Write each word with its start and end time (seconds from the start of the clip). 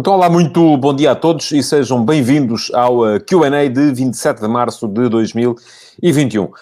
Então, 0.00 0.14
olá, 0.14 0.30
muito 0.30 0.78
bom 0.78 0.96
dia 0.96 1.10
a 1.10 1.14
todos 1.14 1.52
e 1.52 1.62
sejam 1.62 2.02
bem-vindos 2.02 2.70
ao 2.72 3.00
uh, 3.00 3.20
QA 3.20 3.68
de 3.68 3.92
27 3.92 4.40
de 4.40 4.48
março 4.48 4.88
de 4.88 5.10
2021. 5.10 6.44
Uh, 6.44 6.52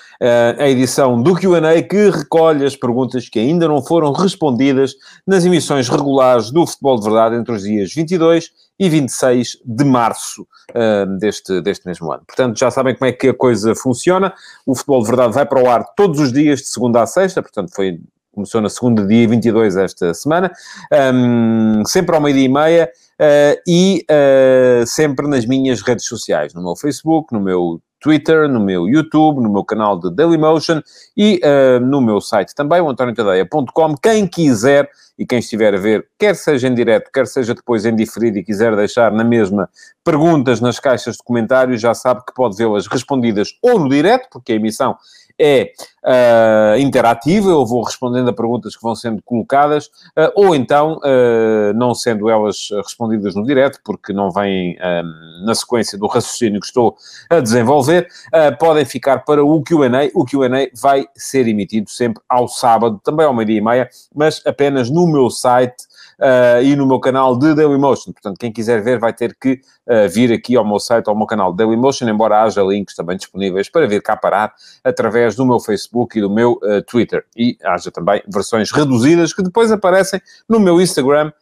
a 0.59 0.69
edição 0.69 1.23
do 1.23 1.37
QA 1.37 1.81
que 1.89 2.11
recolhe 2.11 2.67
as 2.67 2.75
perguntas 2.75 3.29
que 3.29 3.39
ainda 3.39 3.69
não 3.69 3.81
foram 3.81 4.11
respondidas 4.11 4.97
nas 5.25 5.45
emissões 5.45 5.89
regulares 5.89 6.51
do 6.51 6.67
Futebol 6.67 6.99
de 6.99 7.05
Verdade 7.05 7.37
entre 7.37 7.55
os 7.55 7.63
dias 7.63 7.95
22 7.95 8.51
e 8.77 8.89
26 8.89 9.59
de 9.65 9.85
março 9.85 10.43
uh, 10.43 11.07
deste, 11.21 11.61
deste 11.61 11.87
mesmo 11.87 12.11
ano. 12.11 12.25
Portanto, 12.27 12.59
já 12.59 12.73
sabem 12.73 12.97
como 12.97 13.09
é 13.09 13.13
que 13.13 13.29
a 13.29 13.35
coisa 13.35 13.73
funciona. 13.73 14.35
O 14.67 14.75
Futebol 14.75 15.01
de 15.03 15.07
Verdade 15.07 15.33
vai 15.33 15.47
para 15.47 15.63
o 15.63 15.71
ar 15.71 15.85
todos 15.95 16.19
os 16.19 16.33
dias, 16.33 16.59
de 16.59 16.67
segunda 16.67 17.03
a 17.03 17.07
sexta, 17.07 17.41
portanto, 17.41 17.73
foi 17.73 18.01
começou 18.39 18.61
na 18.61 18.69
segunda, 18.69 19.05
dia 19.05 19.27
22 19.27 19.77
esta 19.77 20.15
semana, 20.15 20.53
um, 21.13 21.85
sempre 21.85 22.15
ao 22.15 22.23
meio-dia 22.23 22.45
e 22.45 22.49
meia, 22.49 22.91
uh, 23.21 23.61
e 23.67 24.05
uh, 24.11 24.87
sempre 24.87 25.27
nas 25.29 25.45
minhas 25.45 25.83
redes 25.83 26.07
sociais, 26.07 26.55
no 26.55 26.63
meu 26.63 26.77
Facebook, 26.77 27.33
no 27.33 27.41
meu 27.41 27.81
Twitter, 28.01 28.49
no 28.49 28.61
meu 28.61 28.89
YouTube, 28.89 29.41
no 29.43 29.51
meu 29.51 29.65
canal 29.65 29.99
de 29.99 30.15
Dailymotion 30.15 30.81
e 31.17 31.41
uh, 31.45 31.81
no 31.81 32.01
meu 32.01 32.21
site 32.21 32.55
também, 32.55 32.81
o 32.81 32.89
antoniotadeia.com. 32.89 33.97
Quem 33.97 34.27
quiser 34.27 34.89
e 35.19 35.27
quem 35.27 35.41
estiver 35.41 35.75
a 35.75 35.79
ver, 35.79 36.07
quer 36.17 36.37
seja 36.37 36.69
em 36.69 36.75
direto, 36.75 37.11
quer 37.13 37.27
seja 37.27 37.53
depois 37.53 37.85
em 37.85 37.95
diferido 37.95 38.39
e 38.39 38.45
quiser 38.45 38.77
deixar 38.77 39.11
na 39.11 39.25
mesma 39.25 39.69
perguntas 40.05 40.61
nas 40.61 40.79
caixas 40.79 41.17
de 41.17 41.23
comentários, 41.25 41.81
já 41.81 41.93
sabe 41.93 42.25
que 42.25 42.33
pode 42.33 42.57
vê-las 42.57 42.87
respondidas 42.87 43.49
ou 43.61 43.81
no 43.81 43.89
direto, 43.89 44.29
porque 44.31 44.53
a 44.53 44.57
emissão 44.57 44.97
é 45.37 45.73
uh, 46.09 46.79
interativa, 46.79 47.51
eu 47.51 47.67
vou 47.67 47.83
respondendo 47.83 48.31
a 48.31 48.33
perguntas 48.33 48.75
que 48.75 48.83
vão 48.83 48.95
sendo 48.95 49.23
colocadas, 49.23 49.87
uh, 49.87 50.33
ou 50.35 50.55
então, 50.55 50.99
uh, 50.99 51.73
não 51.75 51.95
sendo 51.95 52.31
elas 52.31 52.69
respondidas 52.83 53.35
no 53.35 53.45
direto, 53.45 53.79
porque 53.85 54.13
não 54.13 54.31
vêm 54.31 54.77
na 55.45 55.55
sequência 55.55 55.99
do 55.99 56.07
raciocínio 56.07 56.61
que 56.61 56.67
estou 56.67 56.97
a 57.29 57.41
desenvolver, 57.41 58.09
podem 58.59 58.85
ficar 58.85 59.25
para 59.25 59.45
o 59.45 59.63
Q&A. 59.63 60.11
O 60.15 60.25
Q&A 60.25 60.69
vai 60.81 61.07
ser 61.15 61.47
emitido 61.47 61.91
sempre 61.91 62.23
ao 62.29 62.49
sábado, 62.49 63.01
também 63.05 63.27
ao 63.27 63.35
meio-dia 63.35 63.59
e 63.59 63.61
meia, 63.61 63.91
mas 64.15 64.43
apenas 64.47 64.89
no 64.89 65.07
meu 65.07 65.29
site, 65.31 65.89
uh, 66.19 66.63
e 66.63 66.75
no 66.77 66.87
meu 66.87 67.01
canal 67.01 67.37
de 67.39 67.55
Dailymotion. 67.55 68.13
Portanto, 68.13 68.39
quem 68.39 68.53
quiser 68.53 68.83
ver 68.83 68.99
vai 68.99 69.13
ter 69.13 69.35
que 69.35 69.61
uh, 69.87 70.09
vir 70.09 70.33
aqui 70.33 70.57
ao 70.57 70.65
meu 70.65 70.79
site, 70.79 71.09
ao 71.09 71.17
meu 71.17 71.27
canal 71.27 71.53
de 71.53 71.59
Dailymotion, 71.59 72.09
embora 72.09 72.43
haja 72.43 72.63
links 72.63 72.95
também 72.95 73.17
disponíveis 73.17 73.69
para 73.69 73.87
vir 73.87 74.03
cá 74.03 74.17
parar 74.17 74.53
através 74.85 75.37
do 75.37 75.47
meu 75.47 75.61
Facebook 75.61 75.98
e 76.15 76.21
do 76.21 76.31
meu 76.31 76.53
uh, 76.63 76.83
Twitter. 76.83 77.25
E 77.37 77.57
haja 77.65 77.91
também 77.91 78.23
versões 78.29 78.71
reduzidas 78.71 79.33
que 79.33 79.43
depois 79.43 79.73
aparecem 79.73 80.21
no 80.49 80.61
meu 80.61 80.81
Instagram 80.81 81.33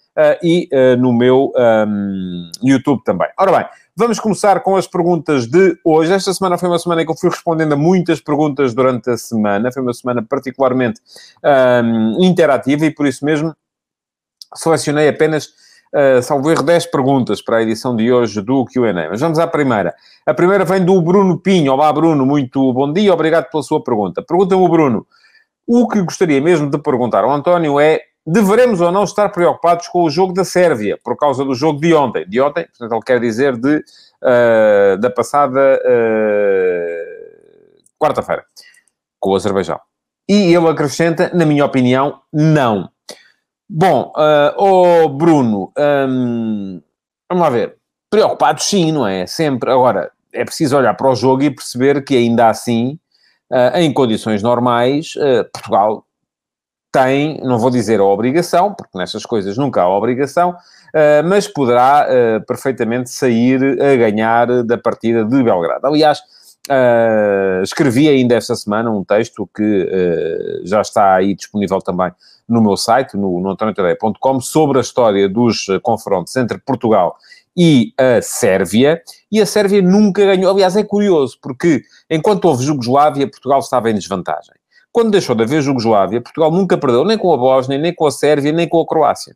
e 0.42 0.70
no 0.98 1.12
meu 1.12 1.52
um, 1.54 2.50
YouTube 2.62 3.02
também. 3.04 3.28
Ora 3.38 3.52
bem, 3.52 3.66
Vamos 3.98 4.20
começar 4.20 4.60
com 4.60 4.76
as 4.76 4.86
perguntas 4.86 5.46
de 5.46 5.78
hoje. 5.82 6.12
Esta 6.12 6.34
semana 6.34 6.58
foi 6.58 6.68
uma 6.68 6.78
semana 6.78 7.00
em 7.00 7.06
que 7.06 7.12
eu 7.12 7.16
fui 7.16 7.30
respondendo 7.30 7.72
a 7.72 7.76
muitas 7.76 8.20
perguntas 8.20 8.74
durante 8.74 9.08
a 9.08 9.16
semana. 9.16 9.72
Foi 9.72 9.80
uma 9.80 9.94
semana 9.94 10.22
particularmente 10.22 11.00
um, 11.82 12.22
interativa 12.22 12.84
e 12.84 12.90
por 12.90 13.06
isso 13.06 13.24
mesmo 13.24 13.56
selecionei 14.54 15.08
apenas, 15.08 15.48
uh, 15.96 16.22
salvo 16.22 16.50
erro, 16.50 16.62
10 16.62 16.86
perguntas 16.86 17.40
para 17.40 17.56
a 17.56 17.62
edição 17.62 17.96
de 17.96 18.12
hoje 18.12 18.42
do 18.42 18.64
Q&A. 18.66 18.92
Mas 18.92 19.20
vamos 19.20 19.38
à 19.38 19.46
primeira. 19.46 19.94
A 20.26 20.34
primeira 20.34 20.64
vem 20.64 20.84
do 20.84 21.00
Bruno 21.00 21.38
Pinho. 21.38 21.72
Olá, 21.72 21.92
Bruno, 21.92 22.26
muito 22.26 22.72
bom 22.72 22.92
dia, 22.92 23.12
obrigado 23.12 23.50
pela 23.50 23.62
sua 23.62 23.82
pergunta. 23.82 24.22
Pergunta-me 24.22 24.62
o 24.62 24.68
Bruno, 24.68 25.06
o 25.66 25.88
que 25.88 26.02
gostaria 26.02 26.40
mesmo 26.40 26.70
de 26.70 26.78
perguntar 26.78 27.24
ao 27.24 27.32
António 27.32 27.80
é 27.80 28.00
deveremos 28.26 28.80
ou 28.80 28.90
não 28.90 29.04
estar 29.04 29.28
preocupados 29.28 29.86
com 29.88 30.02
o 30.02 30.10
jogo 30.10 30.32
da 30.32 30.44
Sérvia, 30.44 30.98
por 31.02 31.16
causa 31.16 31.44
do 31.44 31.54
jogo 31.54 31.80
de 31.80 31.94
ontem. 31.94 32.28
De 32.28 32.40
ontem, 32.40 32.66
portanto, 32.66 32.92
ele 32.92 33.02
quer 33.02 33.20
dizer 33.20 33.56
de, 33.56 33.76
uh, 33.76 34.98
da 34.98 35.08
passada 35.10 35.80
uh, 35.80 37.06
quarta-feira, 37.98 38.44
com 39.20 39.30
o 39.30 39.36
Azerbaijão. 39.36 39.78
E 40.28 40.52
ele 40.52 40.68
acrescenta, 40.68 41.30
na 41.32 41.46
minha 41.46 41.64
opinião, 41.64 42.20
não. 42.32 42.90
Bom, 43.68 44.12
uh, 44.16 44.54
oh 44.56 45.08
Bruno, 45.08 45.72
um, 45.76 46.80
vamos 47.28 47.42
lá 47.42 47.50
ver. 47.50 47.76
Preocupados 48.08 48.64
sim, 48.64 48.92
não 48.92 49.06
é? 49.06 49.26
Sempre. 49.26 49.72
Agora, 49.72 50.12
é 50.32 50.44
preciso 50.44 50.76
olhar 50.76 50.94
para 50.94 51.10
o 51.10 51.14
jogo 51.16 51.42
e 51.42 51.50
perceber 51.50 52.04
que 52.04 52.16
ainda 52.16 52.48
assim, 52.48 52.98
uh, 53.50 53.76
em 53.76 53.92
condições 53.92 54.42
normais, 54.42 55.14
uh, 55.16 55.44
Portugal 55.52 56.04
tem, 56.92 57.40
não 57.42 57.58
vou 57.58 57.68
dizer 57.68 57.98
a 57.98 58.04
obrigação, 58.04 58.72
porque 58.72 58.96
nestas 58.96 59.26
coisas 59.26 59.58
nunca 59.58 59.82
há 59.82 59.88
obrigação, 59.88 60.50
uh, 60.50 61.26
mas 61.28 61.48
poderá 61.48 62.06
perfeitamente 62.46 63.10
sair 63.10 63.60
a 63.82 63.96
ganhar 63.96 64.62
da 64.62 64.78
partida 64.78 65.24
de 65.24 65.42
Belgrado. 65.42 65.86
Aliás, 65.86 66.22
escrevi 67.62 68.08
ainda 68.08 68.34
esta 68.36 68.54
semana 68.54 68.90
um 68.90 69.04
texto 69.04 69.48
que 69.54 70.62
já 70.64 70.80
está 70.80 71.16
aí 71.16 71.34
disponível 71.34 71.80
também 71.80 72.12
no 72.48 72.62
meu 72.62 72.76
site, 72.76 73.16
no, 73.16 73.40
no 73.40 74.40
sobre 74.40 74.78
a 74.78 74.80
história 74.80 75.28
dos 75.28 75.68
uh, 75.68 75.80
confrontos 75.80 76.36
entre 76.36 76.58
Portugal 76.58 77.16
e 77.56 77.94
a 77.98 78.20
Sérvia, 78.20 79.02
e 79.32 79.40
a 79.40 79.46
Sérvia 79.46 79.80
nunca 79.80 80.24
ganhou. 80.24 80.52
Aliás, 80.52 80.76
é 80.76 80.84
curioso, 80.84 81.38
porque 81.40 81.82
enquanto 82.10 82.44
houve 82.44 82.64
Jugoslávia, 82.64 83.28
Portugal 83.28 83.60
estava 83.60 83.90
em 83.90 83.94
desvantagem. 83.94 84.54
Quando 84.92 85.10
deixou 85.10 85.34
de 85.34 85.42
haver 85.42 85.62
Jugoslávia, 85.62 86.20
Portugal 86.20 86.50
nunca 86.50 86.76
perdeu 86.76 87.04
nem 87.04 87.18
com 87.18 87.32
a 87.32 87.36
Bósnia, 87.36 87.78
nem 87.78 87.94
com 87.94 88.06
a 88.06 88.10
Sérvia, 88.10 88.52
nem 88.52 88.68
com 88.68 88.80
a 88.80 88.86
Croácia. 88.86 89.34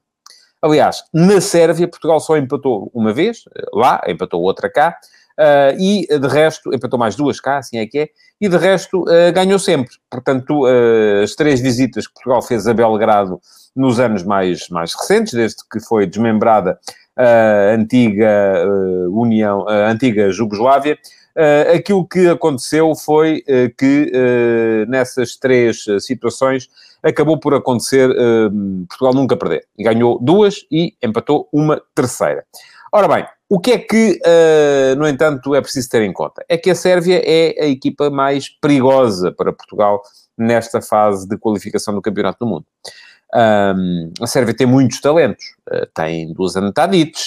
Aliás, 0.63 1.03
na 1.13 1.41
Sérvia, 1.41 1.89
Portugal 1.89 2.21
só 2.21 2.37
empatou 2.37 2.91
uma 2.93 3.13
vez, 3.13 3.45
lá, 3.73 4.03
empatou 4.07 4.43
outra 4.43 4.71
cá, 4.71 4.97
Uh, 5.41 5.73
e 5.79 6.07
de 6.07 6.29
resto, 6.29 6.75
empatou 6.75 6.99
mais 6.99 7.17
duas 7.17 7.41
cá, 7.41 7.57
assim 7.57 7.79
é 7.79 7.87
que 7.87 7.99
é, 8.01 8.09
e 8.39 8.47
de 8.47 8.59
resto 8.59 9.05
uh, 9.05 9.33
ganhou 9.33 9.59
sempre. 9.59 9.95
Portanto, 10.11 10.67
uh, 10.67 11.23
as 11.23 11.35
três 11.35 11.61
visitas 11.61 12.07
que 12.07 12.13
Portugal 12.13 12.43
fez 12.43 12.67
a 12.67 12.75
Belgrado 12.75 13.41
nos 13.75 13.99
anos 13.99 14.23
mais, 14.23 14.69
mais 14.69 14.93
recentes, 14.93 15.33
desde 15.33 15.67
que 15.73 15.81
foi 15.81 16.05
desmembrada 16.05 16.79
a 17.17 17.75
antiga 17.75 18.67
União, 19.11 19.67
a 19.69 19.91
antiga 19.91 20.31
Jugoslávia, 20.31 20.99
aquilo 21.75 22.07
que 22.07 22.29
aconteceu 22.29 22.95
foi 22.95 23.45
que 23.77 24.11
nessas 24.89 25.37
três 25.37 25.85
situações 26.01 26.69
acabou 27.03 27.39
por 27.39 27.53
acontecer 27.55 28.09
Portugal 28.89 29.13
nunca 29.13 29.37
perder. 29.37 29.67
E 29.77 29.85
ganhou 29.85 30.19
duas 30.19 30.65
e 30.71 30.95
empatou 31.03 31.47
uma 31.53 31.83
terceira. 31.95 32.45
Ora 32.91 33.07
bem, 33.07 33.27
o 33.51 33.59
que 33.59 33.73
é 33.73 33.79
que, 33.79 34.21
uh, 34.25 34.97
no 34.97 35.09
entanto, 35.09 35.57
é 35.57 35.61
preciso 35.61 35.91
ter 35.91 36.03
em 36.03 36.13
conta? 36.13 36.45
É 36.49 36.57
que 36.57 36.71
a 36.71 36.75
Sérvia 36.75 37.21
é 37.25 37.65
a 37.65 37.67
equipa 37.67 38.09
mais 38.09 38.49
perigosa 38.49 39.33
para 39.33 39.53
Portugal 39.53 40.01
nesta 40.39 40.81
fase 40.81 41.29
de 41.29 41.37
qualificação 41.37 41.93
do 41.93 42.01
Campeonato 42.01 42.39
do 42.39 42.49
Mundo. 42.49 42.65
Um, 43.35 44.13
a 44.21 44.27
Sérvia 44.29 44.55
tem 44.55 44.69
muitos 44.69 45.01
talentos. 45.01 45.45
Uh, 45.69 45.85
tem 45.93 46.33
Dusan 46.33 46.71
Tadic, 46.71 47.19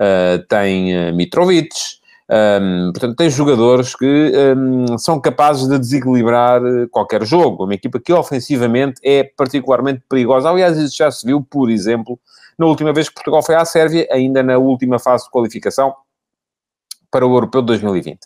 uh, 0.00 0.42
tem 0.48 1.12
Mitrovic, 1.14 1.68
um, 2.28 2.92
portanto, 2.92 3.14
tem 3.14 3.30
jogadores 3.30 3.94
que 3.94 4.32
um, 4.56 4.96
são 4.96 5.20
capazes 5.20 5.68
de 5.68 5.78
desequilibrar 5.78 6.60
qualquer 6.90 7.24
jogo. 7.24 7.64
Uma 7.64 7.74
equipa 7.74 8.00
que 8.00 8.12
ofensivamente 8.14 8.98
é 9.04 9.24
particularmente 9.24 10.02
perigosa. 10.08 10.48
Aliás, 10.48 10.76
isso 10.78 10.96
já 10.96 11.10
se 11.10 11.24
viu, 11.24 11.42
por 11.42 11.70
exemplo, 11.70 12.18
na 12.58 12.66
última 12.66 12.92
vez 12.92 13.08
que 13.08 13.14
Portugal 13.14 13.42
foi 13.42 13.54
à 13.54 13.64
Sérvia, 13.64 14.06
ainda 14.10 14.42
na 14.42 14.58
última 14.58 14.98
fase 14.98 15.24
de 15.24 15.30
qualificação 15.30 15.94
para 17.10 17.26
o 17.26 17.34
Europeu 17.34 17.60
de 17.62 17.68
2020. 17.68 18.18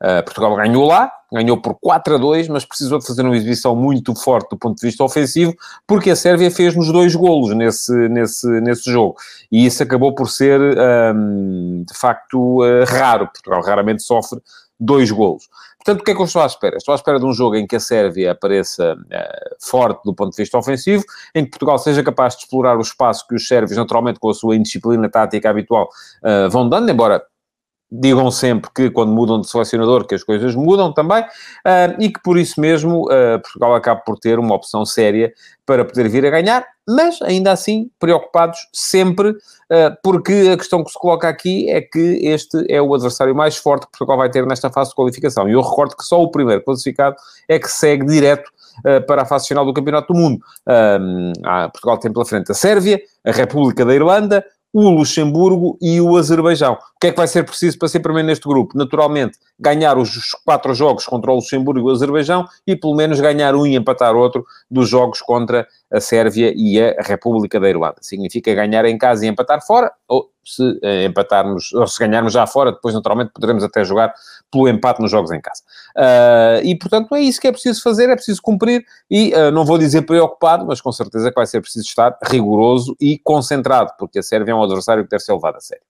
Uh, 0.00 0.22
Portugal 0.24 0.54
ganhou 0.54 0.86
lá, 0.86 1.12
ganhou 1.32 1.60
por 1.60 1.74
4 1.80 2.14
a 2.14 2.18
2, 2.18 2.48
mas 2.48 2.64
precisou 2.64 3.00
de 3.00 3.06
fazer 3.06 3.22
uma 3.22 3.36
exibição 3.36 3.74
muito 3.74 4.14
forte 4.14 4.50
do 4.50 4.56
ponto 4.56 4.78
de 4.78 4.86
vista 4.86 5.02
ofensivo, 5.02 5.52
porque 5.86 6.10
a 6.10 6.16
Sérvia 6.16 6.50
fez-nos 6.52 6.92
dois 6.92 7.16
golos 7.16 7.52
nesse, 7.56 7.92
nesse, 8.08 8.46
nesse 8.60 8.92
jogo. 8.92 9.16
E 9.50 9.66
isso 9.66 9.82
acabou 9.82 10.14
por 10.14 10.30
ser, 10.30 10.60
um, 10.60 11.84
de 11.84 11.98
facto, 11.98 12.62
uh, 12.62 12.84
raro. 12.86 13.26
Portugal 13.26 13.60
raramente 13.60 14.04
sofre 14.04 14.40
dois 14.78 15.10
golos. 15.10 15.48
Portanto, 15.78 16.02
o 16.02 16.04
que 16.04 16.10
é 16.10 16.14
que 16.14 16.20
eu 16.20 16.26
estou 16.26 16.42
à 16.42 16.46
espera? 16.46 16.76
Estou 16.76 16.92
à 16.92 16.96
espera 16.96 17.18
de 17.18 17.24
um 17.24 17.32
jogo 17.32 17.56
em 17.56 17.66
que 17.66 17.76
a 17.76 17.80
Sérvia 17.80 18.32
apareça 18.32 18.94
uh, 18.94 19.56
forte 19.58 20.02
do 20.04 20.14
ponto 20.14 20.32
de 20.32 20.36
vista 20.36 20.58
ofensivo, 20.58 21.04
em 21.34 21.44
que 21.44 21.50
Portugal 21.50 21.78
seja 21.78 22.02
capaz 22.02 22.34
de 22.34 22.42
explorar 22.42 22.76
o 22.76 22.80
espaço 22.82 23.26
que 23.26 23.34
os 23.34 23.46
sérvios, 23.46 23.76
naturalmente 23.76 24.20
com 24.20 24.28
a 24.28 24.34
sua 24.34 24.56
indisciplina 24.56 25.08
tática 25.08 25.48
habitual, 25.48 25.88
uh, 26.22 26.50
vão 26.50 26.68
dando, 26.68 26.90
embora 26.90 27.22
digam 27.90 28.30
sempre 28.30 28.70
que 28.74 28.90
quando 28.90 29.12
mudam 29.12 29.40
de 29.40 29.48
selecionador 29.48 30.06
que 30.06 30.14
as 30.14 30.22
coisas 30.22 30.54
mudam 30.54 30.92
também, 30.92 31.22
uh, 31.22 31.96
e 31.98 32.10
que 32.10 32.22
por 32.22 32.36
isso 32.36 32.60
mesmo 32.60 33.06
uh, 33.06 33.40
Portugal 33.42 33.74
acaba 33.74 34.00
por 34.00 34.18
ter 34.18 34.38
uma 34.38 34.54
opção 34.54 34.84
séria 34.84 35.32
para 35.64 35.84
poder 35.84 36.08
vir 36.08 36.24
a 36.26 36.30
ganhar, 36.30 36.66
mas 36.86 37.20
ainda 37.22 37.50
assim 37.50 37.90
preocupados 37.98 38.58
sempre, 38.72 39.30
uh, 39.30 39.36
porque 40.02 40.50
a 40.52 40.56
questão 40.56 40.84
que 40.84 40.90
se 40.90 40.98
coloca 40.98 41.28
aqui 41.28 41.70
é 41.70 41.80
que 41.80 42.20
este 42.22 42.64
é 42.68 42.80
o 42.80 42.94
adversário 42.94 43.34
mais 43.34 43.56
forte 43.56 43.86
que 43.86 43.92
Portugal 43.92 44.18
vai 44.18 44.30
ter 44.30 44.46
nesta 44.46 44.70
fase 44.70 44.90
de 44.90 44.96
qualificação. 44.96 45.48
E 45.48 45.52
eu 45.52 45.62
recordo 45.62 45.96
que 45.96 46.04
só 46.04 46.22
o 46.22 46.30
primeiro 46.30 46.62
classificado 46.62 47.16
é 47.48 47.58
que 47.58 47.68
segue 47.68 48.04
direto 48.06 48.50
para 49.08 49.22
a 49.22 49.24
fase 49.24 49.48
final 49.48 49.66
do 49.66 49.74
Campeonato 49.74 50.12
do 50.12 50.18
Mundo. 50.18 50.38
Portugal 51.72 51.98
tem 51.98 52.12
pela 52.12 52.24
frente 52.24 52.52
a 52.52 52.54
Sérvia, 52.54 53.00
a 53.26 53.32
República 53.32 53.84
da 53.84 53.92
Irlanda, 53.92 54.44
o 54.72 54.90
Luxemburgo 54.90 55.78
e 55.80 56.00
o 56.00 56.16
Azerbaijão. 56.16 56.74
O 56.74 57.00
que 57.00 57.08
é 57.08 57.10
que 57.10 57.16
vai 57.16 57.26
ser 57.26 57.44
preciso 57.44 57.78
para 57.78 57.88
ser 57.88 58.00
primeiro 58.00 58.26
neste 58.26 58.46
grupo? 58.46 58.76
Naturalmente, 58.76 59.38
ganhar 59.58 59.96
os 59.96 60.32
quatro 60.44 60.74
jogos 60.74 61.06
contra 61.06 61.30
o 61.30 61.36
Luxemburgo 61.36 61.88
e 61.88 61.90
o 61.90 61.94
Azerbaijão 61.94 62.46
e 62.66 62.76
pelo 62.76 62.94
menos 62.94 63.20
ganhar 63.20 63.54
um 63.54 63.66
e 63.66 63.76
empatar 63.76 64.14
outro 64.14 64.44
dos 64.70 64.88
jogos 64.88 65.22
contra 65.22 65.66
a 65.90 66.00
Sérvia 66.00 66.52
e 66.54 66.80
a 66.80 67.02
República 67.02 67.58
da 67.58 67.68
Irlanda. 67.68 67.96
Significa 68.00 68.54
ganhar 68.54 68.84
em 68.84 68.98
casa 68.98 69.24
e 69.24 69.28
empatar 69.28 69.64
fora, 69.64 69.90
ou 70.06 70.28
se 70.44 70.78
eh, 70.82 71.04
empatarmos, 71.04 71.72
ou 71.72 71.86
se 71.86 71.98
ganharmos 71.98 72.32
já 72.32 72.46
fora, 72.46 72.72
depois 72.72 72.94
naturalmente 72.94 73.32
poderemos 73.32 73.62
até 73.62 73.84
jogar 73.84 74.12
pelo 74.50 74.68
empate 74.68 75.00
nos 75.00 75.10
jogos 75.10 75.30
em 75.30 75.40
casa. 75.40 75.62
Uh, 75.96 76.64
e 76.64 76.76
portanto 76.76 77.14
é 77.14 77.20
isso 77.20 77.40
que 77.40 77.48
é 77.48 77.52
preciso 77.52 77.82
fazer, 77.82 78.08
é 78.08 78.14
preciso 78.14 78.40
cumprir 78.42 78.84
e 79.10 79.32
uh, 79.34 79.50
não 79.50 79.64
vou 79.64 79.78
dizer 79.78 80.02
preocupado, 80.02 80.66
mas 80.66 80.80
com 80.80 80.92
certeza 80.92 81.30
que 81.30 81.34
vai 81.34 81.46
ser 81.46 81.60
preciso 81.60 81.86
estar 81.86 82.16
rigoroso 82.24 82.96
e 83.00 83.18
concentrado, 83.18 83.92
porque 83.98 84.18
a 84.18 84.22
Sérvia 84.22 84.52
é 84.52 84.54
um 84.54 84.62
adversário 84.62 85.04
que 85.04 85.10
deve 85.10 85.22
ser 85.22 85.32
levado 85.32 85.56
a 85.56 85.60
sério. 85.60 85.84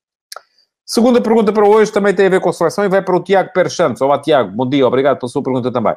Segunda 0.84 1.20
pergunta 1.20 1.52
para 1.52 1.66
hoje 1.66 1.92
também 1.92 2.14
tem 2.14 2.26
a 2.26 2.30
ver 2.30 2.40
com 2.40 2.48
a 2.48 2.52
seleção 2.52 2.84
e 2.84 2.88
vai 2.88 3.02
para 3.02 3.14
o 3.14 3.22
Tiago 3.22 3.52
Pérez 3.52 3.74
Santos. 3.74 4.00
Olá 4.00 4.18
Tiago, 4.18 4.50
bom 4.50 4.68
dia, 4.68 4.86
obrigado 4.86 5.18
pela 5.18 5.28
sua 5.28 5.42
pergunta 5.42 5.70
também. 5.70 5.94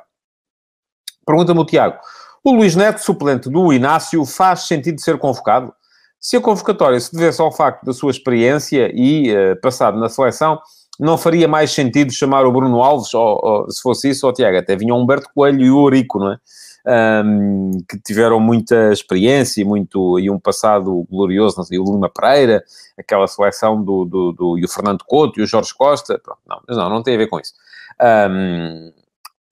Pergunta-me 1.25 1.60
o 1.60 1.66
Tiago. 1.66 1.98
O 2.44 2.52
Luís 2.52 2.75
Neto, 2.75 3.00
suplente 3.00 3.50
do 3.50 3.72
Inácio, 3.72 4.25
faz 4.25 4.62
sentido 4.68 5.00
ser 5.00 5.18
convocado? 5.18 5.74
Se 6.19 6.38
a 6.38 6.42
convocatória 6.42 7.00
se 7.00 7.12
devesse 7.14 7.42
ao 7.42 7.52
facto 7.52 7.84
da 7.84 7.94
sua 7.94 8.12
experiência 8.12 8.92
e 8.94 9.31
uh, 9.31 9.60
passado 9.62 9.98
na 10.00 10.10
seleção, 10.10 10.60
não 11.00 11.18
faria 11.18 11.48
mais 11.48 11.72
sentido 11.72 12.12
chamar 12.12 12.46
o 12.46 12.52
Bruno 12.52 12.82
Alves, 12.82 13.14
ou, 13.14 13.40
ou 13.44 13.72
se 13.72 13.82
fosse 13.82 14.10
isso, 14.10 14.26
ou 14.28 14.34
Tiago, 14.34 14.58
até 14.58 14.76
vinha 14.76 14.94
o 14.94 15.02
Humberto 15.02 15.30
Coelho 15.34 15.62
e 15.62 15.72
o 15.72 15.78
Orico, 15.78 16.20
não 16.20 16.34
é? 16.34 16.38
Um, 16.84 17.72
que 17.88 18.00
tiveram 18.00 18.40
muita 18.40 18.92
experiência 18.92 19.62
e, 19.62 19.64
muito, 19.64 20.20
e 20.20 20.32
um 20.32 20.40
passado 20.40 21.06
glorioso, 21.12 21.64
sei, 21.64 21.78
o 21.78 21.84
Lima 21.84 22.10
Pereira, 22.10 22.64
aquela 22.98 23.28
seleção 23.28 23.84
do, 23.84 24.04
do, 24.04 24.32
do, 24.32 24.58
e 24.58 24.66
o 24.66 24.68
Fernando 24.68 25.04
Couto 25.06 25.40
e 25.40 25.44
o 25.44 25.48
Jorge 25.48 25.76
Costa, 25.76 26.18
pronto, 26.18 26.40
não, 26.48 26.60
mas 26.68 26.78
não, 26.78 26.90
não 26.90 27.04
tem 27.04 27.14
a 27.14 27.18
ver 27.20 27.28
com 27.28 27.40
isso. 27.40 27.54
Um, 28.02 28.92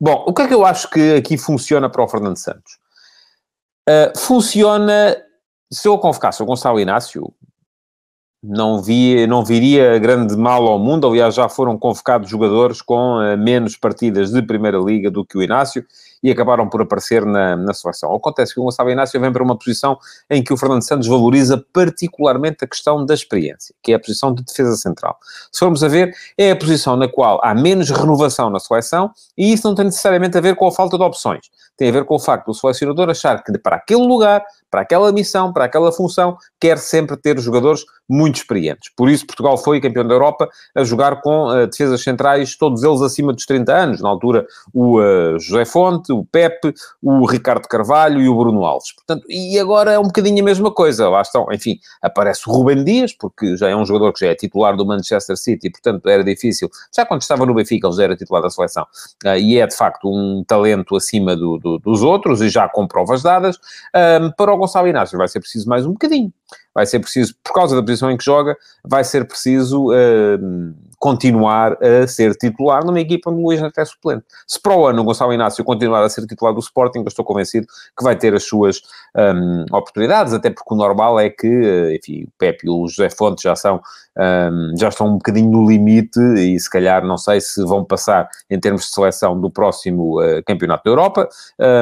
bom, 0.02 0.26
o 0.28 0.34
que 0.34 0.42
é 0.42 0.48
que 0.48 0.54
eu 0.56 0.66
acho 0.66 0.90
que 0.90 1.16
aqui 1.16 1.38
funciona 1.38 1.88
para 1.88 2.04
o 2.04 2.08
Fernando 2.08 2.38
Santos? 2.38 2.80
Uh, 3.88 4.18
funciona, 4.18 5.16
se 5.72 5.88
eu 5.88 6.00
convocasse 6.00 6.42
o 6.42 6.46
Gonçalo 6.48 6.80
Inácio, 6.80 7.32
não, 8.42 8.82
via, 8.82 9.28
não 9.28 9.44
viria 9.44 9.98
grande 10.00 10.36
mal 10.36 10.66
ao 10.68 10.80
mundo. 10.80 11.08
Aliás, 11.08 11.36
já 11.36 11.50
foram 11.50 11.78
convocados 11.78 12.30
jogadores 12.30 12.82
com 12.82 13.18
uh, 13.18 13.38
menos 13.38 13.76
partidas 13.76 14.32
de 14.32 14.42
Primeira 14.42 14.78
Liga 14.78 15.12
do 15.12 15.26
que 15.26 15.38
o 15.38 15.44
Inácio 15.44 15.86
e 16.22 16.32
acabaram 16.32 16.68
por 16.68 16.82
aparecer 16.82 17.26
na, 17.26 17.56
na 17.56 17.74
seleção. 17.74 18.14
Acontece 18.14 18.54
que 18.54 18.60
o 18.60 18.64
Gonçalo 18.64 18.90
Inácio 18.90 19.20
vem 19.20 19.32
para 19.32 19.44
uma 19.44 19.58
posição 19.58 19.98
em 20.30 20.44
que 20.44 20.54
o 20.54 20.58
Fernando 20.58 20.84
Santos 20.84 21.08
valoriza 21.08 21.64
particularmente 21.74 22.64
a 22.64 22.68
questão 22.68 23.06
da 23.06 23.14
experiência, 23.14 23.74
que 23.82 23.92
é 23.92 23.96
a 23.96 24.00
posição 24.00 24.34
de 24.34 24.44
defesa 24.44 24.76
central. 24.76 25.18
Se 25.52 25.60
formos 25.60 25.84
a 25.84 25.88
ver, 25.88 26.14
é 26.38 26.52
a 26.52 26.56
posição 26.56 26.96
na 26.96 27.08
qual 27.08 27.40
há 27.44 27.54
menos 27.54 27.90
renovação 27.90 28.50
na 28.50 28.60
seleção 28.60 29.12
e 29.38 29.54
isso 29.54 29.68
não 29.68 29.76
tem 29.76 29.86
necessariamente 29.86 30.38
a 30.38 30.42
ver 30.42 30.56
com 30.56 30.68
a 30.68 30.72
falta 30.72 30.98
de 30.98 31.04
opções. 31.04 31.50
Tem 31.80 31.88
a 31.88 31.92
ver 31.94 32.04
com 32.04 32.16
o 32.16 32.20
facto 32.20 32.48
do 32.48 32.54
selecionador 32.54 33.10
achar 33.10 33.42
que 33.42 33.58
para 33.58 33.78
aquele 33.78 34.06
lugar, 34.06 34.44
para 34.70 34.82
aquela 34.82 35.14
missão, 35.14 35.54
para 35.54 35.64
aquela 35.64 35.94
função, 35.94 36.38
quer 36.60 36.78
sempre 36.78 37.16
ter 37.16 37.40
jogadores 37.40 37.86
muito 38.10 38.38
experientes. 38.38 38.92
Por 38.98 39.08
isso, 39.08 39.26
Portugal 39.26 39.58
foi 39.58 39.80
campeão 39.80 40.06
da 40.06 40.14
Europa 40.14 40.50
a 40.76 40.84
jogar 40.84 41.22
com 41.22 41.48
uh, 41.48 41.68
defesas 41.68 42.02
centrais, 42.02 42.58
todos 42.58 42.84
eles 42.84 43.02
acima 43.02 43.32
dos 43.32 43.46
30 43.46 43.74
anos. 43.74 44.02
Na 44.02 44.10
altura, 44.10 44.46
o 44.74 45.00
uh, 45.00 45.40
José 45.40 45.64
Fonte, 45.64 46.09
o 46.12 46.26
Pepe, 46.26 46.74
o 47.02 47.26
Ricardo 47.26 47.68
Carvalho 47.68 48.22
e 48.22 48.30
o 48.30 48.38
Bruno 48.38 48.66
Alves. 48.66 48.94
Portanto, 48.94 49.26
e 49.30 49.60
agora 49.60 49.92
é 49.92 50.00
um 50.00 50.04
bocadinho 50.04 50.42
a 50.42 50.46
mesma 50.46 50.72
coisa. 50.72 51.10
Lá 51.10 51.22
estão, 51.22 51.48
enfim, 51.52 51.80
aparece 52.02 52.50
o 52.50 52.52
Rubem 52.52 52.84
Dias, 52.84 53.14
porque 53.14 53.56
já 53.58 53.70
é 53.70 53.76
um 53.76 53.86
jogador 53.86 54.14
que 54.14 54.26
já 54.26 54.32
é 54.32 54.36
titular 54.36 54.76
do 54.76 54.86
Manchester 54.86 55.38
City, 55.38 55.68
e, 55.68 55.72
portanto 55.72 56.08
era 56.10 56.24
difícil. 56.24 56.70
Já 56.96 57.06
quando 57.06 57.22
estava 57.22 57.46
no 57.46 57.54
Benfica, 57.54 57.88
ele 57.88 57.96
já 57.96 58.04
era 58.04 58.16
titular 58.16 58.42
da 58.42 58.50
seleção. 58.50 58.86
Uh, 59.26 59.38
e 59.38 59.60
é, 59.60 59.68
de 59.68 59.76
facto, 59.76 60.10
um 60.10 60.44
talento 60.46 60.96
acima 60.96 61.36
do, 61.36 61.58
do, 61.58 61.80
dos 61.80 62.02
outros, 62.02 62.42
e 62.42 62.50
já 62.50 62.68
com 62.68 62.88
provas 62.88 63.24
dadas. 63.24 63.58
para 64.38 64.54
o 64.54 64.58
Gonçalo 64.58 64.88
Inácio 64.88 65.18
vai 65.18 65.28
ser 65.28 65.40
preciso 65.40 65.68
mais 65.68 65.86
um 65.86 65.92
bocadinho 65.92 66.34
vai 66.74 66.86
ser 66.86 67.00
preciso, 67.00 67.36
por 67.44 67.54
causa 67.54 67.76
da 67.76 67.82
posição 67.82 68.10
em 68.10 68.18
que 68.18 68.24
joga, 68.24 68.56
vai 68.86 69.04
ser 69.04 69.28
preciso 69.28 69.92
uh, 69.92 70.74
continuar 71.00 71.78
a 71.82 72.06
ser 72.06 72.36
titular 72.36 72.86
numa 72.86 73.00
equipa 73.00 73.32
onde 73.32 73.40
o 73.40 73.46
Luís 73.46 73.62
Neto 73.62 73.80
é 73.80 73.86
suplente. 73.86 74.26
Se 74.46 74.62
para 74.62 74.76
o 74.76 74.86
ano 74.86 75.02
o 75.02 75.06
Gonçalo 75.06 75.34
Inácio 75.34 75.64
continuar 75.64 76.04
a 76.04 76.10
ser 76.10 76.28
titular 76.28 76.54
do 76.54 76.60
Sporting, 76.60 77.00
eu 77.00 77.08
estou 77.08 77.24
convencido 77.24 77.66
que 77.98 78.04
vai 78.04 78.18
ter 78.18 78.36
as 78.36 78.44
suas 78.44 78.82
um, 79.16 79.66
oportunidades, 79.72 80.34
até 80.34 80.50
porque 80.50 80.74
o 80.74 80.78
normal 80.78 81.18
é 81.20 81.30
que, 81.30 81.48
eh, 81.48 81.96
enfim, 81.96 82.24
o 82.24 82.32
Pepe 82.38 82.68
e 82.68 82.70
o 82.70 82.86
José 82.88 83.10
Fontes 83.10 83.42
já 83.42 83.56
são, 83.56 83.82
um, 84.18 84.74
já 84.78 84.90
estão 84.90 85.08
um 85.08 85.14
bocadinho 85.14 85.50
no 85.50 85.68
limite 85.68 86.20
e 86.20 86.60
se 86.60 86.70
calhar 86.70 87.06
não 87.06 87.18
sei 87.18 87.40
se 87.40 87.64
vão 87.64 87.86
passar 87.86 88.28
em 88.50 88.60
termos 88.60 88.82
de 88.82 88.90
seleção 88.90 89.40
do 89.40 89.50
próximo 89.50 90.22
uh, 90.22 90.44
Campeonato 90.46 90.84
da 90.84 90.92
Europa, 90.92 91.30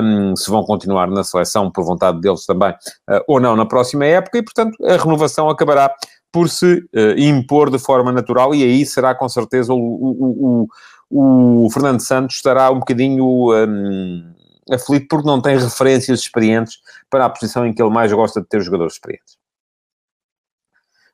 um, 0.04 0.36
se 0.36 0.50
vão 0.50 0.64
continuar 0.64 1.08
na 1.10 1.24
seleção 1.24 1.72
por 1.72 1.84
vontade 1.84 2.22
deles 2.22 2.46
também, 2.46 2.72
uh, 2.72 3.24
ou 3.28 3.40
não 3.40 3.56
na 3.56 3.66
próxima 3.66 4.06
época, 4.06 4.38
e 4.38 4.44
portanto 4.44 4.78
a 4.86 4.96
renovação 4.96 5.50
acabará 5.50 5.92
por 6.32 6.50
se 6.50 6.80
uh, 6.96 7.18
impor 7.18 7.70
de 7.70 7.80
forma 7.80 8.12
natural, 8.12 8.54
e 8.54 8.64
aí 8.64 8.86
será 8.86 9.16
com 9.16 9.28
certeza 9.28 9.74
o, 9.74 9.78
o, 9.78 10.68
o, 11.10 11.66
o 11.66 11.70
Fernando 11.72 12.02
Santos 12.02 12.36
estará 12.36 12.70
um 12.70 12.80
bocadinho 12.80 13.26
um, 13.26 14.34
aflito 14.72 15.08
porque 15.10 15.28
não 15.28 15.42
tem 15.42 15.58
referências 15.58 16.20
experientes 16.20 16.80
para 17.10 17.26
a 17.26 17.30
posição 17.30 17.66
em 17.66 17.74
que 17.74 17.82
ele 17.82 17.92
mais 17.92 18.12
gosta 18.12 18.42
de 18.42 18.48
ter 18.48 18.62
jogadores 18.62 18.94
experientes. 18.94 19.38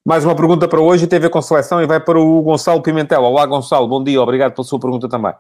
Mais 0.06 0.26
uma 0.26 0.36
pergunta 0.36 0.68
para 0.68 0.82
hoje, 0.82 1.08
tem 1.08 1.18
a 1.18 1.22
ver 1.22 1.30
com 1.30 1.42
seleção 1.42 1.82
e 1.82 1.88
vai 1.88 2.00
para 2.00 2.20
o 2.20 2.42
Gonçalo 2.42 2.82
Pimentel. 2.82 3.24
Olá, 3.24 3.46
Gonçalo, 3.46 3.88
bom 3.88 4.04
dia, 4.04 4.22
obrigado 4.22 4.54
pela 4.54 4.66
sua 4.66 4.80
pergunta 4.80 5.08
também. 5.08 5.34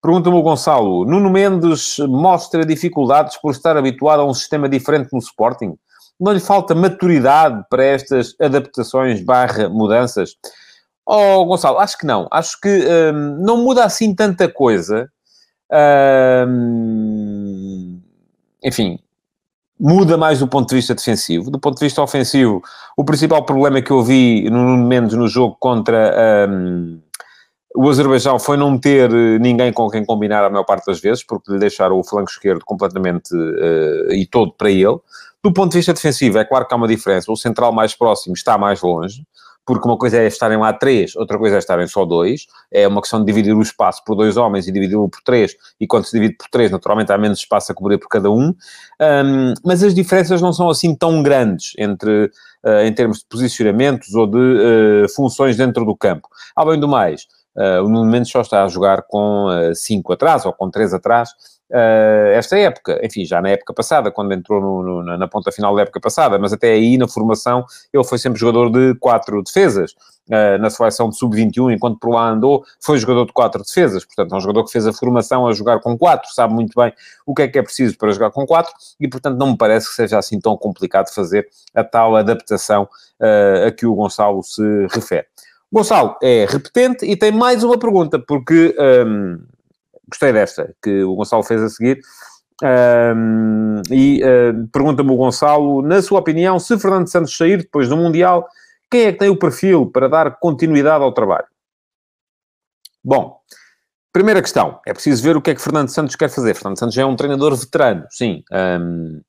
Pergunta-me 0.00 0.36
o 0.36 0.42
Gonçalo, 0.42 1.04
Nuno 1.04 1.28
Mendes 1.28 1.98
mostra 1.98 2.64
dificuldades 2.64 3.36
por 3.38 3.50
estar 3.50 3.76
habituado 3.76 4.20
a 4.20 4.24
um 4.24 4.32
sistema 4.32 4.68
diferente 4.68 5.12
no 5.12 5.18
Sporting? 5.18 5.76
Não 6.18 6.32
lhe 6.32 6.40
falta 6.40 6.74
maturidade 6.74 7.64
para 7.68 7.84
estas 7.84 8.34
adaptações 8.40 9.22
barra 9.22 9.68
mudanças? 9.68 10.36
Oh, 11.04 11.44
Gonçalo, 11.44 11.78
acho 11.78 11.98
que 11.98 12.06
não. 12.06 12.26
Acho 12.32 12.60
que 12.60 12.68
hum, 12.68 13.38
não 13.40 13.58
muda 13.58 13.84
assim 13.84 14.14
tanta 14.14 14.48
coisa. 14.48 15.10
Hum, 16.48 18.00
enfim, 18.62 18.98
muda 19.78 20.16
mais 20.16 20.38
do 20.40 20.48
ponto 20.48 20.68
de 20.70 20.76
vista 20.76 20.94
defensivo. 20.94 21.50
Do 21.50 21.60
ponto 21.60 21.78
de 21.78 21.84
vista 21.84 22.02
ofensivo, 22.02 22.62
o 22.96 23.04
principal 23.04 23.44
problema 23.44 23.82
que 23.82 23.90
eu 23.90 24.02
vi, 24.02 24.48
no 24.50 24.76
menos 24.76 25.14
no 25.14 25.28
jogo 25.28 25.56
contra 25.60 26.48
um, 26.48 27.00
o 27.76 27.90
Azerbaijão 27.90 28.38
foi 28.38 28.56
não 28.56 28.78
ter 28.78 29.10
ninguém 29.38 29.70
com 29.72 29.88
quem 29.90 30.04
combinar 30.04 30.42
a 30.42 30.50
maior 30.50 30.64
parte 30.64 30.86
das 30.86 30.98
vezes, 30.98 31.22
porque 31.22 31.52
lhe 31.52 31.58
deixaram 31.58 31.98
o 31.98 32.04
flanco 32.04 32.30
esquerdo 32.30 32.64
completamente 32.64 33.34
uh, 33.34 34.12
e 34.12 34.26
todo 34.26 34.52
para 34.52 34.70
ele. 34.70 34.98
Do 35.46 35.52
ponto 35.52 35.70
de 35.70 35.78
vista 35.78 35.94
defensivo, 35.94 36.38
é 36.38 36.44
claro 36.44 36.66
que 36.66 36.74
há 36.74 36.76
uma 36.76 36.88
diferença. 36.88 37.30
O 37.30 37.36
central 37.36 37.72
mais 37.72 37.94
próximo 37.94 38.34
está 38.34 38.58
mais 38.58 38.82
longe, 38.82 39.24
porque 39.64 39.86
uma 39.86 39.96
coisa 39.96 40.18
é 40.18 40.26
estarem 40.26 40.58
lá 40.58 40.72
três, 40.72 41.14
outra 41.14 41.38
coisa 41.38 41.54
é 41.54 41.58
estarem 41.60 41.86
só 41.86 42.04
dois. 42.04 42.48
É 42.68 42.88
uma 42.88 43.00
questão 43.00 43.20
de 43.20 43.26
dividir 43.26 43.54
o 43.54 43.62
espaço 43.62 44.02
por 44.04 44.16
dois 44.16 44.36
homens 44.36 44.66
e 44.66 44.72
dividi-lo 44.72 45.08
por 45.08 45.22
três. 45.22 45.54
E 45.78 45.86
quando 45.86 46.04
se 46.04 46.10
divide 46.10 46.36
por 46.36 46.48
três, 46.48 46.72
naturalmente 46.72 47.12
há 47.12 47.16
menos 47.16 47.38
espaço 47.38 47.70
a 47.70 47.76
cobrir 47.76 47.96
por 47.96 48.08
cada 48.08 48.28
um. 48.28 48.48
um 49.00 49.54
mas 49.64 49.84
as 49.84 49.94
diferenças 49.94 50.42
não 50.42 50.52
são 50.52 50.68
assim 50.68 50.96
tão 50.96 51.22
grandes 51.22 51.74
entre, 51.78 52.24
uh, 52.64 52.80
em 52.84 52.92
termos 52.92 53.18
de 53.18 53.26
posicionamentos 53.26 54.14
ou 54.16 54.26
de 54.26 54.38
uh, 54.38 55.14
funções 55.14 55.56
dentro 55.56 55.84
do 55.84 55.96
campo. 55.96 56.26
Além 56.56 56.80
do 56.80 56.88
mais, 56.88 57.28
uh, 57.56 57.84
o 57.84 57.88
Nuno 57.88 58.10
Mendes 58.10 58.32
só 58.32 58.40
está 58.40 58.64
a 58.64 58.68
jogar 58.68 59.02
com 59.02 59.46
cinco 59.76 60.12
atrás 60.12 60.44
ou 60.44 60.52
com 60.52 60.68
três 60.68 60.92
atrás 60.92 61.30
uh, 61.70 62.32
esta 62.34 62.58
época. 62.58 63.00
Enfim, 63.02 63.24
já 63.24 63.40
na 63.40 63.50
época 63.50 63.72
passada, 63.72 64.10
quando 64.10 64.32
entrou 64.32 64.60
no, 64.60 65.02
no, 65.02 65.18
na 65.18 65.28
ponta 65.28 65.50
final 65.52 65.74
da 65.74 65.82
época 65.82 66.00
passada, 66.00 66.38
mas 66.38 66.52
até 66.52 66.72
aí, 66.72 66.98
na 66.98 67.08
formação, 67.08 67.64
ele 67.92 68.04
foi 68.04 68.18
sempre 68.18 68.38
jogador 68.38 68.70
de 68.70 68.94
quatro 68.98 69.42
defesas. 69.42 69.92
Uh, 70.28 70.58
na 70.58 70.68
seleção 70.68 71.08
de 71.08 71.16
sub-21, 71.16 71.72
enquanto 71.72 72.00
por 72.00 72.10
lá 72.10 72.30
andou, 72.30 72.64
foi 72.80 72.98
jogador 72.98 73.26
de 73.26 73.32
quatro 73.32 73.62
defesas. 73.62 74.04
Portanto, 74.04 74.34
é 74.34 74.36
um 74.36 74.40
jogador 74.40 74.64
que 74.64 74.72
fez 74.72 74.84
a 74.84 74.92
formação 74.92 75.46
a 75.46 75.52
jogar 75.52 75.78
com 75.78 75.96
quatro, 75.96 76.28
sabe 76.34 76.52
muito 76.52 76.72
bem 76.74 76.92
o 77.24 77.32
que 77.32 77.42
é 77.42 77.48
que 77.48 77.58
é 77.58 77.62
preciso 77.62 77.96
para 77.96 78.10
jogar 78.10 78.32
com 78.32 78.44
quatro, 78.44 78.72
e 78.98 79.06
portanto 79.06 79.38
não 79.38 79.52
me 79.52 79.56
parece 79.56 79.88
que 79.88 79.94
seja 79.94 80.18
assim 80.18 80.40
tão 80.40 80.56
complicado 80.56 81.14
fazer 81.14 81.48
a 81.72 81.84
tal 81.84 82.16
adaptação 82.16 82.88
uh, 83.20 83.68
a 83.68 83.70
que 83.70 83.86
o 83.86 83.94
Gonçalo 83.94 84.42
se 84.42 84.62
refere. 84.90 85.26
Gonçalo 85.72 86.16
é 86.22 86.46
repetente 86.48 87.04
e 87.04 87.16
tem 87.16 87.30
mais 87.30 87.62
uma 87.62 87.78
pergunta, 87.78 88.18
porque 88.18 88.74
um, 89.06 89.38
gostei 90.08 90.32
desta 90.32 90.74
que 90.82 91.02
o 91.02 91.14
Gonçalo 91.14 91.42
fez 91.42 91.62
a 91.62 91.68
seguir. 91.68 92.00
Um, 92.62 93.82
e 93.90 94.22
uh, 94.22 94.68
pergunta-me 94.72 95.10
o 95.10 95.16
Gonçalo, 95.16 95.82
na 95.82 96.00
sua 96.00 96.20
opinião, 96.20 96.58
se 96.58 96.78
Fernando 96.78 97.08
Santos 97.08 97.36
sair 97.36 97.58
depois 97.58 97.88
do 97.88 97.96
Mundial, 97.96 98.46
quem 98.90 99.02
é 99.02 99.12
que 99.12 99.18
tem 99.18 99.28
o 99.28 99.38
perfil 99.38 99.90
para 99.90 100.08
dar 100.08 100.38
continuidade 100.38 101.04
ao 101.04 101.12
trabalho? 101.12 101.46
Bom, 103.04 103.38
primeira 104.12 104.40
questão, 104.40 104.80
é 104.86 104.92
preciso 104.92 105.22
ver 105.22 105.36
o 105.36 105.42
que 105.42 105.50
é 105.50 105.54
que 105.54 105.60
Fernando 105.60 105.90
Santos 105.90 106.16
quer 106.16 106.30
fazer. 106.30 106.54
Fernando 106.54 106.78
Santos 106.78 106.96
é 106.96 107.04
um 107.04 107.14
treinador 107.14 107.54
veterano, 107.54 108.06
sim. 108.10 108.42
Um, 108.50 109.20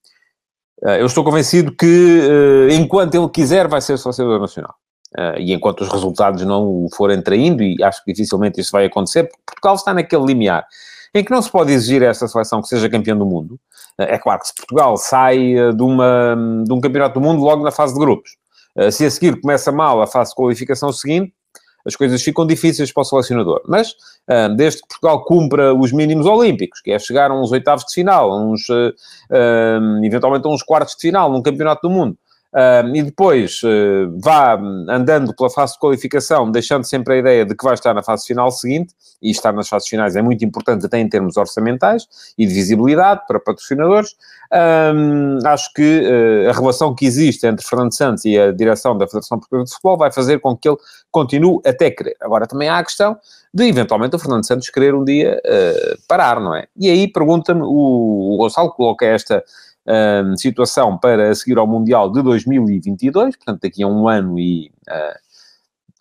eh, 0.84 1.01
eu 1.01 1.05
estou 1.05 1.24
convencido 1.24 1.75
que, 1.75 1.86
uh, 1.86 2.72
enquanto 2.72 3.15
ele 3.15 3.29
quiser, 3.29 3.67
vai 3.67 3.81
ser 3.81 3.98
sócio 3.98 4.39
nacional. 4.39 4.75
Uh, 5.17 5.39
e 5.39 5.51
enquanto 5.51 5.81
os 5.81 5.89
resultados 5.89 6.45
não 6.45 6.86
o 6.86 6.89
forem 6.95 7.19
traindo, 7.21 7.63
e 7.63 7.81
acho 7.83 8.03
que 8.03 8.13
dificilmente 8.13 8.62
isso 8.62 8.71
vai 8.71 8.86
acontecer, 8.86 9.24
porque 9.24 9.41
Portugal 9.47 9.74
está 9.74 9.91
naquele 9.91 10.24
limiar 10.24 10.63
em 11.15 11.24
que 11.24 11.31
não 11.31 11.41
se 11.41 11.50
pode 11.50 11.71
exigir 11.71 12.03
a 12.03 12.07
esta 12.07 12.27
seleção 12.27 12.62
que 12.62 12.67
seja 12.67 12.88
campeã 12.88 13.17
do 13.17 13.25
mundo. 13.25 13.59
É 13.97 14.19
claro 14.19 14.39
que 14.41 14.47
se 14.47 14.53
Portugal 14.53 14.95
sai 14.97 15.55
de, 15.74 15.81
uma, 15.81 16.38
de 16.63 16.71
um 16.71 16.79
campeonato 16.79 17.19
do 17.19 17.25
mundo 17.25 17.41
logo 17.41 17.63
na 17.63 17.71
fase 17.71 17.95
de 17.95 18.00
grupos, 18.00 18.38
se 18.91 19.03
a 19.03 19.09
seguir 19.09 19.41
começa 19.41 19.71
mal 19.71 20.00
a 20.01 20.05
fase 20.05 20.29
de 20.29 20.36
qualificação 20.36 20.93
seguinte, 20.93 21.33
as 21.83 21.95
coisas 21.95 22.21
ficam 22.21 22.45
difíceis 22.45 22.91
para 22.91 23.01
o 23.01 23.03
selecionador. 23.05 23.62
Mas, 23.65 23.95
desde 24.55 24.81
que 24.81 24.88
Portugal 24.89 25.24
cumpra 25.24 25.74
os 25.74 25.91
mínimos 25.91 26.27
olímpicos, 26.27 26.81
que 26.81 26.91
é 26.91 27.00
chegar 27.00 27.31
a 27.31 27.33
uns 27.33 27.51
oitavos 27.51 27.86
de 27.86 27.93
final, 27.93 28.29
eventualmente 30.03 30.45
a 30.45 30.51
uns 30.51 30.62
quartos 30.62 30.93
de 30.95 31.01
final 31.01 31.31
num 31.31 31.41
campeonato 31.41 31.88
do 31.88 31.89
mundo, 31.89 32.15
Uh, 32.53 32.95
e 32.95 33.03
depois 33.03 33.61
uh, 33.63 34.19
vá 34.19 34.55
andando 34.89 35.35
pela 35.35 35.49
fase 35.49 35.73
de 35.73 35.79
qualificação, 35.79 36.49
deixando 36.49 36.85
sempre 36.85 37.15
a 37.15 37.17
ideia 37.17 37.45
de 37.45 37.53
que 37.53 37.63
vai 37.63 37.73
estar 37.73 37.93
na 37.93 38.01
fase 38.01 38.25
final 38.25 38.49
seguinte, 38.51 38.93
e 39.21 39.31
estar 39.31 39.51
nas 39.51 39.67
fases 39.67 39.87
finais 39.87 40.15
é 40.15 40.21
muito 40.21 40.45
importante 40.45 40.85
até 40.85 40.99
em 40.99 41.09
termos 41.09 41.37
orçamentais 41.37 42.07
e 42.37 42.45
de 42.45 42.53
visibilidade 42.53 43.21
para 43.27 43.39
patrocinadores. 43.39 44.15
Acho 45.45 45.73
que 45.73 46.01
uh, 46.01 46.49
a 46.49 46.53
relação 46.53 46.93
que 46.95 47.05
existe 47.05 47.45
entre 47.45 47.65
Fernando 47.65 47.93
Santos 47.93 48.23
e 48.25 48.37
a 48.37 48.51
direção 48.51 48.97
da 48.97 49.07
Federação 49.07 49.39
Portuguesa 49.39 49.65
de 49.65 49.71
Futebol 49.71 49.97
vai 49.97 50.11
fazer 50.11 50.39
com 50.39 50.55
que 50.55 50.69
ele 50.69 50.77
continue 51.11 51.59
até 51.65 51.89
querer. 51.89 52.15
Agora 52.21 52.47
também 52.47 52.69
há 52.69 52.77
a 52.77 52.83
questão 52.83 53.17
de, 53.53 53.67
eventualmente, 53.67 54.15
o 54.15 54.19
Fernando 54.19 54.45
Santos 54.45 54.69
querer 54.69 54.93
um 54.93 55.03
dia 55.03 55.41
parar, 56.07 56.39
não 56.39 56.53
é? 56.55 56.67
E 56.77 56.89
aí 56.89 57.11
pergunta-me, 57.11 57.61
o, 57.63 58.35
o 58.35 58.37
Gonçalo 58.37 58.71
coloca 58.71 59.05
esta 59.05 59.43
um, 59.88 60.36
situação 60.36 60.98
para 60.98 61.34
seguir 61.34 61.58
ao 61.58 61.67
Mundial 61.67 62.12
de 62.12 62.22
2022, 62.22 63.36
portanto, 63.38 63.62
daqui 63.62 63.84
a 63.84 63.88
um 63.88 64.08
ano 64.08 64.38
e 64.38 64.72
uh, 64.89 65.20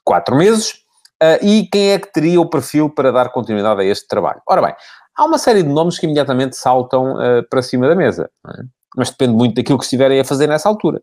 quatro 0.04 0.36
meses. 0.36 0.84
Uh, 1.22 1.42
e 1.42 1.68
quem 1.72 1.92
é 1.92 1.98
que 1.98 2.12
teria 2.12 2.40
o 2.40 2.48
perfil 2.48 2.90
para 2.90 3.10
dar 3.10 3.30
continuidade 3.30 3.80
a 3.80 3.84
este 3.84 4.06
trabalho? 4.06 4.40
Ora 4.46 4.60
bem, 4.60 4.74
há 5.16 5.24
uma 5.24 5.38
série 5.38 5.62
de 5.62 5.68
nomes 5.68 5.98
que 5.98 6.04
imediatamente 6.04 6.56
saltam 6.56 7.14
uh, 7.14 7.42
para 7.48 7.62
cima 7.62 7.88
da 7.88 7.94
mesa, 7.94 8.28
é? 8.48 8.62
mas 8.96 9.10
depende 9.10 9.32
muito 9.32 9.54
daquilo 9.54 9.78
que 9.78 9.84
estiverem 9.84 10.20
a 10.20 10.24
fazer 10.24 10.46
nessa 10.46 10.68
altura. 10.68 11.00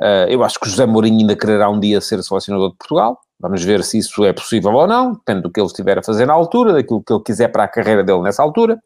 Uh, 0.00 0.28
eu 0.28 0.44
acho 0.44 0.58
que 0.60 0.68
José 0.68 0.86
Mourinho 0.86 1.20
ainda 1.20 1.36
quererá 1.36 1.68
um 1.68 1.80
dia 1.80 2.00
ser 2.00 2.22
selecionador 2.22 2.70
de 2.70 2.76
Portugal. 2.76 3.18
Vamos 3.38 3.62
ver 3.62 3.84
se 3.84 3.98
isso 3.98 4.24
é 4.24 4.32
possível 4.32 4.72
ou 4.72 4.86
não, 4.86 5.12
depende 5.12 5.42
do 5.42 5.50
que 5.50 5.60
ele 5.60 5.66
estiver 5.66 5.98
a 5.98 6.02
fazer 6.02 6.24
na 6.24 6.32
altura, 6.32 6.72
daquilo 6.72 7.02
que 7.02 7.12
ele 7.12 7.22
quiser 7.22 7.48
para 7.48 7.64
a 7.64 7.68
carreira 7.68 8.02
dele 8.02 8.22
nessa 8.22 8.42
altura. 8.42 8.78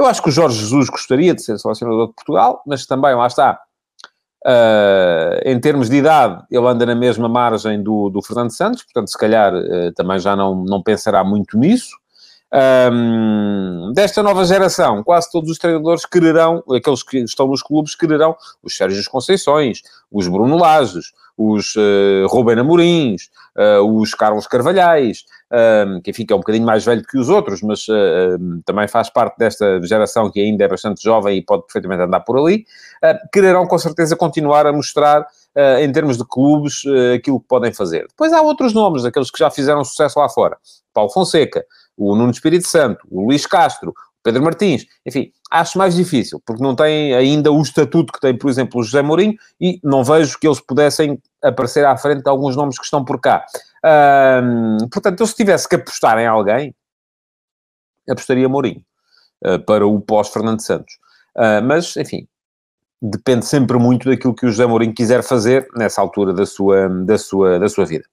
Eu 0.00 0.06
acho 0.06 0.22
que 0.22 0.30
o 0.30 0.32
Jorge 0.32 0.58
Jesus 0.58 0.88
gostaria 0.88 1.34
de 1.34 1.42
ser 1.42 1.58
selecionador 1.58 2.08
de 2.08 2.14
Portugal, 2.14 2.62
mas 2.66 2.86
também, 2.86 3.14
lá 3.14 3.26
está, 3.26 3.60
uh, 4.46 5.40
em 5.44 5.60
termos 5.60 5.90
de 5.90 5.96
idade, 5.96 6.42
ele 6.50 6.66
anda 6.66 6.86
na 6.86 6.94
mesma 6.94 7.28
margem 7.28 7.82
do, 7.82 8.08
do 8.08 8.22
Fernando 8.22 8.50
Santos, 8.50 8.82
portanto, 8.82 9.08
se 9.08 9.18
calhar 9.18 9.52
uh, 9.52 9.92
também 9.94 10.18
já 10.18 10.34
não, 10.34 10.64
não 10.64 10.82
pensará 10.82 11.22
muito 11.22 11.58
nisso. 11.58 11.90
Um, 12.90 13.92
desta 13.94 14.22
nova 14.22 14.42
geração, 14.46 15.04
quase 15.04 15.30
todos 15.30 15.50
os 15.50 15.58
treinadores 15.58 16.06
quererão, 16.06 16.64
aqueles 16.74 17.02
que 17.02 17.18
estão 17.18 17.46
nos 17.46 17.62
clubes, 17.62 17.94
quererão 17.94 18.34
os 18.62 18.74
Sérgio 18.74 19.04
Conceições, 19.10 19.82
os 20.10 20.26
Bruno 20.28 20.56
Lages, 20.56 21.12
os 21.40 21.74
uh, 21.76 22.26
Rubén 22.26 22.58
Amorins, 22.58 23.30
uh, 23.56 23.82
os 23.82 24.12
Carlos 24.12 24.46
Carvalhais, 24.46 25.24
um, 25.50 26.00
que 26.02 26.10
enfim, 26.10 26.26
que 26.26 26.34
é 26.34 26.36
um 26.36 26.40
bocadinho 26.40 26.66
mais 26.66 26.84
velho 26.84 27.02
que 27.02 27.16
os 27.16 27.30
outros, 27.30 27.62
mas 27.62 27.88
uh, 27.88 28.38
também 28.66 28.86
faz 28.86 29.08
parte 29.08 29.38
desta 29.38 29.80
geração 29.82 30.30
que 30.30 30.38
ainda 30.38 30.64
é 30.64 30.68
bastante 30.68 31.02
jovem 31.02 31.38
e 31.38 31.42
pode 31.42 31.62
perfeitamente 31.62 32.02
andar 32.02 32.20
por 32.20 32.36
ali, 32.38 32.66
quererão 33.32 33.66
com 33.66 33.78
certeza 33.78 34.14
continuar 34.14 34.66
a 34.66 34.72
mostrar, 34.72 35.26
em 35.80 35.90
termos 35.90 36.16
de 36.16 36.24
clubes, 36.24 36.82
aquilo 37.16 37.40
que 37.40 37.48
podem 37.48 37.72
fazer. 37.72 38.06
Depois 38.08 38.32
há 38.32 38.40
outros 38.40 38.72
nomes, 38.72 39.04
aqueles 39.04 39.30
que 39.30 39.38
já 39.38 39.50
fizeram 39.50 39.82
sucesso 39.84 40.18
lá 40.18 40.28
fora. 40.28 40.56
Paulo 40.94 41.10
Fonseca, 41.10 41.64
o 41.96 42.14
Nuno 42.14 42.30
Espírito 42.30 42.68
Santo, 42.68 43.00
o 43.10 43.26
Luís 43.26 43.46
Castro, 43.46 43.92
Pedro 44.22 44.42
Martins, 44.42 44.86
enfim, 45.04 45.32
acho 45.50 45.78
mais 45.78 45.96
difícil, 45.96 46.40
porque 46.44 46.62
não 46.62 46.76
tem 46.76 47.14
ainda 47.14 47.50
o 47.50 47.60
estatuto 47.62 48.12
que 48.12 48.20
tem, 48.20 48.36
por 48.36 48.50
exemplo, 48.50 48.80
o 48.80 48.84
José 48.84 49.02
Mourinho, 49.02 49.34
e 49.60 49.80
não 49.82 50.04
vejo 50.04 50.38
que 50.38 50.46
eles 50.46 50.60
pudessem 50.60 51.18
aparecer 51.42 51.84
à 51.84 51.96
frente 51.96 52.28
alguns 52.28 52.56
nomes 52.56 52.78
que 52.78 52.84
estão 52.84 53.04
por 53.04 53.20
cá. 53.20 53.44
Um, 53.84 54.88
portanto, 54.88 55.20
eu 55.20 55.26
se 55.26 55.34
tivesse 55.34 55.68
que 55.68 55.76
apostar 55.76 56.18
em 56.18 56.26
alguém, 56.26 56.74
apostaria 58.08 58.48
Mourinho, 58.48 58.82
uh, 59.44 59.58
para 59.60 59.86
o 59.86 60.00
pós-Fernando 60.00 60.60
Santos. 60.60 60.94
Uh, 61.36 61.62
mas, 61.64 61.96
enfim, 61.96 62.26
depende 63.00 63.46
sempre 63.46 63.78
muito 63.78 64.08
daquilo 64.08 64.34
que 64.34 64.46
o 64.46 64.50
José 64.50 64.66
Mourinho 64.66 64.94
quiser 64.94 65.22
fazer 65.22 65.66
nessa 65.74 66.00
altura 66.00 66.34
da 66.34 66.44
sua, 66.44 66.88
da 66.88 67.16
sua, 67.16 67.58
da 67.58 67.68
sua 67.68 67.84
vida. 67.86 68.04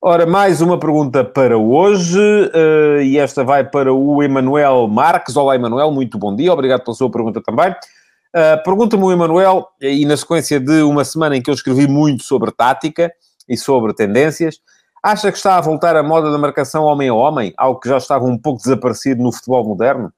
Ora, 0.00 0.26
mais 0.26 0.60
uma 0.60 0.78
pergunta 0.78 1.24
para 1.24 1.56
hoje, 1.56 2.20
uh, 2.20 3.00
e 3.00 3.18
esta 3.18 3.42
vai 3.42 3.64
para 3.64 3.92
o 3.92 4.22
Emanuel 4.22 4.86
Marques. 4.86 5.34
Olá, 5.34 5.54
Emanuel, 5.54 5.90
muito 5.90 6.18
bom 6.18 6.36
dia, 6.36 6.52
obrigado 6.52 6.84
pela 6.84 6.94
sua 6.94 7.10
pergunta 7.10 7.42
também. 7.42 7.74
Uh, 8.34 8.62
Pergunta-me 8.64 9.04
o 9.04 9.12
Emanuel, 9.12 9.68
e 9.80 10.04
na 10.04 10.16
sequência 10.16 10.58
de 10.58 10.82
uma 10.82 11.04
semana 11.04 11.36
em 11.36 11.42
que 11.42 11.48
eu 11.48 11.54
escrevi 11.54 11.86
muito 11.86 12.24
sobre 12.24 12.50
tática 12.50 13.12
e 13.48 13.56
sobre 13.56 13.94
tendências, 13.94 14.58
acha 15.00 15.30
que 15.30 15.36
está 15.36 15.56
a 15.56 15.60
voltar 15.60 15.94
a 15.94 16.02
moda 16.02 16.32
da 16.32 16.38
marcação 16.38 16.82
homem 16.82 17.08
a 17.08 17.14
homem, 17.14 17.54
algo 17.56 17.78
que 17.78 17.88
já 17.88 17.96
estava 17.96 18.24
um 18.24 18.36
pouco 18.36 18.60
desaparecido 18.60 19.22
no 19.22 19.30
futebol 19.30 19.64
moderno? 19.64 20.12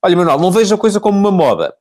Olha, 0.00 0.16
Manuel, 0.16 0.38
não 0.38 0.52
vejo 0.52 0.76
a 0.76 0.78
coisa 0.78 1.00
como 1.00 1.18
uma 1.18 1.30
moda, 1.30 1.74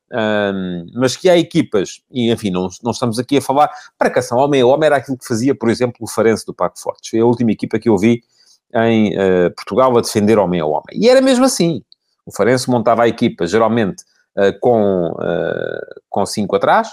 mas 0.96 1.15
que 1.15 1.29
há 1.29 1.38
equipas, 1.38 2.01
e 2.12 2.32
enfim, 2.32 2.50
não, 2.50 2.67
não 2.84 2.91
estamos 2.91 3.20
aqui 3.20 3.38
a 3.38 3.41
falar, 3.41 3.70
marcação 3.98 4.39
homem 4.39 4.62
a 4.62 4.65
homem 4.65 4.88
era 4.88 4.98
aquilo 4.98 5.17
que 5.17 5.27
fazia, 5.27 5.53
por 5.53 5.70
exemplo, 5.70 5.98
o 6.01 6.08
Farense 6.08 6.46
do 6.46 6.53
Paco 6.53 6.79
Fortes. 6.79 7.12
Foi 7.12 7.20
a 7.20 7.25
última 7.25 7.51
equipa 7.51 7.77
que 7.79 7.88
eu 7.88 7.98
vi 7.98 8.24
em 8.74 9.13
uh, 9.13 9.53
Portugal 9.56 9.96
a 9.98 10.01
defender 10.01 10.38
homem 10.39 10.60
a 10.60 10.65
homem. 10.65 10.96
E 10.96 11.08
era 11.08 11.22
mesmo 11.22 11.46
assim. 11.46 11.84
O 12.25 12.36
Farense 12.36 12.70
montava 12.70 13.03
a 13.03 13.08
equipa, 13.08 13.46
geralmente, 13.46 14.03
com, 14.62 15.10
uh, 15.12 16.01
com 16.10 16.25
cinco 16.25 16.56
atrás, 16.56 16.89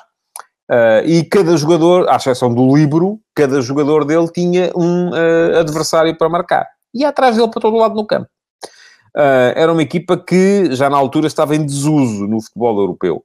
e 1.05 1.23
cada 1.25 1.57
jogador, 1.59 2.09
à 2.09 2.17
exceção 2.17 2.53
do 2.53 2.75
Libro, 2.75 3.21
cada 3.35 3.61
jogador 3.61 4.05
dele 4.07 4.29
tinha 4.33 4.73
um 4.75 5.11
adversário 5.61 6.17
para 6.17 6.27
marcar. 6.27 6.67
E 6.95 7.05
atrás 7.05 7.37
dele 7.37 7.51
para 7.51 7.61
todo 7.61 7.77
lado 7.77 7.95
no 7.95 8.07
campo. 8.07 8.27
Era 9.15 9.71
uma 9.71 9.83
equipa 9.83 10.17
que 10.17 10.75
já 10.75 10.89
na 10.89 10.97
altura 10.97 11.27
estava 11.27 11.55
em 11.55 11.67
desuso 11.67 12.27
no 12.27 12.41
futebol 12.41 12.79
europeu. 12.79 13.23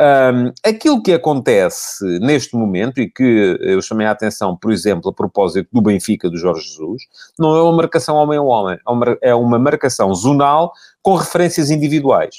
Um, 0.00 0.52
aquilo 0.64 1.02
que 1.02 1.12
acontece 1.12 2.02
neste 2.20 2.56
momento, 2.56 3.00
e 3.00 3.10
que 3.10 3.58
eu 3.60 3.82
chamei 3.82 4.06
a 4.06 4.12
atenção, 4.12 4.56
por 4.56 4.72
exemplo, 4.72 5.10
a 5.10 5.12
propósito 5.12 5.68
do 5.70 5.82
Benfica 5.82 6.30
do 6.30 6.38
Jorge 6.38 6.66
Jesus, 6.68 7.02
não 7.38 7.54
é 7.54 7.62
uma 7.62 7.76
marcação 7.76 8.16
homem 8.16 8.38
a 8.38 8.42
homem, 8.42 8.78
é 9.20 9.34
uma 9.34 9.56
é 9.56 9.58
marcação 9.58 10.14
zonal 10.14 10.72
com 11.02 11.16
referências 11.16 11.70
individuais. 11.70 12.36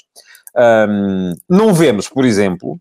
Um, 0.56 1.34
não 1.48 1.72
vemos, 1.72 2.08
por 2.08 2.24
exemplo, 2.24 2.72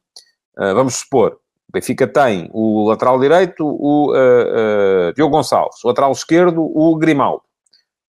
uh, 0.58 0.76
vamos 0.76 0.96
supor, 0.96 1.40
o 1.70 1.72
Benfica 1.72 2.08
tem 2.08 2.50
o 2.54 2.88
lateral 2.90 3.20
direito, 3.20 3.66
o 3.66 4.12
uh, 4.12 5.14
Diogo 5.14 5.36
Gonçalves, 5.36 5.84
o 5.84 5.88
lateral 5.88 6.12
esquerdo, 6.12 6.62
o 6.62 6.96
Grimaldo 6.98 7.44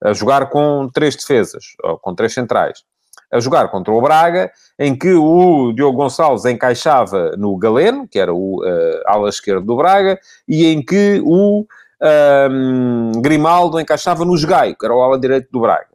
a 0.02 0.12
jogar 0.12 0.50
com 0.50 0.88
três 0.92 1.14
defesas, 1.14 1.64
ou 1.82 1.98
com 1.98 2.14
três 2.14 2.34
centrais, 2.34 2.82
a 3.32 3.38
jogar 3.38 3.68
contra 3.68 3.92
o 3.92 4.02
Braga, 4.02 4.50
em 4.78 4.96
que 4.96 5.12
o 5.12 5.72
Diogo 5.72 5.96
Gonçalves 5.96 6.44
encaixava 6.44 7.36
no 7.36 7.56
Galeno, 7.56 8.06
que 8.08 8.18
era 8.18 8.34
o 8.34 8.62
uh, 8.62 9.02
ala 9.06 9.28
esquerdo 9.28 9.64
do 9.64 9.76
Braga, 9.76 10.18
e 10.46 10.66
em 10.66 10.84
que 10.84 11.22
o 11.24 11.64
um, 12.50 13.12
Grimaldo 13.22 13.80
encaixava 13.80 14.24
no 14.24 14.34
Gaio, 14.46 14.76
que 14.76 14.84
era 14.84 14.94
o 14.94 15.00
ala 15.00 15.18
direito 15.18 15.48
do 15.50 15.60
Braga. 15.60 15.91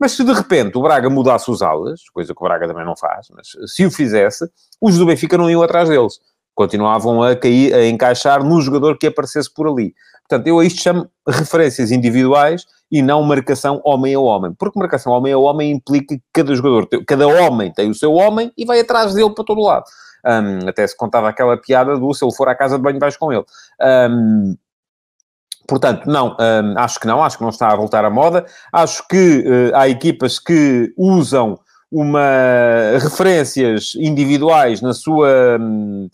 Mas 0.00 0.12
se 0.12 0.24
de 0.24 0.32
repente 0.32 0.78
o 0.78 0.82
Braga 0.82 1.10
mudasse 1.10 1.50
os 1.50 1.60
alas, 1.60 2.00
coisa 2.14 2.34
que 2.34 2.42
o 2.42 2.44
Braga 2.44 2.66
também 2.66 2.86
não 2.86 2.96
faz, 2.96 3.26
mas 3.36 3.48
se 3.70 3.84
o 3.84 3.90
fizesse, 3.90 4.48
os 4.80 4.96
do 4.96 5.04
Benfica 5.04 5.36
não 5.36 5.50
iam 5.50 5.62
atrás 5.62 5.90
deles. 5.90 6.18
Continuavam 6.54 7.22
a, 7.22 7.36
cair, 7.36 7.74
a 7.74 7.86
encaixar 7.86 8.42
no 8.42 8.60
jogador 8.62 8.96
que 8.98 9.06
aparecesse 9.06 9.52
por 9.52 9.68
ali. 9.68 9.94
Portanto, 10.26 10.46
eu 10.46 10.58
a 10.58 10.64
isto 10.64 10.80
chamo 10.80 11.06
referências 11.28 11.90
individuais 11.90 12.64
e 12.90 13.02
não 13.02 13.22
marcação 13.22 13.80
homem 13.84 14.14
a 14.14 14.20
homem. 14.20 14.54
Porque 14.58 14.78
marcação 14.78 15.12
homem 15.12 15.32
a 15.32 15.38
homem 15.38 15.70
implica 15.70 16.16
que 16.16 16.22
cada 16.32 16.54
jogador, 16.54 16.88
cada 17.06 17.26
homem 17.28 17.72
tem 17.72 17.90
o 17.90 17.94
seu 17.94 18.12
homem 18.14 18.50
e 18.56 18.64
vai 18.64 18.80
atrás 18.80 19.12
dele 19.12 19.30
para 19.34 19.44
todo 19.44 19.60
lado. 19.60 19.84
Um, 20.24 20.68
até 20.68 20.86
se 20.86 20.96
contava 20.96 21.28
aquela 21.28 21.56
piada 21.56 21.98
do 21.98 22.14
se 22.14 22.24
ele 22.24 22.34
for 22.34 22.48
à 22.48 22.54
casa 22.54 22.76
de 22.76 22.82
banho 22.82 22.98
vais 22.98 23.16
com 23.16 23.32
ele. 23.32 23.44
Um, 24.10 24.56
Portanto, 25.70 26.10
não, 26.10 26.30
hum, 26.32 26.74
acho 26.76 26.98
que 26.98 27.06
não, 27.06 27.22
acho 27.22 27.38
que 27.38 27.44
não 27.44 27.50
está 27.50 27.68
a 27.68 27.76
voltar 27.76 28.04
à 28.04 28.10
moda. 28.10 28.44
Acho 28.72 29.06
que 29.06 29.44
uh, 29.46 29.76
há 29.76 29.88
equipas 29.88 30.40
que 30.40 30.92
usam 30.98 31.60
uma 31.88 32.20
referências 33.00 33.92
individuais 33.94 34.82
na 34.82 34.92
sua, 34.92 35.58
um, 35.60 36.10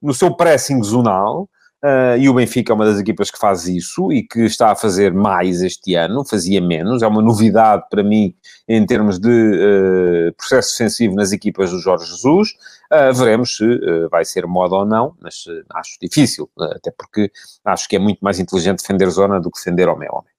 no 0.00 0.14
seu 0.14 0.32
pressing 0.36 0.80
zonal. 0.84 1.48
Uh, 1.82 2.18
e 2.18 2.28
o 2.28 2.34
Benfica 2.34 2.72
é 2.72 2.74
uma 2.74 2.84
das 2.84 2.98
equipas 2.98 3.30
que 3.30 3.38
faz 3.38 3.66
isso 3.66 4.12
e 4.12 4.22
que 4.22 4.40
está 4.40 4.70
a 4.70 4.76
fazer 4.76 5.14
mais 5.14 5.62
este 5.62 5.94
ano, 5.94 6.24
fazia 6.24 6.60
menos. 6.60 7.02
É 7.02 7.06
uma 7.06 7.22
novidade 7.22 7.84
para 7.90 8.02
mim 8.02 8.34
em 8.68 8.84
termos 8.84 9.18
de 9.18 9.28
uh, 9.28 10.34
processo 10.36 10.72
defensivo 10.72 11.14
nas 11.14 11.32
equipas 11.32 11.70
do 11.70 11.78
Jorge 11.78 12.04
Jesus. 12.04 12.50
Uh, 12.92 13.14
veremos 13.14 13.56
se 13.56 13.64
vai 14.10 14.24
ser 14.24 14.46
moda 14.46 14.74
ou 14.74 14.84
não, 14.84 15.14
mas 15.20 15.44
acho 15.74 15.96
difícil, 16.02 16.50
até 16.58 16.90
porque 16.90 17.30
acho 17.64 17.88
que 17.88 17.96
é 17.96 17.98
muito 17.98 18.18
mais 18.20 18.38
inteligente 18.38 18.80
defender 18.80 19.08
zona 19.08 19.40
do 19.40 19.50
que 19.50 19.58
defender 19.58 19.88
homem 19.88 20.08
a 20.08 20.16
homem. 20.16 20.30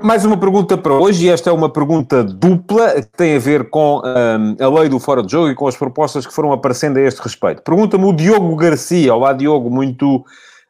Mais 0.00 0.24
uma 0.24 0.38
pergunta 0.38 0.78
para 0.78 0.94
hoje, 0.94 1.26
e 1.26 1.28
esta 1.28 1.50
é 1.50 1.52
uma 1.52 1.68
pergunta 1.68 2.22
dupla, 2.22 3.02
que 3.02 3.16
tem 3.16 3.34
a 3.34 3.38
ver 3.40 3.68
com 3.68 4.00
um, 4.00 4.64
a 4.64 4.80
lei 4.80 4.88
do 4.88 5.00
fora 5.00 5.24
de 5.24 5.32
jogo 5.32 5.48
e 5.48 5.56
com 5.56 5.66
as 5.66 5.76
propostas 5.76 6.24
que 6.24 6.32
foram 6.32 6.52
aparecendo 6.52 6.98
a 6.98 7.00
este 7.00 7.20
respeito. 7.20 7.62
Pergunta-me 7.62 8.04
o 8.04 8.12
Diogo 8.12 8.54
Garcia. 8.54 9.12
Olá, 9.12 9.32
Diogo, 9.32 9.68
muito 9.68 10.24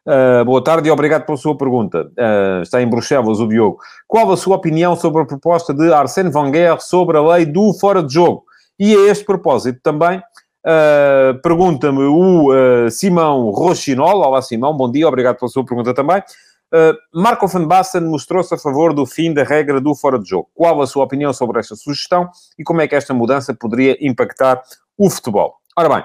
Uh, 0.05 0.43
boa 0.43 0.61
tarde 0.61 0.89
e 0.89 0.91
obrigado 0.91 1.25
pela 1.25 1.37
sua 1.37 1.57
pergunta. 1.57 2.11
Uh, 2.17 2.61
está 2.61 2.81
em 2.81 2.87
Bruxelas 2.87 3.39
o 3.39 3.47
Diogo. 3.47 3.77
Qual 4.05 4.29
a 4.31 4.37
sua 4.37 4.57
opinião 4.57 4.95
sobre 4.97 5.21
a 5.21 5.25
proposta 5.25 5.73
de 5.73 5.93
Arsène 5.93 6.29
Wenger 6.33 6.81
sobre 6.81 7.17
a 7.17 7.21
lei 7.21 7.45
do 7.45 7.73
fora 7.73 8.03
de 8.03 8.13
jogo? 8.13 8.43
E 8.77 8.93
a 8.93 9.11
este 9.11 9.23
propósito 9.23 9.79
também, 9.81 10.17
uh, 10.19 11.41
pergunta-me 11.41 12.03
o 12.03 12.49
Simão 12.91 13.49
Rochinol. 13.51 14.21
Olá, 14.21 14.41
Simão, 14.41 14.75
bom 14.75 14.91
dia, 14.91 15.07
obrigado 15.07 15.37
pela 15.37 15.49
sua 15.49 15.65
pergunta 15.65 15.93
também. 15.93 16.21
Marco 17.13 17.47
van 17.47 17.67
Basten 17.67 18.01
mostrou-se 18.01 18.51
a 18.51 18.57
favor 18.57 18.95
do 18.95 19.05
fim 19.05 19.31
da 19.31 19.43
regra 19.43 19.79
do 19.79 19.93
fora 19.93 20.17
de 20.17 20.27
jogo. 20.27 20.49
Qual 20.55 20.81
a 20.81 20.87
sua 20.87 21.03
opinião 21.03 21.31
sobre 21.31 21.59
esta 21.59 21.75
sugestão 21.75 22.27
e 22.57 22.63
como 22.63 22.81
é 22.81 22.87
que 22.87 22.95
esta 22.95 23.13
mudança 23.13 23.53
poderia 23.53 23.95
impactar 24.01 24.59
o 24.97 25.07
futebol? 25.07 25.53
Ora 25.77 25.87
bem, 25.87 26.03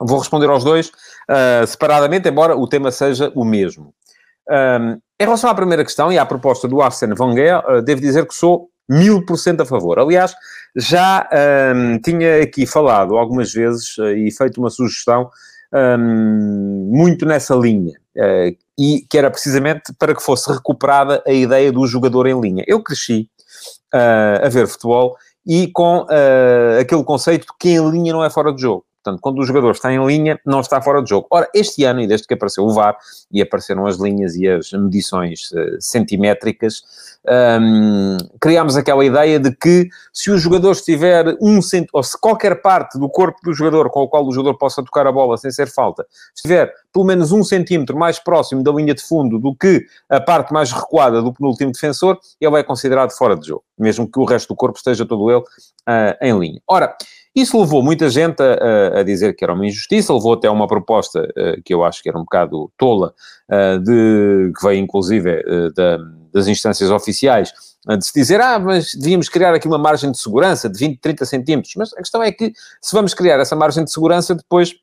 Vou 0.00 0.18
responder 0.18 0.50
aos 0.50 0.64
dois 0.64 0.88
uh, 0.88 1.66
separadamente, 1.66 2.28
embora 2.28 2.56
o 2.56 2.66
tema 2.66 2.90
seja 2.90 3.30
o 3.34 3.44
mesmo. 3.44 3.94
Um, 4.50 5.00
em 5.18 5.24
relação 5.24 5.48
à 5.48 5.54
primeira 5.54 5.84
questão 5.84 6.12
e 6.12 6.18
à 6.18 6.26
proposta 6.26 6.68
do 6.68 6.82
Arsene 6.82 7.14
Wenger, 7.18 7.62
uh, 7.66 7.82
devo 7.82 8.00
dizer 8.00 8.26
que 8.26 8.34
sou 8.34 8.68
mil 8.88 9.24
por 9.24 9.38
cento 9.38 9.62
a 9.62 9.64
favor. 9.64 9.98
Aliás, 9.98 10.34
já 10.76 11.26
um, 11.74 11.98
tinha 12.00 12.42
aqui 12.42 12.66
falado 12.66 13.16
algumas 13.16 13.52
vezes 13.52 13.96
uh, 13.96 14.08
e 14.08 14.30
feito 14.30 14.58
uma 14.58 14.68
sugestão 14.68 15.30
um, 15.72 16.90
muito 16.92 17.24
nessa 17.24 17.54
linha, 17.54 17.98
uh, 18.16 18.56
e 18.78 19.06
que 19.08 19.16
era 19.16 19.30
precisamente 19.30 19.94
para 19.98 20.14
que 20.14 20.22
fosse 20.22 20.52
recuperada 20.52 21.22
a 21.26 21.32
ideia 21.32 21.72
do 21.72 21.86
jogador 21.86 22.26
em 22.26 22.38
linha. 22.38 22.64
Eu 22.66 22.82
cresci 22.82 23.28
a 24.42 24.48
ver 24.48 24.66
futebol 24.66 25.16
e 25.46 25.68
com 25.68 26.04
aquele 26.80 27.04
conceito 27.04 27.46
de 27.46 27.52
que 27.60 27.68
em 27.70 27.90
linha 27.90 28.12
não 28.12 28.24
é 28.24 28.28
fora 28.28 28.52
de 28.52 28.60
jogo. 28.60 28.84
Portanto, 29.04 29.20
quando 29.20 29.38
o 29.38 29.44
jogador 29.44 29.72
está 29.72 29.92
em 29.92 30.04
linha, 30.06 30.40
não 30.46 30.60
está 30.60 30.80
fora 30.80 31.02
de 31.02 31.10
jogo. 31.10 31.26
Ora, 31.30 31.46
este 31.54 31.84
ano, 31.84 32.00
e 32.00 32.06
desde 32.06 32.26
que 32.26 32.32
apareceu 32.32 32.64
o 32.64 32.72
VAR, 32.72 32.96
e 33.30 33.42
apareceram 33.42 33.86
as 33.86 33.98
linhas 33.98 34.34
e 34.34 34.48
as 34.48 34.72
medições 34.72 35.52
uh, 35.52 35.76
centimétricas, 35.78 36.82
um, 37.28 38.16
criámos 38.40 38.76
aquela 38.76 39.04
ideia 39.04 39.38
de 39.38 39.54
que 39.54 39.88
se 40.12 40.30
o 40.30 40.38
jogador 40.38 40.72
estiver 40.72 41.36
um 41.40 41.62
cent... 41.62 41.86
ou 41.92 42.02
se 42.02 42.18
qualquer 42.18 42.60
parte 42.60 42.98
do 42.98 43.08
corpo 43.08 43.38
do 43.42 43.54
jogador 43.54 43.88
com 43.90 44.02
o 44.02 44.08
qual 44.08 44.26
o 44.26 44.32
jogador 44.32 44.58
possa 44.58 44.82
tocar 44.82 45.06
a 45.06 45.12
bola 45.12 45.36
sem 45.36 45.50
ser 45.50 45.66
falta, 45.66 46.06
estiver 46.34 46.72
pelo 46.92 47.04
menos 47.04 47.32
um 47.32 47.42
centímetro 47.42 47.96
mais 47.96 48.18
próximo 48.18 48.62
da 48.62 48.70
linha 48.70 48.94
de 48.94 49.02
fundo 49.02 49.38
do 49.38 49.54
que 49.54 49.84
a 50.08 50.20
parte 50.20 50.52
mais 50.52 50.70
recuada 50.70 51.22
do 51.22 51.32
penúltimo 51.32 51.72
defensor, 51.72 52.18
ele 52.40 52.56
é 52.56 52.62
considerado 52.62 53.10
fora 53.10 53.36
de 53.36 53.48
jogo, 53.48 53.64
mesmo 53.78 54.10
que 54.10 54.18
o 54.18 54.24
resto 54.24 54.48
do 54.48 54.56
corpo 54.56 54.76
esteja 54.76 55.06
todo 55.06 55.30
ele 55.30 55.40
uh, 55.40 56.16
em 56.20 56.38
linha. 56.38 56.60
Ora, 56.68 56.94
isso 57.34 57.60
levou 57.60 57.82
muita 57.82 58.08
gente 58.08 58.40
a, 58.40 59.00
a, 59.00 59.02
dizer 59.02 59.34
que 59.34 59.42
era 59.42 59.54
uma 59.54 59.66
injustiça, 59.66 60.14
levou 60.14 60.34
até 60.34 60.48
uma 60.48 60.68
proposta 60.68 61.22
uh, 61.22 61.62
que 61.64 61.74
eu 61.74 61.82
acho 61.82 62.02
que 62.02 62.08
era 62.08 62.18
um 62.18 62.22
bocado 62.22 62.70
tola, 62.78 63.12
uh, 63.50 63.78
de, 63.80 64.52
que 64.56 64.66
veio 64.66 64.78
inclusive 64.78 65.42
da, 65.74 65.98
das 66.34 66.48
instâncias 66.48 66.90
oficiais, 66.90 67.52
de 67.86 68.04
se 68.04 68.12
dizer, 68.12 68.40
ah, 68.40 68.58
mas 68.58 68.94
devíamos 68.94 69.28
criar 69.28 69.54
aqui 69.54 69.68
uma 69.68 69.78
margem 69.78 70.10
de 70.10 70.18
segurança 70.18 70.68
de 70.68 70.78
20, 70.78 70.98
30 70.98 71.24
centímetros. 71.24 71.74
Mas 71.76 71.92
a 71.92 71.98
questão 71.98 72.22
é 72.22 72.32
que, 72.32 72.52
se 72.82 72.94
vamos 72.94 73.14
criar 73.14 73.38
essa 73.38 73.54
margem 73.54 73.84
de 73.84 73.92
segurança, 73.92 74.34
depois 74.34 74.74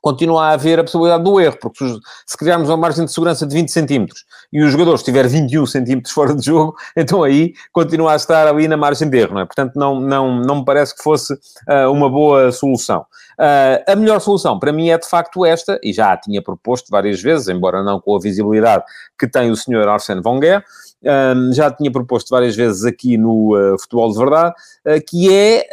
continua 0.00 0.46
a 0.46 0.50
haver 0.52 0.78
a 0.78 0.84
possibilidade 0.84 1.24
do 1.24 1.40
erro, 1.40 1.58
porque 1.60 1.84
se 2.26 2.36
criarmos 2.36 2.68
uma 2.68 2.76
margem 2.76 3.04
de 3.04 3.12
segurança 3.12 3.46
de 3.46 3.54
20 3.54 3.68
centímetros 3.70 4.24
e 4.52 4.62
o 4.62 4.68
jogador 4.68 4.94
estiver 4.94 5.26
21 5.26 5.66
centímetros 5.66 6.12
fora 6.12 6.34
de 6.34 6.44
jogo, 6.44 6.76
então 6.96 7.22
aí 7.22 7.54
continua 7.72 8.12
a 8.12 8.16
estar 8.16 8.46
ali 8.46 8.68
na 8.68 8.76
margem 8.76 9.08
de 9.08 9.18
erro, 9.18 9.34
não 9.34 9.40
é? 9.40 9.44
Portanto, 9.44 9.74
não, 9.76 10.00
não, 10.00 10.40
não 10.40 10.56
me 10.56 10.64
parece 10.64 10.96
que 10.96 11.02
fosse 11.02 11.32
uh, 11.34 11.90
uma 11.90 12.08
boa 12.08 12.52
solução. 12.52 13.04
Uh, 13.38 13.92
a 13.92 13.94
melhor 13.94 14.18
solução 14.20 14.58
para 14.58 14.72
mim 14.72 14.88
é 14.88 14.96
de 14.96 15.06
facto 15.06 15.44
esta, 15.44 15.78
e 15.82 15.92
já 15.92 16.12
a 16.12 16.16
tinha 16.16 16.40
proposto 16.40 16.88
várias 16.90 17.20
vezes, 17.20 17.48
embora 17.48 17.82
não 17.82 18.00
com 18.00 18.16
a 18.16 18.20
visibilidade 18.20 18.82
que 19.18 19.28
tem 19.28 19.50
o 19.50 19.56
senhor 19.56 19.86
Arsène 19.88 20.22
Wenger, 20.24 20.64
um, 21.02 21.52
já 21.52 21.70
tinha 21.70 21.90
proposto 21.90 22.30
várias 22.30 22.56
vezes 22.56 22.84
aqui 22.84 23.18
no 23.18 23.54
uh, 23.54 23.78
Futebol 23.78 24.10
de 24.10 24.18
Verdade, 24.18 24.54
uh, 24.86 25.04
que 25.06 25.32
é 25.32 25.68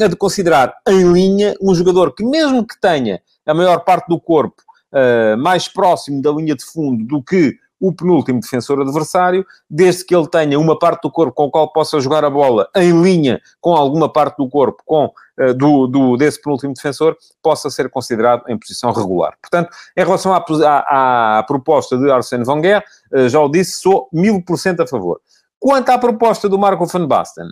a 0.00 0.06
de 0.06 0.16
considerar 0.16 0.74
em 0.86 1.12
linha 1.12 1.54
um 1.60 1.74
jogador 1.74 2.14
que, 2.14 2.24
mesmo 2.24 2.66
que 2.66 2.78
tenha 2.80 3.20
a 3.46 3.54
maior 3.54 3.80
parte 3.80 4.08
do 4.08 4.20
corpo 4.20 4.62
uh, 4.92 5.36
mais 5.38 5.66
próximo 5.68 6.20
da 6.20 6.30
linha 6.30 6.54
de 6.54 6.64
fundo 6.64 7.04
do 7.04 7.22
que 7.22 7.56
o 7.82 7.92
penúltimo 7.92 8.38
defensor 8.38 8.80
adversário, 8.80 9.44
desde 9.68 10.04
que 10.04 10.14
ele 10.14 10.28
tenha 10.28 10.56
uma 10.58 10.78
parte 10.78 11.02
do 11.02 11.10
corpo 11.10 11.32
com 11.32 11.46
a 11.46 11.50
qual 11.50 11.72
possa 11.72 11.98
jogar 11.98 12.24
a 12.24 12.30
bola 12.30 12.68
em 12.76 13.02
linha 13.02 13.40
com 13.60 13.74
alguma 13.74 14.08
parte 14.08 14.36
do 14.36 14.48
corpo 14.48 14.80
com, 14.86 15.06
uh, 15.06 15.52
do, 15.52 15.88
do, 15.88 16.16
desse 16.16 16.40
penúltimo 16.40 16.72
defensor, 16.72 17.16
possa 17.42 17.68
ser 17.70 17.90
considerado 17.90 18.44
em 18.48 18.56
posição 18.56 18.92
regular. 18.92 19.34
Portanto, 19.42 19.68
em 19.96 20.04
relação 20.04 20.32
à, 20.32 20.44
à, 20.64 21.38
à 21.40 21.42
proposta 21.42 21.98
de 21.98 22.08
Arsène 22.08 22.44
Wenger, 22.46 22.84
uh, 23.12 23.28
já 23.28 23.40
o 23.40 23.48
disse, 23.48 23.80
sou 23.80 24.08
mil 24.12 24.40
por 24.44 24.56
cento 24.56 24.82
a 24.82 24.86
favor. 24.86 25.20
Quanto 25.58 25.90
à 25.90 25.98
proposta 25.98 26.48
do 26.48 26.58
Marco 26.58 26.86
van 26.86 27.06
Basten, 27.08 27.48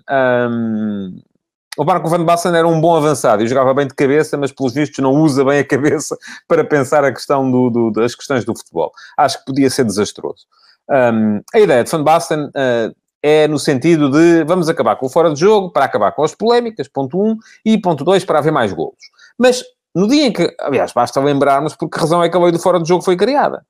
um, 0.49 1.21
o 1.77 1.85
Marco 1.85 2.09
Van 2.09 2.25
Basten 2.25 2.55
era 2.55 2.67
um 2.67 2.81
bom 2.81 2.97
avançado 2.97 3.43
e 3.43 3.49
jogava 3.49 3.73
bem 3.73 3.87
de 3.87 3.95
cabeça, 3.95 4.37
mas 4.37 4.53
pelos 4.53 4.75
vistos 4.75 4.99
não 4.99 5.13
usa 5.13 5.45
bem 5.45 5.61
a 5.61 5.65
cabeça 5.65 6.17
para 6.49 6.65
pensar 6.65 7.05
a 7.05 7.13
questão 7.13 7.51
do, 7.51 7.71
do, 7.71 7.91
das 7.91 8.15
questões 8.15 8.45
do 8.45 8.57
futebol. 8.57 8.93
Acho 9.17 9.39
que 9.39 9.45
podia 9.45 9.71
ser 9.71 9.85
desastroso. 9.85 10.47
Um, 10.89 11.41
a 11.55 11.61
ideia 11.61 11.85
de 11.85 11.91
Van 11.91 12.03
Basten 12.03 12.47
uh, 12.47 12.95
é 13.23 13.47
no 13.47 13.59
sentido 13.59 14.11
de 14.11 14.45
vamos 14.45 14.69
acabar 14.69 14.97
com 14.97 15.07
o 15.07 15.09
fora 15.09 15.33
de 15.33 15.39
jogo 15.39 15.71
para 15.71 15.85
acabar 15.85 16.13
com 16.13 16.25
as 16.25 16.35
polémicas, 16.35 16.89
ponto 16.89 17.21
1, 17.21 17.31
um, 17.31 17.39
e 17.65 17.79
ponto 17.79 18.05
2, 18.05 18.25
para 18.25 18.41
haver 18.41 18.53
mais 18.53 18.73
golos. 18.73 19.11
Mas 19.39 19.63
no 19.95 20.09
dia 20.09 20.27
em 20.27 20.33
que, 20.33 20.55
aliás, 20.61 20.93
basta 20.93 21.21
lembrarmos 21.21 21.77
por 21.77 21.89
que 21.89 21.99
razão 21.99 22.23
é 22.23 22.29
que 22.29 22.37
a 22.37 22.41
lei 22.41 22.53
do 22.53 22.59
fora 22.59 22.81
de 22.81 22.89
jogo 22.89 23.05
foi 23.05 23.17
criada. 23.17 23.65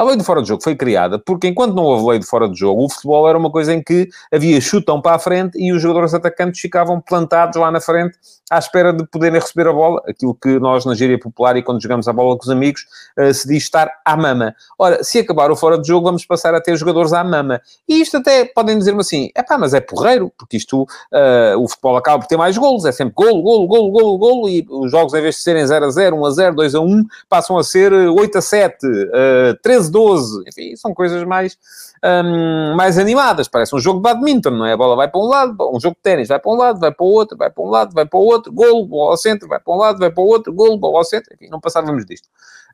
A 0.00 0.02
lei 0.02 0.16
do 0.16 0.24
fora 0.24 0.40
de 0.40 0.48
jogo 0.48 0.62
foi 0.62 0.74
criada 0.74 1.18
porque, 1.18 1.46
enquanto 1.46 1.74
não 1.74 1.84
houve 1.84 2.12
lei 2.12 2.18
de 2.18 2.24
fora 2.24 2.48
de 2.48 2.58
jogo, 2.58 2.86
o 2.86 2.88
futebol 2.88 3.28
era 3.28 3.36
uma 3.36 3.50
coisa 3.50 3.74
em 3.74 3.82
que 3.82 4.08
havia 4.32 4.58
chutão 4.58 4.98
para 4.98 5.16
a 5.16 5.18
frente 5.18 5.58
e 5.60 5.74
os 5.74 5.82
jogadores 5.82 6.14
atacantes 6.14 6.58
ficavam 6.58 6.98
plantados 7.02 7.60
lá 7.60 7.70
na 7.70 7.82
frente 7.82 8.16
à 8.50 8.58
espera 8.58 8.92
de 8.92 9.06
poderem 9.06 9.38
receber 9.38 9.68
a 9.68 9.72
bola, 9.72 10.02
aquilo 10.08 10.34
que 10.34 10.58
nós 10.58 10.84
na 10.84 10.94
gíria 10.94 11.18
popular 11.18 11.56
e 11.56 11.62
quando 11.62 11.80
jogamos 11.80 12.08
a 12.08 12.12
bola 12.12 12.36
com 12.36 12.42
os 12.42 12.50
amigos 12.50 12.84
uh, 13.16 13.32
se 13.32 13.46
diz 13.46 13.62
estar 13.62 13.88
à 14.04 14.16
mama. 14.16 14.54
Ora, 14.76 15.04
se 15.04 15.20
acabar 15.20 15.52
o 15.52 15.56
fora 15.56 15.78
de 15.78 15.86
jogo, 15.86 16.06
vamos 16.06 16.24
passar 16.24 16.52
a 16.52 16.60
ter 16.60 16.74
jogadores 16.76 17.12
à 17.12 17.22
mama. 17.22 17.60
E 17.86 18.00
isto 18.00 18.16
até 18.16 18.44
podem 18.46 18.76
dizer-me 18.76 19.00
assim, 19.00 19.30
é 19.36 19.42
pá, 19.42 19.56
mas 19.56 19.72
é 19.72 19.80
porreiro, 19.80 20.32
porque 20.36 20.56
isto, 20.56 20.82
uh, 20.82 21.58
o 21.58 21.68
futebol 21.68 21.96
acaba 21.96 22.18
por 22.18 22.26
ter 22.26 22.36
mais 22.36 22.58
golos, 22.58 22.84
é 22.86 22.90
sempre 22.90 23.14
golo, 23.14 23.40
golo, 23.42 23.68
golo, 23.68 23.90
golo, 23.90 24.18
golo, 24.18 24.48
e 24.48 24.66
os 24.68 24.90
jogos 24.90 25.14
em 25.14 25.20
vez 25.20 25.36
de 25.36 25.42
serem 25.42 25.64
0 25.64 25.84
a 25.84 25.90
0, 25.90 26.16
1 26.16 26.26
a 26.26 26.30
0, 26.30 26.56
2 26.56 26.74
a 26.74 26.80
1, 26.80 27.04
passam 27.28 27.56
a 27.56 27.62
ser 27.62 27.92
8 27.92 28.38
a 28.38 28.42
7, 28.42 28.86
uh, 28.86 29.58
13 29.62 29.89
a 29.90 29.92
12, 29.92 30.44
enfim, 30.48 30.76
são 30.76 30.94
coisas 30.94 31.22
mais 31.24 31.58
um, 32.04 32.74
mais 32.74 32.98
animadas. 32.98 33.48
Parece 33.48 33.74
um 33.74 33.78
jogo 33.78 33.98
de 33.98 34.02
badminton, 34.02 34.50
não 34.50 34.66
é? 34.66 34.72
A 34.72 34.76
bola 34.76 34.96
vai 34.96 35.08
para 35.08 35.20
um 35.20 35.24
lado, 35.24 35.56
um 35.74 35.80
jogo 35.80 35.96
de 35.96 36.02
ténis 36.02 36.28
vai 36.28 36.38
para 36.38 36.50
um 36.50 36.56
lado, 36.56 36.80
vai 36.80 36.92
para 36.92 37.04
o 37.04 37.08
outro, 37.08 37.36
vai 37.36 37.50
para 37.50 37.62
um 37.62 37.68
lado, 37.68 37.94
vai 37.94 38.06
para 38.06 38.18
o 38.18 38.22
outro, 38.22 38.52
golo, 38.52 38.86
bola 38.86 39.10
ao 39.10 39.16
centro, 39.16 39.48
vai 39.48 39.60
para 39.60 39.74
um 39.74 39.76
lado, 39.76 39.98
vai 39.98 40.10
para 40.10 40.22
o 40.22 40.26
outro, 40.26 40.52
golo, 40.52 40.78
bola 40.78 40.98
ao 40.98 41.04
centro. 41.04 41.34
Enfim, 41.34 41.48
não 41.50 41.60
passávamos 41.60 42.06
disto. 42.06 42.28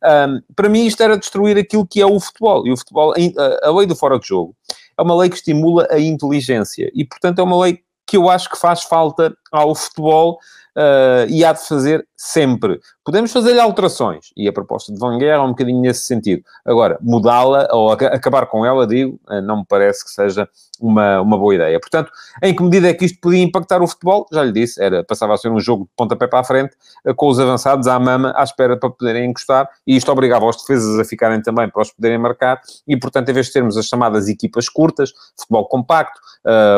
Um, 0.04 0.40
para 0.54 0.68
mim, 0.68 0.86
isto 0.86 1.02
era 1.02 1.16
destruir 1.16 1.56
aquilo 1.56 1.86
que 1.86 2.00
é 2.00 2.06
o 2.06 2.20
futebol. 2.20 2.66
E 2.66 2.72
o 2.72 2.76
futebol, 2.76 3.14
a 3.62 3.70
lei 3.70 3.86
do 3.86 3.96
fora 3.96 4.18
de 4.18 4.28
jogo, 4.28 4.54
é 4.98 5.02
uma 5.02 5.16
lei 5.16 5.30
que 5.30 5.36
estimula 5.36 5.86
a 5.90 5.98
inteligência. 5.98 6.90
E, 6.94 7.04
portanto, 7.04 7.40
é 7.40 7.42
uma 7.42 7.58
lei 7.58 7.80
que 8.06 8.16
eu 8.16 8.30
acho 8.30 8.48
que 8.48 8.58
faz 8.58 8.84
falta 8.84 9.36
ao 9.50 9.74
futebol 9.74 10.38
uh, 10.76 11.28
e 11.28 11.44
há 11.44 11.52
de 11.52 11.66
fazer 11.66 12.06
sempre. 12.16 12.78
Podemos 13.04 13.32
fazer-lhe 13.32 13.60
alterações, 13.60 14.30
e 14.36 14.48
a 14.48 14.52
proposta 14.52 14.92
de 14.92 14.98
Van 14.98 15.18
é 15.18 15.38
um 15.38 15.48
bocadinho 15.48 15.80
nesse 15.80 16.02
sentido. 16.02 16.42
Agora, 16.64 16.98
mudá-la 17.00 17.68
ou 17.72 17.90
acabar 17.90 18.46
com 18.46 18.64
ela, 18.64 18.86
digo, 18.86 19.18
uh, 19.28 19.40
não 19.40 19.58
me 19.58 19.64
parece 19.66 20.04
que 20.04 20.10
seja 20.10 20.48
uma, 20.80 21.20
uma 21.22 21.38
boa 21.38 21.54
ideia. 21.54 21.80
Portanto, 21.80 22.10
em 22.42 22.54
que 22.54 22.62
medida 22.62 22.88
é 22.88 22.94
que 22.94 23.06
isto 23.06 23.18
podia 23.20 23.42
impactar 23.42 23.82
o 23.82 23.86
futebol? 23.86 24.26
Já 24.30 24.44
lhe 24.44 24.52
disse, 24.52 24.82
era, 24.82 25.02
passava 25.02 25.32
a 25.34 25.36
ser 25.36 25.48
um 25.48 25.58
jogo 25.58 25.84
de 25.84 25.90
pontapé 25.96 26.26
para 26.26 26.40
a 26.40 26.44
frente, 26.44 26.74
uh, 27.06 27.14
com 27.14 27.28
os 27.28 27.40
avançados 27.40 27.86
à 27.86 27.98
mama, 27.98 28.34
à 28.36 28.42
espera 28.42 28.76
para 28.76 28.90
poderem 28.90 29.30
encostar, 29.30 29.68
e 29.86 29.96
isto 29.96 30.10
obrigava 30.12 30.44
os 30.46 30.56
defesas 30.56 30.98
a 30.98 31.04
ficarem 31.04 31.40
também 31.40 31.70
para 31.70 31.82
os 31.82 31.92
poderem 31.92 32.18
marcar, 32.18 32.60
e 32.86 32.96
portanto, 32.96 33.28
em 33.28 33.32
vez 33.32 33.46
de 33.46 33.52
termos 33.52 33.76
as 33.76 33.86
chamadas 33.86 34.28
equipas 34.28 34.68
curtas, 34.68 35.12
futebol 35.38 35.66
compacto, 35.68 36.20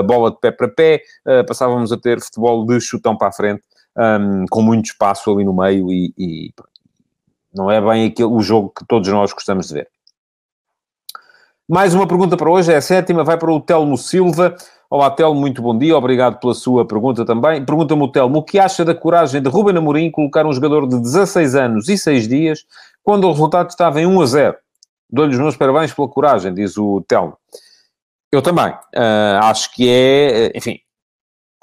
bola 0.07 0.31
de 0.31 0.39
pé 0.39 0.51
para 0.51 0.69
pé, 0.69 1.03
passávamos 1.47 1.93
a 1.93 1.97
ter 1.97 2.21
futebol 2.21 2.65
de 2.67 2.81
chutão 2.81 3.17
para 3.17 3.29
a 3.29 3.33
frente, 3.33 3.63
um, 3.99 4.47
com 4.49 4.63
muito 4.63 4.87
espaço 4.87 5.31
ali 5.33 5.45
no 5.45 5.53
meio 5.53 5.93
e, 5.93 6.15
e 6.17 6.55
não 7.53 7.71
é 7.71 7.81
bem 7.81 8.07
aquele, 8.07 8.29
o 8.29 8.41
jogo 8.41 8.73
que 8.77 8.87
todos 8.87 9.09
nós 9.09 9.33
gostamos 9.33 9.69
de 9.69 9.75
ver. 9.75 9.89
Mais 11.69 11.93
uma 11.93 12.07
pergunta 12.07 12.37
para 12.37 12.49
hoje, 12.49 12.73
é 12.73 12.77
a 12.77 12.81
sétima, 12.81 13.25
vai 13.25 13.37
para 13.37 13.51
o 13.51 13.61
Telmo 13.61 13.99
Silva. 13.99 14.57
Olá, 14.89 15.11
Telmo, 15.11 15.39
muito 15.39 15.61
bom 15.61 15.77
dia, 15.77 15.99
obrigado 15.99 16.39
pela 16.39 16.55
sua 16.55 16.87
pergunta 16.87 17.27
também. 17.27 17.63
Pergunta-me 17.63 18.03
o 18.03 18.09
Telmo, 18.09 18.39
o 18.39 18.43
que 18.43 18.59
acha 18.59 18.85
da 18.85 18.95
coragem 18.95 19.43
de 19.43 19.51
Ruben 19.51 19.77
Amorim 19.77 20.11
colocar 20.11 20.47
um 20.47 20.53
jogador 20.53 20.89
de 20.89 20.99
16 20.99 21.55
anos 21.57 21.89
e 21.89 21.99
6 21.99 22.27
dias, 22.27 22.65
quando 23.03 23.25
o 23.25 23.33
resultado 23.33 23.69
estava 23.69 24.01
em 24.01 24.07
1 24.07 24.21
a 24.21 24.27
0? 24.27 24.57
Dou-lhe 25.11 25.33
os 25.33 25.39
meus 25.39 25.57
parabéns 25.57 25.93
pela 25.93 26.09
coragem, 26.09 26.55
diz 26.55 26.79
o 26.79 27.03
Telmo. 27.07 27.37
Eu 28.33 28.41
também. 28.41 28.71
Uh, 28.95 29.39
acho 29.43 29.75
que 29.75 29.89
é, 29.91 30.53
enfim, 30.57 30.79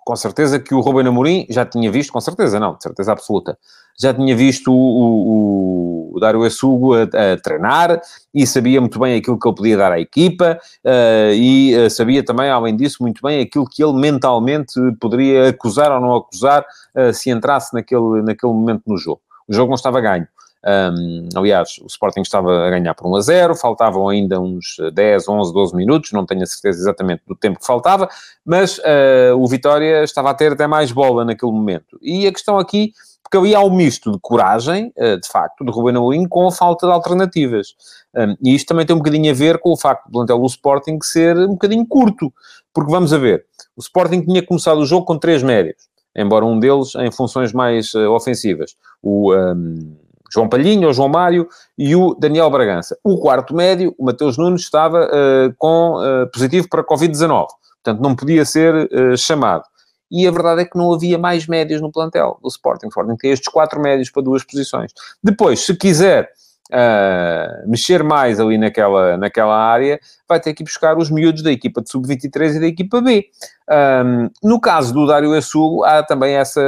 com 0.06 0.16
certeza 0.16 0.60
que 0.60 0.76
o 0.76 0.82
Ruben 0.82 1.08
Amorim 1.08 1.48
já 1.50 1.66
tinha 1.66 1.92
visto, 1.92 2.14
com 2.14 2.22
certeza 2.22 2.60
não, 2.60 2.76
de 2.76 2.84
certeza 2.84 3.12
absoluta, 3.12 3.58
já 4.00 4.14
tinha 4.14 4.36
visto 4.36 4.72
o, 4.72 6.12
o, 6.12 6.16
o 6.16 6.20
Dário 6.20 6.44
a, 6.44 6.48
a, 6.48 7.38
treinar 7.42 8.00
e 8.32 8.46
sabia 8.46 8.80
muito 8.80 9.00
bem 9.00 9.18
aquilo 9.18 9.40
que 9.40 9.48
ele 9.48 9.56
podia 9.56 9.76
dar 9.76 9.92
à 9.92 10.00
equipa 10.00 10.60
uh, 10.86 11.34
e 11.34 11.76
uh, 11.76 11.90
sabia 11.90 12.24
também, 12.24 12.52
além 12.52 12.76
disso, 12.76 12.98
muito 13.02 13.20
bem 13.24 13.42
aquilo 13.42 13.66
que 13.66 13.84
ele 13.84 13.94
mentalmente 13.94 14.80
poderia 15.02 15.50
acusar 15.50 15.92
ou 15.92 16.00
não 16.00 16.16
acusar 16.16 16.64
uh, 16.96 17.12
se 17.12 17.32
entrasse 17.32 17.74
naquele, 17.74 18.22
naquele 18.22 18.54
momento 18.54 18.84
no 18.86 18.98
jogo. 18.98 19.22
O 19.48 19.54
jogo 19.54 19.70
não 19.70 19.76
estava 19.76 20.00
ganho. 20.02 20.28
Um, 20.66 21.30
aliás, 21.36 21.78
o 21.80 21.86
Sporting 21.86 22.22
estava 22.22 22.66
a 22.66 22.70
ganhar 22.72 22.96
por 22.96 23.08
1 23.08 23.16
a 23.16 23.22
0, 23.22 23.56
faltavam 23.56 24.10
ainda 24.10 24.40
uns 24.40 24.78
10, 24.94 25.30
11, 25.30 25.54
12 25.54 25.76
minutos, 25.76 26.12
não 26.12 26.26
tenho 26.26 26.42
a 26.42 26.46
certeza 26.48 26.80
exatamente 26.80 27.22
do 27.28 27.36
tempo 27.36 27.60
que 27.60 27.66
faltava, 27.66 28.10
mas 28.44 28.80
uh, 28.80 29.38
o 29.38 29.46
Vitória 29.48 30.04
estava 30.04 30.32
a 30.32 30.34
ter 30.34 30.54
até 30.54 30.66
mais 30.66 30.92
bola 30.92 31.24
naquele 31.24 31.52
momento. 31.52 32.00
E 32.02 32.26
a 32.26 32.32
questão 32.32 32.58
aqui, 32.58 32.94
porque 33.22 33.38
havia 33.38 33.60
um 33.60 33.76
misto 33.76 34.12
de 34.12 34.18
coragem, 34.20 34.92
uh, 34.98 35.20
de 35.20 35.28
facto, 35.28 35.64
de 35.64 35.72
Ruben 35.72 35.98
Amorim, 35.98 36.28
com 36.28 36.48
a 36.48 36.52
falta 36.52 36.88
de 36.88 36.94
alternativas. 36.94 37.76
E 38.42 38.56
isto 38.56 38.70
também 38.70 38.86
tem 38.86 38.96
um 38.96 39.00
bocadinho 39.00 39.30
a 39.30 39.36
ver 39.36 39.60
com 39.60 39.72
o 39.74 39.78
facto 39.78 40.06
do 40.06 40.12
plantel 40.14 40.40
do 40.40 40.46
Sporting 40.46 40.98
ser 41.04 41.38
um 41.38 41.50
bocadinho 41.50 41.86
curto, 41.86 42.34
porque 42.74 42.90
vamos 42.90 43.12
a 43.12 43.18
ver, 43.18 43.46
o 43.76 43.82
Sporting 43.82 44.22
tinha 44.22 44.42
começado 44.42 44.78
o 44.78 44.86
jogo 44.86 45.06
com 45.06 45.20
três 45.20 45.44
médios, 45.44 45.76
embora 46.16 46.46
um 46.46 46.58
deles 46.58 46.96
em 46.96 47.12
funções 47.12 47.52
mais 47.54 47.94
uh, 47.94 48.10
ofensivas. 48.10 48.76
O... 49.04 49.36
Um, 49.36 50.05
João 50.32 50.50
Palhinho, 50.50 50.90
o 50.90 50.94
João 50.94 51.10
Mário 51.10 51.48
e 51.78 51.96
o 51.96 52.16
Daniel 52.16 52.50
Bragança. 52.50 52.98
O 53.04 53.18
quarto 53.18 53.56
médio, 53.56 53.94
o 53.98 54.06
Mateus 54.06 54.38
Nunes, 54.38 54.62
estava 54.62 55.06
uh, 55.06 55.54
com 55.58 55.96
uh, 55.96 56.30
positivo 56.32 56.68
para 56.70 56.84
Covid-19. 56.84 57.48
Portanto, 57.84 58.02
não 58.02 58.16
podia 58.16 58.46
ser 58.46 58.74
uh, 58.76 59.18
chamado. 59.18 59.64
E 60.12 60.28
a 60.28 60.32
verdade 60.32 60.62
é 60.62 60.66
que 60.66 60.78
não 60.78 60.94
havia 60.94 61.18
mais 61.18 61.48
médios 61.48 61.82
no 61.82 61.92
plantel 61.92 62.40
do 62.42 62.48
Sporting. 62.48 62.88
O 62.88 62.90
Sporting 62.90 63.16
tem 63.16 63.32
estes 63.32 63.52
quatro 63.52 63.82
médios 63.82 64.10
para 64.10 64.22
duas 64.22 64.44
posições. 64.44 64.92
Depois, 65.24 65.62
se 65.62 65.76
quiser 65.76 66.30
mexer 67.68 68.04
mais 68.04 68.40
ali 68.40 68.58
naquela, 68.58 69.16
naquela 69.18 69.56
área, 69.56 70.00
vai 70.28 70.40
ter 70.40 70.52
que 70.56 70.64
buscar 70.64 70.98
os 70.98 71.12
miúdos 71.12 71.44
da 71.44 71.52
equipa 71.52 71.80
de 71.80 71.92
sub-23 71.92 72.56
e 72.56 72.60
da 72.60 72.66
equipa 72.66 73.02
B. 73.02 73.26
Um, 73.70 74.30
no 74.44 74.60
caso 74.60 74.92
do 74.92 75.06
Dário 75.06 75.32
Assugo, 75.34 75.84
há 75.84 76.02
também 76.02 76.34
essa 76.36 76.62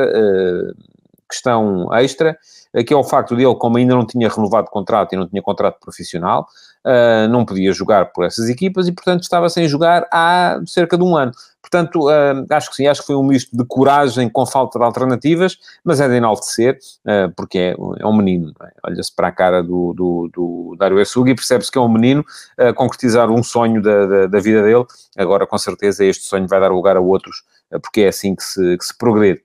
questão 1.28 1.93
extra, 1.93 2.38
que 2.83 2.93
é 2.93 2.97
o 2.97 3.03
facto 3.03 3.35
de 3.35 3.43
ele, 3.43 3.55
como 3.55 3.77
ainda 3.77 3.95
não 3.95 4.05
tinha 4.05 4.29
renovado 4.29 4.69
contrato 4.69 5.13
e 5.13 5.17
não 5.17 5.27
tinha 5.27 5.41
contrato 5.41 5.79
profissional, 5.79 6.47
uh, 6.85 7.27
não 7.29 7.45
podia 7.45 7.71
jogar 7.73 8.11
por 8.11 8.25
essas 8.25 8.49
equipas 8.49 8.87
e, 8.87 8.91
portanto, 8.91 9.23
estava 9.23 9.49
sem 9.49 9.67
jogar 9.67 10.07
há 10.11 10.59
cerca 10.65 10.97
de 10.97 11.03
um 11.03 11.15
ano. 11.15 11.31
Portanto, 11.61 12.07
uh, 12.07 12.45
acho 12.49 12.69
que 12.69 12.75
sim, 12.77 12.87
acho 12.87 13.01
que 13.01 13.07
foi 13.07 13.15
um 13.15 13.23
misto 13.23 13.55
de 13.55 13.65
coragem 13.65 14.29
com 14.29 14.45
falta 14.45 14.79
de 14.79 14.85
alternativas, 14.85 15.57
mas 15.83 15.99
é 15.99 16.07
de 16.07 16.15
enaltecer, 16.15 16.77
uh, 17.05 17.33
porque 17.35 17.57
é, 17.57 17.75
é, 17.99 18.07
um 18.07 18.15
menino. 18.15 18.53
É? 18.61 18.71
Olha-se 18.85 19.13
para 19.13 19.27
a 19.27 19.31
cara 19.31 19.61
do, 19.61 19.93
do, 19.93 20.29
do 20.33 20.75
Dário 20.79 20.99
Essuga 20.99 21.31
e 21.31 21.35
percebe-se 21.35 21.71
que 21.71 21.77
é 21.77 21.81
um 21.81 21.89
menino 21.89 22.23
a 22.57 22.71
concretizar 22.73 23.29
um 23.29 23.43
sonho 23.43 23.81
da, 23.81 24.05
da, 24.05 24.27
da, 24.27 24.39
vida 24.39 24.63
dele. 24.63 24.85
Agora, 25.17 25.45
com 25.45 25.57
certeza, 25.57 26.05
este 26.05 26.23
sonho 26.23 26.47
vai 26.47 26.59
dar 26.59 26.71
lugar 26.71 26.95
a 26.95 27.01
outros, 27.01 27.43
porque 27.81 28.01
é 28.01 28.07
assim 28.07 28.33
que 28.33 28.43
se, 28.43 28.77
que 28.77 28.85
se 28.85 28.97
progrede. 28.97 29.41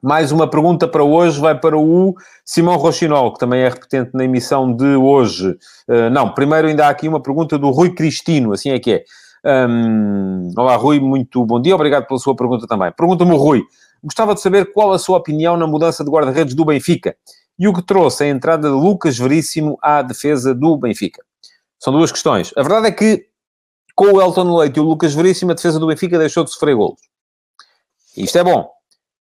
Mais 0.00 0.30
uma 0.30 0.48
pergunta 0.48 0.86
para 0.86 1.02
hoje 1.02 1.40
vai 1.40 1.58
para 1.58 1.76
o 1.76 2.14
Simão 2.44 2.76
Rochinol, 2.76 3.32
que 3.32 3.40
também 3.40 3.62
é 3.62 3.68
repetente 3.68 4.10
na 4.14 4.24
emissão 4.24 4.72
de 4.72 4.94
hoje. 4.94 5.50
Uh, 5.88 6.08
não, 6.12 6.32
primeiro 6.32 6.68
ainda 6.68 6.86
há 6.86 6.88
aqui 6.88 7.08
uma 7.08 7.20
pergunta 7.20 7.58
do 7.58 7.70
Rui 7.70 7.92
Cristino, 7.92 8.52
assim 8.52 8.70
é 8.70 8.78
que 8.78 8.92
é. 8.92 9.04
Um, 9.44 10.50
olá, 10.56 10.76
Rui, 10.76 11.00
muito 11.00 11.44
bom 11.44 11.60
dia, 11.60 11.74
obrigado 11.74 12.06
pela 12.06 12.20
sua 12.20 12.36
pergunta 12.36 12.66
também. 12.66 12.92
Pergunta-me 12.92 13.36
Rui, 13.36 13.62
gostava 14.02 14.34
de 14.34 14.40
saber 14.40 14.72
qual 14.72 14.92
a 14.92 14.98
sua 14.98 15.18
opinião 15.18 15.56
na 15.56 15.66
mudança 15.66 16.04
de 16.04 16.10
guarda-redes 16.10 16.54
do 16.54 16.64
Benfica 16.64 17.16
e 17.58 17.66
o 17.66 17.72
que 17.72 17.82
trouxe 17.82 18.24
a 18.24 18.28
entrada 18.28 18.68
de 18.68 18.74
Lucas 18.74 19.18
Veríssimo 19.18 19.76
à 19.82 20.00
defesa 20.02 20.54
do 20.54 20.76
Benfica. 20.76 21.22
São 21.78 21.92
duas 21.92 22.12
questões. 22.12 22.52
A 22.56 22.62
verdade 22.62 22.88
é 22.88 22.92
que 22.92 23.26
com 23.96 24.12
o 24.12 24.22
Elton 24.22 24.56
Leite 24.56 24.76
e 24.76 24.80
o 24.80 24.84
Lucas 24.84 25.12
Veríssimo, 25.12 25.50
a 25.50 25.54
defesa 25.54 25.80
do 25.80 25.88
Benfica 25.88 26.16
deixou 26.18 26.44
de 26.44 26.52
sofrer 26.52 26.76
golos. 26.76 27.00
Isto 28.16 28.38
é 28.38 28.44
bom. 28.44 28.77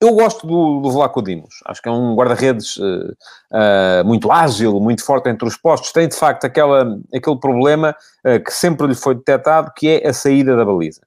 Eu 0.02 0.14
gosto 0.14 0.44
do, 0.48 0.80
do 0.80 0.90
Vlaco 0.90 1.22
Dimos. 1.22 1.54
Acho 1.64 1.80
que 1.80 1.88
é 1.88 1.92
um 1.92 2.16
guarda-redes 2.16 2.76
uh, 2.76 3.12
uh, 3.52 4.04
muito 4.04 4.32
ágil, 4.32 4.80
muito 4.80 5.04
forte 5.04 5.28
entre 5.28 5.46
os 5.46 5.56
postos. 5.56 5.92
Tem, 5.92 6.08
de 6.08 6.16
facto, 6.16 6.44
aquela, 6.44 6.98
aquele 7.14 7.38
problema 7.38 7.94
uh, 8.26 8.42
que 8.42 8.52
sempre 8.52 8.88
lhe 8.88 8.96
foi 8.96 9.14
detectado, 9.14 9.70
que 9.76 9.88
é 9.88 10.08
a 10.08 10.12
saída 10.12 10.56
da 10.56 10.64
baliza. 10.64 11.02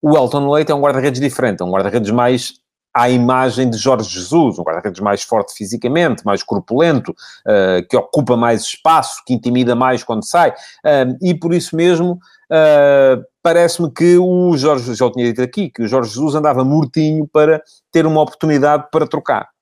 O 0.00 0.16
Elton 0.16 0.50
Leite 0.50 0.72
é 0.72 0.74
um 0.74 0.80
guarda-redes 0.80 1.20
diferente. 1.20 1.60
É 1.60 1.66
um 1.66 1.70
guarda-redes 1.70 2.10
mais 2.10 2.54
à 2.94 3.10
imagem 3.10 3.68
de 3.68 3.76
Jorge 3.76 4.08
Jesus, 4.08 4.58
um 4.58 4.62
guarda-redes 4.62 5.00
mais 5.00 5.22
forte 5.22 5.52
fisicamente, 5.54 6.24
mais 6.24 6.42
corpulento, 6.42 7.10
uh, 7.10 7.86
que 7.88 7.96
ocupa 7.96 8.36
mais 8.36 8.62
espaço, 8.62 9.22
que 9.26 9.34
intimida 9.34 9.74
mais 9.74 10.04
quando 10.04 10.24
sai, 10.24 10.50
uh, 10.50 11.16
e 11.20 11.34
por 11.34 11.52
isso 11.52 11.74
mesmo 11.74 12.12
uh, 12.12 13.24
parece-me 13.42 13.90
que 13.90 14.16
o 14.16 14.56
Jorge, 14.56 14.94
já 14.94 15.06
o 15.06 15.10
tinha 15.10 15.26
dito 15.26 15.42
aqui, 15.42 15.70
que 15.70 15.82
o 15.82 15.88
Jorge 15.88 16.10
Jesus 16.10 16.36
andava 16.36 16.64
mortinho 16.64 17.26
para 17.26 17.60
ter 17.90 18.06
uma 18.06 18.22
oportunidade 18.22 18.86
para 18.92 19.06
trocar. 19.06 19.53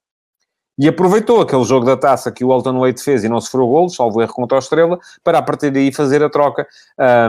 E 0.78 0.88
aproveitou 0.88 1.40
aquele 1.40 1.64
jogo 1.64 1.84
da 1.84 1.96
taça 1.96 2.32
que 2.32 2.42
o 2.42 2.52
Elton 2.52 2.80
Leite 2.80 3.02
fez 3.02 3.22
e 3.22 3.28
não 3.28 3.40
sofreu 3.40 3.66
golos, 3.66 3.94
salvo 3.94 4.22
erro 4.22 4.32
contra 4.32 4.56
a 4.56 4.60
Estrela, 4.60 4.98
para 5.22 5.38
a 5.38 5.42
partir 5.42 5.70
daí 5.70 5.92
fazer 5.92 6.22
a 6.22 6.30
troca, 6.30 6.66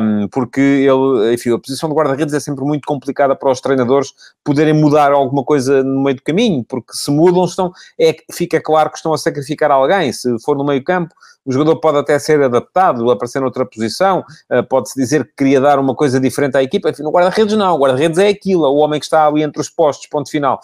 um, 0.01 0.27
porque 0.29 0.61
ele, 0.61 1.33
enfim, 1.33 1.53
a 1.53 1.59
posição 1.59 1.89
de 1.89 1.95
guarda-redes 1.95 2.33
é 2.33 2.39
sempre 2.39 2.63
muito 2.63 2.85
complicada 2.85 3.35
para 3.35 3.51
os 3.51 3.59
treinadores 3.59 4.13
poderem 4.45 4.73
mudar 4.73 5.11
alguma 5.11 5.43
coisa 5.43 5.83
no 5.83 6.03
meio 6.03 6.15
do 6.15 6.23
caminho, 6.23 6.63
porque 6.63 6.93
se 6.93 7.11
mudam, 7.11 7.43
estão, 7.43 7.71
é, 7.99 8.15
fica 8.31 8.61
claro 8.61 8.89
que 8.89 8.97
estão 8.97 9.13
a 9.13 9.17
sacrificar 9.17 9.69
alguém. 9.71 10.13
Se 10.13 10.39
for 10.41 10.57
no 10.57 10.63
meio 10.63 10.81
campo, 10.81 11.13
o 11.45 11.51
jogador 11.51 11.77
pode 11.77 11.97
até 11.97 12.17
ser 12.19 12.41
adaptado, 12.41 13.09
aparecer 13.11 13.39
noutra 13.41 13.65
posição, 13.65 14.23
uh, 14.51 14.63
pode-se 14.63 14.99
dizer 14.99 15.25
que 15.25 15.33
queria 15.37 15.59
dar 15.59 15.79
uma 15.79 15.95
coisa 15.95 16.19
diferente 16.19 16.57
à 16.57 16.63
equipa. 16.63 16.89
Enfim, 16.89 17.03
no 17.03 17.11
guarda-redes 17.11 17.55
não, 17.55 17.75
o 17.75 17.79
guarda-redes 17.79 18.17
é 18.17 18.29
aquilo, 18.29 18.65
é 18.65 18.69
o 18.69 18.75
homem 18.75 18.99
que 18.99 19.05
está 19.05 19.27
ali 19.27 19.43
entre 19.43 19.61
os 19.61 19.69
postos, 19.69 20.07
ponto 20.07 20.29
final. 20.29 20.59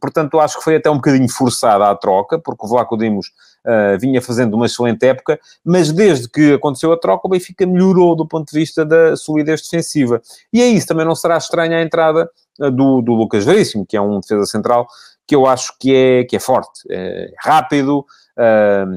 Portanto, 0.00 0.40
acho 0.40 0.58
que 0.58 0.64
foi 0.64 0.76
até 0.76 0.90
um 0.90 0.96
bocadinho 0.96 1.28
forçada 1.28 1.88
a 1.88 1.94
troca, 1.94 2.38
porque 2.38 2.64
o 2.64 2.68
Vlaco 2.68 2.96
Dimos 2.96 3.28
uh, 3.64 3.98
vinha 3.98 4.20
fazendo 4.20 4.54
uma 4.54 4.66
excelente 4.66 5.04
época, 5.06 5.38
mas 5.64 5.92
desde 5.92 6.28
que 6.28 6.54
aconteceu 6.54 6.92
a 6.92 6.96
troca, 6.98 7.26
o 7.26 7.30
Benfica 7.30 7.66
melhorou 7.66 8.16
do 8.16 8.26
ponto 8.26 8.50
de 8.50 8.58
vista 8.58 8.84
da 8.84 9.16
solidez 9.16 9.62
defensiva. 9.62 10.20
E 10.52 10.60
é 10.62 10.66
isso, 10.66 10.86
também 10.86 11.04
não 11.04 11.14
será 11.14 11.36
estranha 11.36 11.78
a 11.78 11.82
entrada 11.82 12.30
uh, 12.60 12.70
do, 12.70 13.02
do 13.02 13.14
Lucas 13.14 13.44
Veríssimo, 13.44 13.86
que 13.86 13.96
é 13.96 14.00
um 14.00 14.20
defesa 14.20 14.46
central 14.46 14.88
que 15.28 15.36
eu 15.36 15.46
acho 15.46 15.74
que 15.78 15.94
é, 15.94 16.24
que 16.24 16.36
é 16.36 16.40
forte, 16.40 16.80
é 16.90 17.30
rápido, 17.38 18.04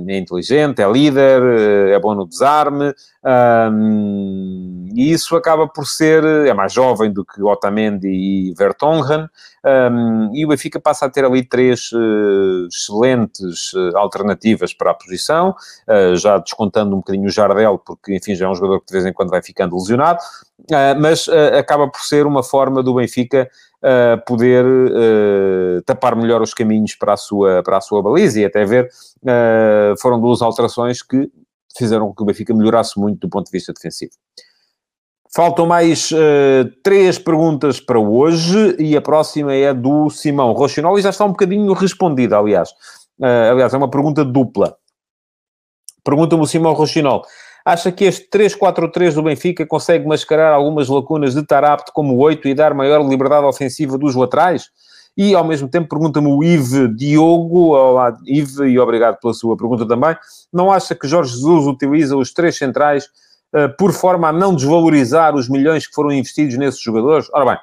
é 0.08 0.18
inteligente, 0.18 0.82
é 0.82 0.90
líder, 0.90 1.42
é 1.90 2.00
bom 2.00 2.14
no 2.14 2.28
desarme, 2.28 2.94
e 4.94 5.12
isso 5.12 5.36
acaba 5.36 5.68
por 5.68 5.88
ser, 5.88 6.24
é 6.24 6.54
mais 6.54 6.72
jovem 6.72 7.12
do 7.12 7.26
que 7.26 7.42
Otamendi 7.42 8.08
e 8.08 8.54
Vertonghen, 8.56 9.28
e 10.34 10.46
o 10.46 10.48
Benfica 10.48 10.80
passa 10.80 11.08
a 11.08 11.10
ter 11.10 11.26
ali 11.26 11.44
três 11.44 11.90
eh, 11.94 12.68
excelentes 12.68 13.72
eh, 13.76 13.92
alternativas 13.96 14.74
para 14.74 14.92
a 14.92 14.94
posição, 14.94 15.56
eh, 15.88 16.16
já 16.16 16.38
descontando 16.38 16.96
um 16.96 17.00
bocadinho 17.00 17.26
o 17.28 17.32
Jardel, 17.32 17.80
porque, 17.80 18.16
enfim, 18.16 18.36
já 18.36 18.46
é 18.46 18.50
um 18.50 18.56
jogador 18.56 18.80
que 18.80 18.88
de 18.88 18.94
vez 18.94 19.06
em 19.06 19.14
quando 19.14 19.30
vai 19.30 19.42
ficando 19.42 19.76
lesionado, 19.76 20.20
mas 21.00 21.28
acaba 21.58 21.90
por 21.90 22.02
ser 22.02 22.28
uma 22.28 22.44
forma 22.44 22.84
do 22.84 22.94
Benfica 22.94 23.50
uh, 23.84 24.24
poder 24.26 24.66
uh, 24.66 25.82
tapar 25.86 26.16
melhor 26.16 26.42
os 26.42 26.54
caminhos 26.54 26.96
para 26.96 27.14
a 27.14 27.18
sua, 27.18 27.62
para 27.64 27.78
a 27.78 27.82
sua 27.82 28.02
baliza 28.02 28.40
e 28.40 28.46
até 28.46 28.64
ver, 28.66 28.90
uh, 29.24 30.00
foram 30.00 30.20
duas 30.20 30.42
alterações 30.42 31.02
que 31.02 31.30
fizeram 31.78 32.08
com 32.08 32.16
que 32.16 32.24
o 32.24 32.26
Benfica 32.26 32.54
melhorasse 32.54 33.00
muito 33.00 33.22
do 33.22 33.30
ponto 33.30 33.46
de 33.46 33.52
vista 33.52 33.74
defensivo. 33.74 34.12
Faltam 35.34 35.66
mais 35.66 36.12
uh, 36.12 36.70
três 36.84 37.18
perguntas 37.18 37.80
para 37.80 38.00
hoje 38.00 38.76
e 38.78 38.98
a 38.98 39.02
próxima 39.02 39.54
é 39.54 39.74
do 39.74 40.10
Simão 40.10 40.52
Rochinol 40.52 41.00
e 41.00 41.02
já 41.02 41.10
está 41.10 41.24
um 41.26 41.32
bocadinho 41.32 41.72
respondida, 41.74 42.38
aliás. 42.38 42.70
Aliás, 43.52 43.72
é 43.72 43.78
uma 43.78 43.90
pergunta 43.90 44.26
dupla. 44.26 44.76
Pergunta-me 46.04 46.42
o 46.42 46.48
Simão 46.48 46.74
Rochinol. 46.74 47.24
Acha 47.66 47.92
que 47.92 48.06
este 48.06 48.28
3-4-3 48.30 49.14
do 49.14 49.24
Benfica 49.24 49.66
consegue 49.66 50.08
mascarar 50.08 50.52
algumas 50.54 50.90
lacunas 50.90 51.34
de 51.34 51.42
estar 51.42 51.64
apto 51.64 51.92
como 51.94 52.18
8 52.18 52.48
e 52.48 52.56
dar 52.56 52.74
maior 52.74 53.08
liberdade 53.08 53.46
ofensiva 53.46 53.98
dos 53.98 54.16
laterais? 54.16 54.70
E, 55.16 55.36
ao 55.36 55.44
mesmo 55.44 55.68
tempo, 55.68 55.90
pergunta-me 55.90 56.28
o 56.28 56.44
Ive 56.44 56.88
Diogo, 56.96 57.76
olá 57.76 58.18
Ive, 58.26 58.70
e 58.70 58.80
obrigado 58.80 59.20
pela 59.20 59.34
sua 59.34 59.58
pergunta 59.58 59.86
também, 59.86 60.16
não 60.52 60.72
acha 60.72 60.96
que 60.96 61.08
Jorge 61.08 61.34
Jesus 61.34 61.68
utiliza 61.68 62.16
os 62.16 62.32
três 62.34 62.58
centrais 62.58 63.06
uh, 63.54 63.76
por 63.78 63.92
forma 63.92 64.30
a 64.30 64.34
não 64.34 64.56
desvalorizar 64.56 65.36
os 65.36 65.50
milhões 65.50 65.86
que 65.86 65.94
foram 65.94 66.12
investidos 66.12 66.58
nesses 66.58 66.82
jogadores? 66.82 67.28
Ora 67.34 67.46
bem, 67.46 67.58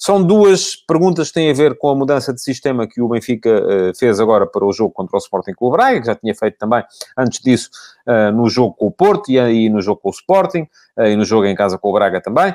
são 0.00 0.22
duas 0.22 0.74
perguntas 0.74 1.28
que 1.28 1.34
têm 1.34 1.50
a 1.50 1.52
ver 1.52 1.76
com 1.76 1.90
a 1.90 1.94
mudança 1.94 2.32
de 2.32 2.40
sistema 2.40 2.88
que 2.88 3.02
o 3.02 3.08
Benfica 3.08 3.50
uh, 3.50 3.98
fez 3.98 4.18
agora 4.18 4.46
para 4.46 4.64
o 4.64 4.72
jogo 4.72 4.94
contra 4.94 5.14
o 5.14 5.18
Sporting 5.18 5.52
o 5.60 5.70
Braga, 5.70 6.00
que 6.00 6.06
já 6.06 6.14
tinha 6.14 6.34
feito 6.34 6.56
também 6.56 6.82
antes 7.18 7.38
disso 7.40 7.68
uh, 8.08 8.34
no 8.34 8.48
jogo 8.48 8.72
com 8.72 8.86
o 8.86 8.90
Porto 8.90 9.30
e 9.30 9.38
aí 9.38 9.68
no 9.68 9.82
jogo 9.82 10.00
com 10.00 10.08
o 10.08 10.12
Sporting 10.12 10.66
uh, 10.96 11.02
e 11.02 11.14
no 11.16 11.24
jogo 11.26 11.44
em 11.44 11.54
casa 11.54 11.76
com 11.76 11.90
o 11.90 11.92
Braga 11.92 12.18
também. 12.18 12.54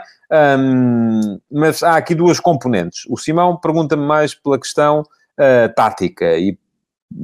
Um, 0.60 1.39
mas 1.51 1.84
há 1.84 1.97
aqui 1.97 2.15
duas 2.15 2.39
componentes. 2.39 3.03
O 3.08 3.15
Simão 3.15 3.55
pergunta-me 3.58 4.03
mais 4.03 4.34
pela 4.34 4.58
questão 4.58 5.03
tática 5.75 6.38
e 6.38 6.58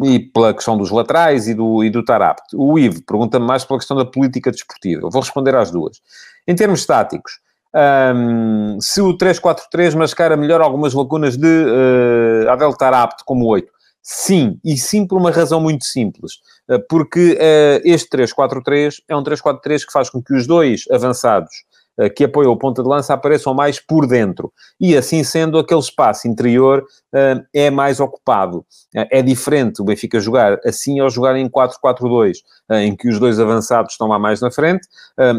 e 0.04 0.20
pela 0.20 0.54
questão 0.54 0.78
dos 0.78 0.92
laterais 0.92 1.48
e 1.48 1.56
do, 1.56 1.84
e 1.84 1.90
do 1.90 2.06
Tarapte. 2.06 2.56
O 2.56 2.78
Ivo 2.78 3.02
pergunta-me 3.04 3.46
mais 3.46 3.66
pela 3.66 3.80
questão 3.80 3.98
da 3.98 4.06
política 4.06 4.52
desportiva. 4.52 5.08
Eu 5.08 5.10
vou 5.10 5.22
responder 5.22 5.56
às 5.56 5.72
duas. 5.72 6.00
Em 6.48 6.56
termos 6.56 6.86
táticos, 6.86 7.40
um, 7.74 8.78
se 8.82 9.02
o 9.02 9.18
3-4-3 9.18 9.96
mascara 9.96 10.36
melhor 10.36 10.62
algumas 10.62 10.94
lacunas 10.94 11.38
de 11.38 11.48
uh, 11.48 12.50
Adel 12.50 12.74
Tarapte 12.74 13.24
como 13.26 13.46
8. 13.46 13.72
Sim, 14.04 14.60
e 14.66 14.78
sim 14.78 15.06
por 15.06 15.18
uma 15.18 15.32
razão 15.32 15.62
muito 15.62 15.86
simples. 15.86 16.34
Uh, 16.70 16.80
porque 16.90 17.34
uh, 17.34 17.82
este 17.84 18.10
3-4-3 18.18 18.96
é 19.08 19.16
um 19.16 19.24
3-4-3 19.24 19.86
que 19.86 19.92
faz 19.92 20.10
com 20.10 20.22
que 20.22 20.34
os 20.34 20.48
dois 20.48 20.86
avançados 20.92 21.52
eh, 21.54 21.71
que 22.16 22.24
apoiam 22.24 22.52
o 22.52 22.58
ponta 22.58 22.82
de 22.82 22.90
lança 22.90 23.14
apareçam 23.14 23.54
mais 23.54 23.80
por 23.80 24.08
dentro. 24.08 24.52
E 24.80 24.96
assim 24.96 25.24
sendo, 25.24 25.58
aquele 25.58 25.80
espaço 25.80 26.28
interior 26.28 26.84
uh, 27.14 27.44
é 27.54 27.70
mais 27.70 28.00
ocupado. 28.00 28.60
Uh, 28.96 29.06
é 29.10 29.22
diferente 29.22 29.82
o 29.82 29.86
Benfica 29.86 30.20
jogar 30.20 30.60
assim 30.66 31.00
ao 31.00 31.10
jogar 31.10 31.36
em 31.36 31.50
4-4-2, 31.50 32.38
uh, 32.70 32.76
em 32.76 32.96
que 32.96 33.10
os 33.10 33.20
dois 33.20 33.40
avançados 33.40 33.94
estão 33.94 34.08
lá 34.08 34.18
mais 34.18 34.42
na 34.42 34.52
frente, 34.52 34.88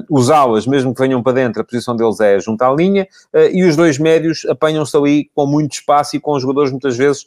os 0.08 0.30
alas, 0.30 0.66
mesmo 0.66 0.94
que 0.94 1.00
venham 1.00 1.22
para 1.22 1.32
dentro, 1.32 1.60
a 1.60 1.64
posição 1.64 1.96
deles 1.96 2.20
é 2.20 2.38
junto 2.38 2.62
à 2.62 2.72
linha, 2.72 3.06
e 3.52 3.64
os 3.64 3.74
dois 3.74 3.98
médios 3.98 4.44
apanham-se 4.48 4.96
ali 4.96 5.30
com 5.34 5.46
muito 5.46 5.72
espaço 5.72 6.14
e 6.14 6.20
com 6.20 6.38
jogadores 6.38 6.70
muitas 6.70 6.96
vezes 6.96 7.26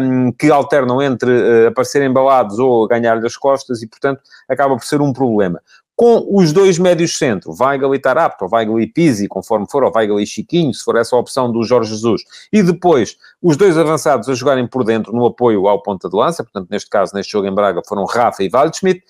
um, 0.00 0.30
que 0.32 0.50
alternam 0.50 1.02
entre 1.02 1.66
aparecerem 1.66 2.08
embalados 2.08 2.58
ou 2.58 2.86
ganhar-lhe 2.86 3.26
as 3.26 3.36
costas 3.36 3.82
e, 3.82 3.88
portanto, 3.88 4.20
acaba 4.48 4.76
por 4.76 4.84
ser 4.84 5.00
um 5.00 5.12
problema 5.12 5.60
com 5.96 6.28
os 6.30 6.52
dois 6.52 6.78
médios 6.78 7.16
centro, 7.16 7.54
Weigl 7.58 7.94
e 7.94 7.98
Tarapto, 7.98 8.44
ou 8.44 8.50
Weigl 8.52 8.78
e 8.78 8.86
Pizzi, 8.86 9.26
conforme 9.26 9.66
for, 9.68 9.82
ou 9.82 9.90
Weigl 9.96 10.20
e 10.20 10.26
Chiquinho, 10.26 10.74
se 10.74 10.84
for 10.84 10.94
essa 10.94 11.16
a 11.16 11.18
opção 11.18 11.50
do 11.50 11.64
Jorge 11.64 11.90
Jesus, 11.90 12.22
e 12.52 12.62
depois 12.62 13.16
os 13.42 13.56
dois 13.56 13.78
avançados 13.78 14.28
a 14.28 14.34
jogarem 14.34 14.66
por 14.66 14.84
dentro 14.84 15.12
no 15.14 15.24
apoio 15.24 15.66
ao 15.66 15.82
ponta 15.82 16.08
de 16.10 16.14
lança, 16.14 16.44
portanto, 16.44 16.68
neste 16.70 16.90
caso, 16.90 17.14
neste 17.14 17.32
jogo 17.32 17.46
em 17.46 17.54
Braga, 17.54 17.80
foram 17.88 18.04
Rafa 18.04 18.42
e 18.42 18.50
Waldschmidt, 18.50 19.02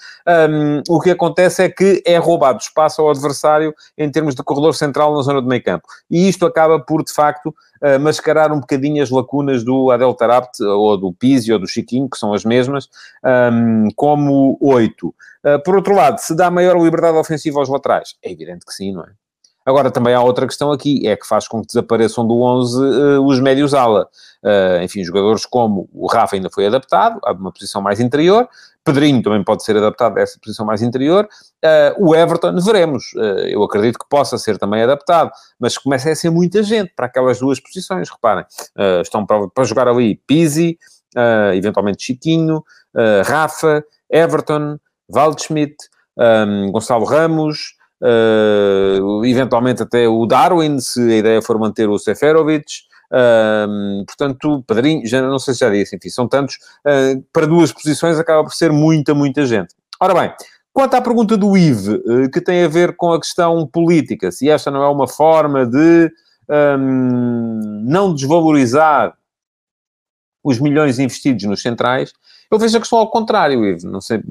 um, 0.48 0.82
o 0.88 1.00
que 1.00 1.10
acontece 1.10 1.64
é 1.64 1.68
que 1.68 2.02
é 2.06 2.18
roubado 2.18 2.60
espaço 2.60 3.02
ao 3.02 3.10
adversário 3.10 3.74
em 3.98 4.08
termos 4.08 4.36
de 4.36 4.44
corredor 4.44 4.74
central 4.74 5.12
na 5.16 5.22
zona 5.22 5.42
do 5.42 5.48
meio 5.48 5.64
campo. 5.64 5.88
E 6.08 6.28
isto 6.28 6.46
acaba 6.46 6.78
por, 6.78 7.02
de 7.02 7.12
facto, 7.12 7.52
mascarar 8.00 8.52
um 8.52 8.60
bocadinho 8.60 9.02
as 9.02 9.10
lacunas 9.10 9.64
do 9.64 9.90
Adel 9.90 10.14
Tarapt, 10.14 10.62
ou 10.62 10.96
do 10.96 11.12
Pizzi, 11.12 11.52
ou 11.52 11.58
do 11.58 11.66
Chiquinho, 11.66 12.08
que 12.08 12.18
são 12.18 12.32
as 12.32 12.44
mesmas, 12.44 12.88
um, 13.24 13.88
como 13.94 14.56
oito. 14.60 15.14
Uh, 15.44 15.62
por 15.64 15.76
outro 15.76 15.94
lado, 15.94 16.18
se 16.18 16.34
dá 16.34 16.50
maior 16.50 16.76
liberdade 16.82 17.16
ofensiva 17.16 17.60
aos 17.60 17.68
laterais? 17.68 18.16
É 18.22 18.30
evidente 18.30 18.64
que 18.66 18.72
sim, 18.72 18.92
não 18.92 19.02
é? 19.02 19.10
Agora, 19.66 19.90
também 19.90 20.14
há 20.14 20.22
outra 20.22 20.46
questão 20.46 20.70
aqui, 20.70 21.08
é 21.08 21.16
que 21.16 21.26
faz 21.26 21.48
com 21.48 21.60
que 21.60 21.66
desapareçam 21.66 22.24
do 22.24 22.40
11 22.40 22.80
uh, 22.80 23.26
os 23.26 23.40
médios-ala. 23.40 24.08
Uh, 24.40 24.80
enfim, 24.84 25.02
jogadores 25.02 25.44
como 25.44 25.88
o 25.92 26.06
Rafa 26.06 26.36
ainda 26.36 26.48
foi 26.48 26.68
adaptado, 26.68 27.18
a 27.24 27.32
uma 27.32 27.52
posição 27.52 27.82
mais 27.82 27.98
interior, 27.98 28.48
Pedrinho 28.84 29.20
também 29.20 29.42
pode 29.42 29.64
ser 29.64 29.76
adaptado 29.76 30.16
a 30.18 30.20
essa 30.20 30.38
posição 30.40 30.64
mais 30.64 30.82
interior, 30.82 31.28
uh, 31.64 32.06
o 32.06 32.14
Everton, 32.14 32.54
veremos, 32.60 33.06
eu 33.48 33.60
acredito 33.64 33.98
que 33.98 34.08
possa 34.08 34.38
ser 34.38 34.56
também 34.56 34.82
adaptado, 34.82 35.32
mas 35.58 35.76
começa 35.76 36.08
a 36.08 36.14
ser 36.14 36.30
muita 36.30 36.62
gente 36.62 36.92
para 36.94 37.06
aquelas 37.06 37.40
duas 37.40 37.58
posições, 37.58 38.08
reparem, 38.08 38.44
estão 39.02 39.26
para, 39.26 39.48
para, 39.48 39.64
jogar 39.64 39.88
ali 39.88 40.20
Pizzi, 40.28 40.78
eventualmente 41.52 42.04
Chiquinho, 42.04 42.62
Rafa, 43.24 43.84
Everton, 44.08 44.78
Waldschmidt, 45.12 45.76
um, 46.16 46.70
Gonçalo 46.70 47.04
Ramos, 47.04 47.75
uh, 48.02 49.24
eventualmente 49.24 49.82
até 49.82 50.08
o 50.08 50.26
Darwin, 50.26 50.78
se 50.80 51.00
a 51.00 51.16
ideia 51.16 51.42
for 51.42 51.58
manter 51.58 51.88
o 51.88 51.98
Seferovic. 51.98 52.64
Um, 53.12 54.04
portanto, 54.06 54.64
Padrinho, 54.66 55.06
já 55.06 55.22
não 55.22 55.38
sei 55.38 55.54
se 55.54 55.60
já 55.60 55.70
disse, 55.70 55.96
enfim, 55.96 56.08
são 56.08 56.28
tantos. 56.28 56.56
Uh, 56.84 57.22
para 57.32 57.46
duas 57.46 57.72
posições 57.72 58.18
acaba 58.18 58.42
por 58.42 58.54
ser 58.54 58.72
muita, 58.72 59.14
muita 59.14 59.46
gente. 59.46 59.74
Ora 60.00 60.14
bem, 60.14 60.32
quanto 60.72 60.94
à 60.94 61.00
pergunta 61.00 61.36
do 61.36 61.56
IVE, 61.56 61.94
uh, 61.94 62.30
que 62.30 62.40
tem 62.40 62.64
a 62.64 62.68
ver 62.68 62.96
com 62.96 63.12
a 63.12 63.20
questão 63.20 63.66
política, 63.66 64.32
se 64.32 64.50
esta 64.50 64.70
não 64.70 64.82
é 64.82 64.88
uma 64.88 65.08
forma 65.08 65.64
de 65.64 66.10
um, 66.78 67.82
não 67.84 68.14
desvalorizar 68.14 69.14
os 70.42 70.60
milhões 70.60 70.98
investidos 70.98 71.44
nos 71.44 71.62
centrais, 71.62 72.12
eu 72.50 72.58
vejo 72.58 72.76
a 72.76 72.80
questão 72.80 72.98
ao 72.98 73.10
contrário, 73.10 73.64
Ivo. 73.64 73.88
Não 73.88 74.00
sei. 74.00 74.22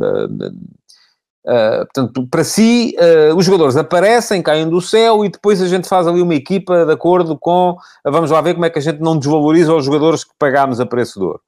Uh, 1.46 1.84
uh, 1.84 1.86
portanto, 1.86 2.28
para 2.28 2.44
si, 2.44 2.96
uh, 2.98 3.36
os 3.36 3.46
jogadores 3.46 3.76
aparecem, 3.76 4.42
caem 4.42 4.68
do 4.68 4.82
céu 4.82 5.24
e 5.24 5.30
depois 5.30 5.62
a 5.62 5.68
gente 5.68 5.88
faz 5.88 6.08
ali 6.08 6.22
uma 6.22 6.34
equipa 6.34 6.86
de 6.86 6.92
acordo 6.92 7.38
com. 7.38 7.78
vamos 8.04 8.32
lá 8.32 8.42
ver 8.42 8.54
como 8.54 8.66
é 8.66 8.70
que 8.70 8.80
a 8.80 8.82
gente 8.82 9.00
não 9.00 9.18
desvaloriza 9.18 9.74
os 9.74 9.86
jogadores 9.86 10.24
que 10.24 10.32
pagámos 10.40 10.80
a 10.80 10.86
preço 10.86 11.20
de 11.20 11.26
ouro. 11.26 11.42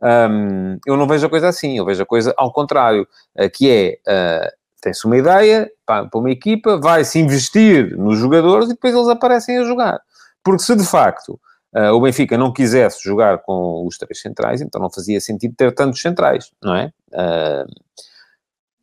Um, 0.00 0.78
eu 0.86 0.96
não 0.96 1.08
vejo 1.08 1.26
a 1.26 1.30
coisa 1.30 1.48
assim, 1.48 1.78
eu 1.78 1.84
vejo 1.84 2.02
a 2.02 2.06
coisa 2.06 2.32
ao 2.36 2.52
contrário, 2.52 3.06
que 3.54 3.98
é. 4.06 4.50
tem-se 4.80 5.04
uma 5.06 5.16
ideia 5.16 5.68
para, 5.84 6.08
uma 6.14 6.30
equipa, 6.30 6.78
vai-se 6.78 7.18
investir 7.18 7.96
nos 7.96 8.18
jogadores 8.18 8.66
e 8.66 8.74
depois 8.74 8.94
eles 8.94 9.08
aparecem 9.08 9.58
a 9.58 9.64
jogar. 9.64 10.00
Porque 10.44 10.62
se 10.62 10.76
de 10.76 10.84
facto 10.84 11.38
uh, 11.74 11.92
o 11.92 12.00
Benfica 12.00 12.38
não 12.38 12.52
quisesse 12.52 13.02
jogar 13.02 13.38
com 13.38 13.86
os 13.86 13.98
três 13.98 14.20
centrais, 14.20 14.60
então 14.60 14.80
não 14.80 14.90
fazia 14.90 15.20
sentido 15.20 15.54
ter 15.56 15.74
tantos 15.74 16.00
centrais, 16.00 16.50
não 16.62 16.74
é? 16.74 16.92
Uh, 17.12 17.66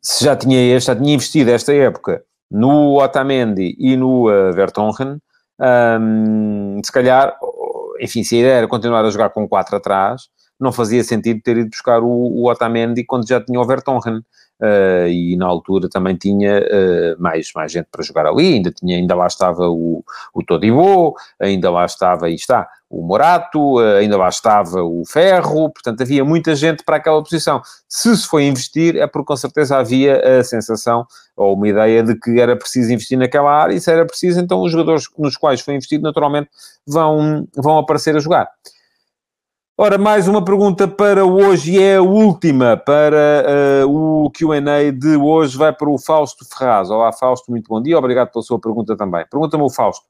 se 0.02 0.24
já 0.24 0.36
tinha, 0.36 0.78
já 0.78 0.94
tinha 0.94 1.14
investido 1.14 1.50
esta 1.50 1.72
época 1.74 2.22
no 2.50 3.02
Otamendi 3.02 3.74
e 3.78 3.96
no 3.96 4.30
uh, 4.30 4.52
Vertonghen, 4.52 5.18
um, 6.00 6.80
se 6.84 6.92
calhar, 6.92 7.36
enfim, 8.00 8.22
se 8.22 8.36
a 8.36 8.38
ideia 8.38 8.54
era 8.54 8.68
continuar 8.68 9.04
a 9.04 9.10
jogar 9.10 9.30
com 9.30 9.48
quatro 9.48 9.76
atrás, 9.76 10.22
não 10.58 10.72
fazia 10.72 11.02
sentido 11.04 11.40
ter 11.42 11.56
ido 11.58 11.70
buscar 11.70 12.02
o, 12.02 12.08
o 12.08 12.50
Otamendi 12.50 13.04
quando 13.04 13.28
já 13.28 13.40
tinha 13.40 13.60
o 13.60 13.66
Vertonghen. 13.66 14.20
Uh, 14.58 15.06
e 15.08 15.36
na 15.36 15.44
altura 15.44 15.86
também 15.86 16.16
tinha 16.16 16.60
uh, 16.60 17.22
mais, 17.22 17.50
mais 17.54 17.70
gente 17.70 17.88
para 17.92 18.02
jogar 18.02 18.24
ali, 18.24 18.54
ainda, 18.54 18.70
tinha, 18.70 18.96
ainda 18.96 19.14
lá 19.14 19.26
estava 19.26 19.68
o, 19.68 20.02
o 20.32 20.42
Todibo, 20.42 21.14
ainda 21.38 21.70
lá 21.70 21.84
estava, 21.84 22.30
está, 22.30 22.66
o 22.88 23.02
Morato, 23.02 23.78
uh, 23.78 23.96
ainda 23.98 24.16
lá 24.16 24.30
estava 24.30 24.82
o 24.82 25.02
Ferro, 25.04 25.70
portanto 25.70 26.00
havia 26.00 26.24
muita 26.24 26.54
gente 26.54 26.82
para 26.84 26.96
aquela 26.96 27.22
posição. 27.22 27.60
Se 27.86 28.16
se 28.16 28.26
foi 28.26 28.44
investir 28.44 28.96
é 28.96 29.06
porque 29.06 29.26
com 29.26 29.36
certeza 29.36 29.76
havia 29.76 30.38
a 30.38 30.42
sensação 30.42 31.06
ou 31.36 31.54
uma 31.54 31.68
ideia 31.68 32.02
de 32.02 32.18
que 32.18 32.40
era 32.40 32.56
preciso 32.56 32.90
investir 32.90 33.18
naquela 33.18 33.52
área, 33.52 33.74
e 33.74 33.80
se 33.80 33.92
era 33.92 34.06
preciso, 34.06 34.40
então 34.40 34.62
os 34.62 34.72
jogadores 34.72 35.04
nos 35.18 35.36
quais 35.36 35.60
foi 35.60 35.74
investido 35.74 36.02
naturalmente 36.02 36.48
vão, 36.86 37.46
vão 37.54 37.76
aparecer 37.76 38.16
a 38.16 38.20
jogar. 38.20 38.48
Ora, 39.78 39.98
mais 39.98 40.26
uma 40.26 40.42
pergunta 40.42 40.88
para 40.88 41.26
hoje 41.26 41.72
e 41.72 41.82
é 41.82 41.96
a 41.96 42.02
última 42.02 42.78
para 42.78 43.84
uh, 43.84 44.24
o 44.24 44.30
QA 44.30 44.90
de 44.90 45.18
hoje. 45.18 45.58
Vai 45.58 45.70
para 45.70 45.90
o 45.90 45.98
Fausto 45.98 46.46
Ferraz. 46.46 46.88
Olá, 46.88 47.12
Fausto, 47.12 47.50
muito 47.50 47.68
bom 47.68 47.82
dia. 47.82 47.98
Obrigado 47.98 48.32
pela 48.32 48.42
sua 48.42 48.58
pergunta 48.58 48.96
também. 48.96 49.26
Pergunta-me 49.30 49.62
o 49.62 49.68
Fausto. 49.68 50.06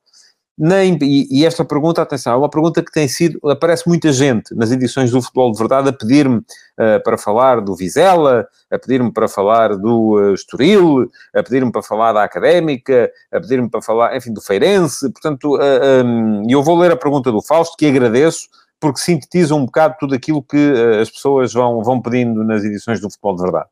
nem, 0.56 0.96
e, 1.02 1.40
e, 1.40 1.44
esta 1.44 1.64
pergunta, 1.64 2.00
atenção, 2.00 2.34
é 2.34 2.36
uma 2.36 2.48
pergunta 2.48 2.80
que 2.80 2.92
tem 2.92 3.08
sido, 3.08 3.40
aparece 3.50 3.88
muita 3.88 4.12
gente 4.12 4.54
nas 4.54 4.70
edições 4.70 5.10
do 5.10 5.20
Futebol 5.20 5.50
de 5.50 5.58
Verdade 5.58 5.88
a 5.88 5.92
pedir-me 5.92 6.36
uh, 6.36 7.02
para 7.02 7.18
falar 7.18 7.60
do 7.60 7.74
Vizela, 7.74 8.46
a 8.70 8.78
pedir-me 8.78 9.12
para 9.12 9.26
falar 9.26 9.76
do 9.76 10.12
uh, 10.12 10.32
Estoril, 10.32 11.10
a 11.34 11.42
pedir-me 11.42 11.72
para 11.72 11.82
falar 11.82 12.12
da 12.12 12.22
Académica, 12.22 13.10
a 13.32 13.40
pedir-me 13.40 13.68
para 13.68 13.82
falar, 13.82 14.16
enfim, 14.16 14.32
do 14.32 14.40
Feirense, 14.40 15.10
portanto, 15.10 15.56
uh, 15.56 16.04
um, 16.04 16.44
eu 16.48 16.62
vou 16.62 16.78
ler 16.78 16.92
a 16.92 16.96
pergunta 16.96 17.32
do 17.32 17.42
Fausto, 17.42 17.76
que 17.76 17.84
agradeço, 17.84 18.46
porque 18.80 19.00
sintetiza 19.00 19.54
um 19.54 19.64
bocado 19.64 19.96
tudo 19.98 20.14
aquilo 20.14 20.42
que 20.42 20.56
uh, 20.56 21.00
as 21.00 21.10
pessoas 21.10 21.52
vão, 21.52 21.82
vão 21.82 22.00
pedindo 22.00 22.44
nas 22.44 22.64
edições 22.64 23.00
do 23.00 23.10
Futebol 23.10 23.36
de 23.36 23.42
Verdade. 23.42 23.68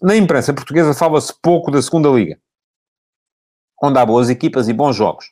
Na 0.00 0.16
imprensa 0.16 0.54
portuguesa 0.54 0.94
fala-se 0.94 1.34
pouco 1.42 1.70
da 1.70 1.82
segunda 1.82 2.08
liga, 2.08 2.38
onde 3.82 3.98
há 3.98 4.06
boas 4.06 4.30
equipas 4.30 4.68
e 4.68 4.72
bons 4.72 4.96
jogos. 4.96 5.26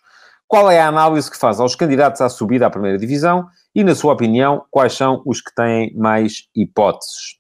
Qual 0.46 0.70
é 0.70 0.80
a 0.80 0.88
análise 0.88 1.30
que 1.30 1.37
faz 1.37 1.61
aos 1.61 1.74
candidatos 1.74 2.20
à 2.20 2.28
subida 2.28 2.66
à 2.66 2.70
primeira 2.70 2.98
divisão 2.98 3.48
e, 3.74 3.84
na 3.84 3.94
sua 3.94 4.14
opinião, 4.14 4.64
quais 4.70 4.94
são 4.94 5.22
os 5.26 5.40
que 5.40 5.54
têm 5.54 5.94
mais 5.94 6.48
hipóteses? 6.54 7.38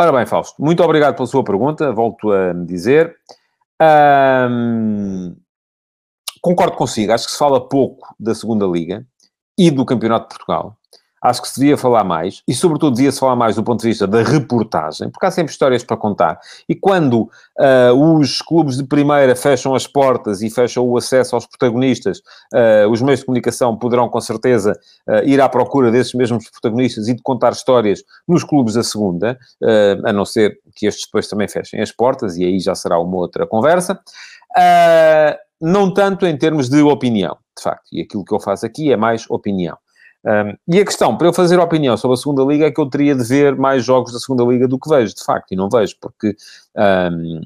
Ora 0.00 0.12
bem, 0.12 0.24
Fausto, 0.24 0.62
muito 0.62 0.82
obrigado 0.82 1.16
pela 1.16 1.26
sua 1.26 1.44
pergunta, 1.44 1.92
volto 1.92 2.30
a 2.30 2.52
dizer. 2.52 3.14
concordo 6.40 6.76
consigo, 6.76 7.12
acho 7.12 7.26
que 7.26 7.32
se 7.32 7.38
fala 7.38 7.68
pouco 7.68 8.14
da 8.18 8.34
segunda 8.34 8.64
liga 8.64 9.04
e 9.58 9.70
do 9.70 9.84
Campeonato 9.84 10.28
de 10.28 10.36
Portugal. 10.36 10.78
Acho 11.20 11.42
que 11.42 11.48
se 11.48 11.58
devia 11.58 11.76
falar 11.76 12.04
mais, 12.04 12.42
e 12.46 12.54
sobretudo 12.54 12.94
devia-se 12.94 13.18
falar 13.18 13.34
mais 13.34 13.56
do 13.56 13.64
ponto 13.64 13.80
de 13.80 13.88
vista 13.88 14.06
da 14.06 14.22
reportagem, 14.22 15.10
porque 15.10 15.26
há 15.26 15.30
sempre 15.32 15.50
histórias 15.50 15.82
para 15.82 15.96
contar. 15.96 16.38
E 16.68 16.76
quando 16.76 17.22
uh, 17.22 18.16
os 18.16 18.40
clubes 18.40 18.76
de 18.76 18.84
primeira 18.84 19.34
fecham 19.34 19.74
as 19.74 19.84
portas 19.84 20.42
e 20.42 20.50
fecham 20.50 20.86
o 20.86 20.96
acesso 20.96 21.34
aos 21.34 21.44
protagonistas, 21.44 22.18
uh, 22.54 22.88
os 22.88 23.02
meios 23.02 23.20
de 23.20 23.26
comunicação 23.26 23.76
poderão 23.76 24.08
com 24.08 24.20
certeza 24.20 24.78
uh, 25.08 25.24
ir 25.26 25.40
à 25.40 25.48
procura 25.48 25.90
desses 25.90 26.14
mesmos 26.14 26.48
protagonistas 26.48 27.08
e 27.08 27.14
de 27.14 27.22
contar 27.22 27.50
histórias 27.50 28.00
nos 28.26 28.44
clubes 28.44 28.74
da 28.74 28.84
segunda, 28.84 29.36
a 30.04 30.12
não 30.12 30.24
ser 30.24 30.58
que 30.76 30.86
estes 30.86 31.06
depois 31.06 31.26
também 31.26 31.48
fechem 31.48 31.80
as 31.80 31.90
portas, 31.90 32.36
e 32.36 32.44
aí 32.44 32.60
já 32.60 32.74
será 32.74 32.98
uma 32.98 33.16
outra 33.16 33.46
conversa. 33.46 33.98
não 35.60 35.92
tanto 35.92 36.26
em 36.26 36.36
termos 36.36 36.68
de 36.68 36.80
opinião, 36.82 37.36
de 37.58 37.62
facto, 37.62 37.88
e 37.92 38.00
aquilo 38.00 38.24
que 38.24 38.34
eu 38.34 38.40
faço 38.40 38.64
aqui 38.64 38.92
é 38.92 38.96
mais 38.96 39.24
opinião. 39.28 39.76
Um, 40.24 40.74
e 40.74 40.80
a 40.80 40.84
questão, 40.84 41.16
para 41.16 41.28
eu 41.28 41.32
fazer 41.32 41.58
opinião 41.58 41.96
sobre 41.96 42.14
a 42.14 42.16
segunda 42.16 42.42
liga, 42.42 42.66
é 42.66 42.70
que 42.70 42.80
eu 42.80 42.86
teria 42.86 43.14
de 43.14 43.22
ver 43.22 43.56
mais 43.56 43.84
jogos 43.84 44.12
da 44.12 44.18
segunda 44.18 44.44
liga 44.44 44.66
do 44.66 44.78
que 44.78 44.88
vejo, 44.88 45.14
de 45.14 45.24
facto, 45.24 45.52
e 45.52 45.56
não 45.56 45.68
vejo, 45.68 45.94
porque 46.00 46.34
um, 46.76 47.40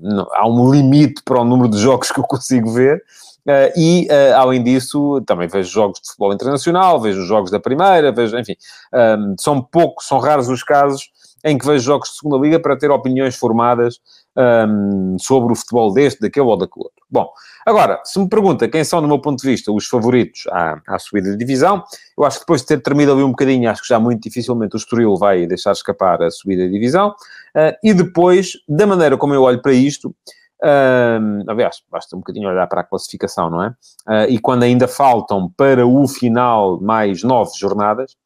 não, 0.00 0.26
há 0.32 0.48
um 0.48 0.70
limite 0.70 1.22
para 1.22 1.40
o 1.40 1.44
número 1.44 1.68
de 1.68 1.78
jogos 1.78 2.10
que 2.12 2.18
eu 2.18 2.24
consigo 2.24 2.70
ver. 2.72 3.02
Uh, 3.46 3.72
e, 3.76 4.08
uh, 4.10 4.36
além 4.36 4.62
disso, 4.62 5.22
também 5.26 5.48
vejo 5.48 5.70
jogos 5.70 6.00
de 6.00 6.08
futebol 6.08 6.32
internacional, 6.34 7.00
vejo 7.00 7.22
jogos 7.24 7.50
da 7.50 7.58
primeira, 7.58 8.12
vejo, 8.12 8.38
enfim, 8.38 8.56
um, 8.92 9.34
são 9.38 9.62
poucos, 9.62 10.06
são 10.06 10.18
raros 10.18 10.48
os 10.48 10.62
casos 10.62 11.10
em 11.44 11.56
que 11.56 11.66
vejo 11.66 11.84
jogos 11.84 12.10
de 12.10 12.16
segunda 12.16 12.36
liga 12.36 12.60
para 12.60 12.76
ter 12.76 12.90
opiniões 12.90 13.36
formadas 13.36 14.00
um, 14.38 15.16
sobre 15.18 15.52
o 15.52 15.56
futebol 15.56 15.92
deste, 15.92 16.20
daquele 16.20 16.46
ou 16.46 16.56
daquele 16.56 16.84
outro. 16.84 17.04
Bom, 17.10 17.30
agora, 17.66 18.00
se 18.04 18.18
me 18.18 18.28
pergunta 18.28 18.68
quem 18.68 18.84
são, 18.84 19.02
do 19.02 19.08
meu 19.08 19.18
ponto 19.18 19.40
de 19.40 19.48
vista, 19.48 19.72
os 19.72 19.86
favoritos 19.86 20.44
à, 20.48 20.80
à 20.86 20.98
subida 20.98 21.30
de 21.30 21.36
divisão, 21.36 21.82
eu 22.16 22.24
acho 22.24 22.38
que 22.38 22.44
depois 22.44 22.60
de 22.60 22.68
ter 22.68 22.80
terminado 22.80 23.16
ali 23.16 23.24
um 23.24 23.30
bocadinho, 23.30 23.68
acho 23.70 23.82
que 23.82 23.88
já 23.88 23.98
muito 23.98 24.22
dificilmente 24.22 24.76
o 24.76 24.78
Estoril 24.78 25.16
vai 25.16 25.46
deixar 25.46 25.72
escapar 25.72 26.22
a 26.22 26.30
subida 26.30 26.66
de 26.66 26.72
divisão. 26.72 27.10
Uh, 27.56 27.74
e 27.82 27.92
depois, 27.92 28.52
da 28.68 28.86
maneira 28.86 29.16
como 29.16 29.34
eu 29.34 29.42
olho 29.42 29.60
para 29.60 29.72
isto, 29.72 30.14
Uh, 30.60 31.44
aliás, 31.46 31.84
basta 31.88 32.16
um 32.16 32.18
bocadinho 32.18 32.48
olhar 32.48 32.66
para 32.66 32.80
a 32.80 32.84
classificação, 32.84 33.48
não 33.48 33.62
é? 33.62 33.68
Uh, 33.68 34.28
e 34.28 34.40
quando 34.40 34.64
ainda 34.64 34.88
faltam 34.88 35.48
para 35.56 35.86
o 35.86 36.08
final 36.08 36.80
mais 36.80 37.22
nove 37.22 37.52
jornadas, 37.56 38.16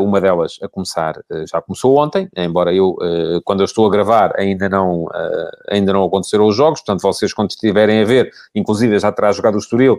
uma 0.00 0.20
delas 0.20 0.58
a 0.62 0.68
começar, 0.68 1.16
uh, 1.18 1.46
já 1.46 1.60
começou 1.62 1.96
ontem, 1.96 2.28
embora 2.36 2.74
eu, 2.74 2.90
uh, 2.90 3.40
quando 3.44 3.60
eu 3.60 3.64
estou 3.64 3.86
a 3.86 3.90
gravar, 3.90 4.32
ainda 4.36 4.68
não, 4.68 5.06
ainda 5.70 5.92
não 5.92 6.04
aconteceram 6.04 6.46
os 6.46 6.56
jogos, 6.56 6.80
portanto, 6.80 7.02
vocês, 7.02 7.32
quando 7.32 7.50
estiverem 7.50 8.02
a 8.02 8.04
ver, 8.04 8.30
inclusive 8.54 8.98
já 8.98 9.12
terá 9.12 9.32
jogado 9.32 9.54
o 9.54 9.58
Estoril, 9.58 9.98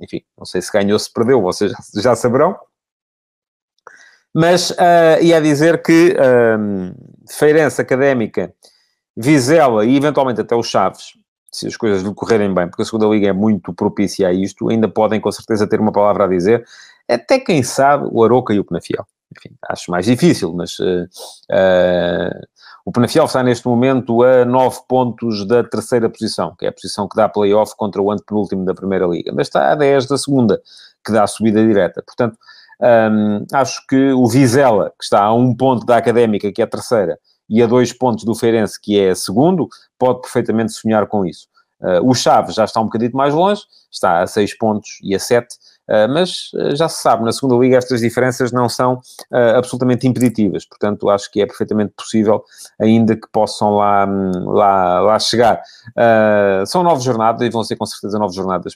enfim, 0.00 0.22
não 0.36 0.44
sei 0.44 0.60
se 0.60 0.72
ganhou 0.72 0.94
ou 0.94 0.98
se 0.98 1.12
perdeu, 1.12 1.40
vocês 1.40 1.72
já, 1.94 2.14
saberão. 2.16 2.56
Mas 4.34 4.74
ia 5.22 5.40
dizer 5.40 5.82
que 5.82 6.14
Feirense 7.28 7.80
Académica, 7.80 8.52
Vizela 9.16 9.84
e 9.86 9.96
eventualmente 9.96 10.40
até 10.40 10.54
os 10.54 10.68
Chaves, 10.68 11.12
se 11.56 11.66
as 11.66 11.76
coisas 11.76 12.02
lhe 12.02 12.14
correrem 12.14 12.52
bem, 12.52 12.68
porque 12.68 12.82
a 12.82 12.84
segunda 12.84 13.06
liga 13.06 13.28
é 13.28 13.32
muito 13.32 13.72
propícia 13.72 14.28
a 14.28 14.32
isto, 14.32 14.68
ainda 14.68 14.88
podem 14.88 15.20
com 15.20 15.32
certeza 15.32 15.66
ter 15.66 15.80
uma 15.80 15.90
palavra 15.90 16.24
a 16.24 16.28
dizer 16.28 16.66
até 17.08 17.38
quem 17.38 17.62
sabe 17.62 18.06
o 18.10 18.22
Aroca 18.22 18.52
e 18.52 18.58
o 18.58 18.64
Penafiel. 18.64 19.06
Enfim, 19.36 19.54
acho 19.68 19.90
mais 19.90 20.04
difícil, 20.04 20.52
mas 20.52 20.78
uh, 20.78 21.04
uh, 21.50 22.46
o 22.84 22.92
Penafiel 22.92 23.24
está 23.24 23.42
neste 23.42 23.66
momento 23.66 24.22
a 24.22 24.44
9 24.44 24.80
pontos 24.86 25.46
da 25.46 25.64
terceira 25.64 26.10
posição, 26.10 26.54
que 26.58 26.66
é 26.66 26.68
a 26.68 26.72
posição 26.72 27.08
que 27.08 27.16
dá 27.16 27.28
play-off 27.28 27.74
contra 27.76 28.02
o 28.02 28.10
antepenúltimo 28.10 28.64
da 28.64 28.74
Primeira 28.74 29.06
Liga, 29.06 29.32
mas 29.34 29.46
está 29.46 29.72
a 29.72 29.74
10 29.74 30.06
da 30.06 30.18
segunda, 30.18 30.60
que 31.04 31.12
dá 31.12 31.24
a 31.24 31.26
subida 31.26 31.64
direta. 31.64 32.02
Portanto, 32.02 32.36
um, 32.80 33.46
acho 33.52 33.84
que 33.86 34.12
o 34.12 34.26
Vizela, 34.26 34.92
que 34.98 35.04
está 35.04 35.22
a 35.22 35.34
um 35.34 35.54
ponto 35.54 35.86
da 35.86 35.96
Académica, 35.96 36.52
que 36.52 36.60
é 36.60 36.64
a 36.64 36.68
terceira, 36.68 37.18
e 37.48 37.62
a 37.62 37.66
dois 37.66 37.92
pontos 37.92 38.24
do 38.24 38.34
Feirense, 38.34 38.80
que 38.80 38.98
é 38.98 39.14
segundo, 39.14 39.68
pode 39.98 40.20
perfeitamente 40.20 40.72
sonhar 40.72 41.06
com 41.06 41.24
isso. 41.24 41.48
Uh, 41.80 42.08
o 42.08 42.14
Chaves 42.14 42.54
já 42.54 42.64
está 42.64 42.80
um 42.80 42.84
bocadinho 42.84 43.12
mais 43.14 43.34
longe, 43.34 43.62
está 43.92 44.22
a 44.22 44.26
6 44.26 44.56
pontos 44.56 44.98
e 45.02 45.14
a 45.14 45.18
7, 45.18 45.46
uh, 45.46 46.08
mas 46.08 46.50
uh, 46.54 46.74
já 46.74 46.88
se 46.88 47.02
sabe, 47.02 47.22
na 47.22 47.32
segunda 47.32 47.54
liga 47.56 47.76
estas 47.76 48.00
diferenças 48.00 48.50
não 48.50 48.68
são 48.68 49.00
absolutamente 49.30 50.06
impeditivas, 50.06 50.64
portanto 50.64 51.10
acho 51.10 51.30
que 51.30 51.42
é 51.42 51.46
perfeitamente 51.46 51.92
possível 51.94 52.42
ainda 52.80 53.14
que 53.14 53.28
possam 53.30 53.76
lá, 53.76 54.06
hum, 54.06 54.50
lá, 54.52 55.00
lá 55.00 55.18
chegar. 55.18 55.60
são 56.66 56.82
nove 56.82 57.02
jornadas 57.02 57.42
e 57.42 57.50
vão 57.50 57.62
ser 57.62 57.76
com 57.76 57.84
certeza 57.84 58.18
nove 58.18 58.34
jornadas 58.34 58.74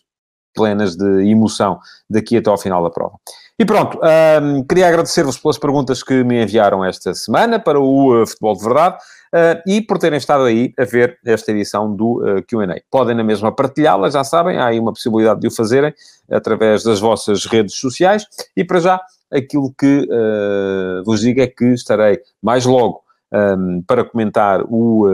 plenas 0.55 0.97
de 0.97 1.29
emoção 1.29 1.79
daqui 2.09 2.37
até 2.37 2.51
ao 2.51 2.59
final 2.59 2.83
da 2.83 2.91
prova. 2.91 3.17
E 3.61 3.65
pronto, 3.67 4.01
um, 4.43 4.65
queria 4.65 4.89
agradecer-vos 4.89 5.37
pelas 5.37 5.59
perguntas 5.59 6.03
que 6.03 6.25
me 6.25 6.43
enviaram 6.43 6.83
esta 6.83 7.13
semana 7.13 7.61
para 7.61 7.79
o 7.79 8.23
uh, 8.23 8.27
Futebol 8.27 8.57
de 8.57 8.65
Verdade 8.65 8.97
uh, 8.97 9.63
e 9.71 9.83
por 9.83 9.99
terem 9.99 10.17
estado 10.17 10.45
aí 10.45 10.73
a 10.79 10.85
ver 10.87 11.19
esta 11.27 11.53
edição 11.53 11.95
do 11.95 12.23
uh, 12.23 12.43
QA. 12.49 12.81
Podem 12.91 13.15
na 13.15 13.23
mesma 13.23 13.55
partilhá-la, 13.55 14.09
já 14.09 14.25
sabem, 14.25 14.57
há 14.57 14.69
aí 14.69 14.81
uma 14.81 14.95
possibilidade 14.95 15.41
de 15.41 15.49
o 15.49 15.51
fazerem 15.51 15.93
através 16.31 16.83
das 16.85 17.01
vossas 17.01 17.45
redes 17.45 17.75
sociais 17.75 18.27
e 18.57 18.65
para 18.65 18.81
já 18.81 18.99
aquilo 19.31 19.75
que 19.79 20.09
vos 21.05 21.21
digo 21.21 21.43
é 21.43 21.47
que 21.47 21.67
estarei 21.67 22.19
mais 22.43 22.65
logo 22.65 23.03
um, 23.31 23.83
para 23.87 24.05
comentar 24.05 24.63
o 24.69 25.07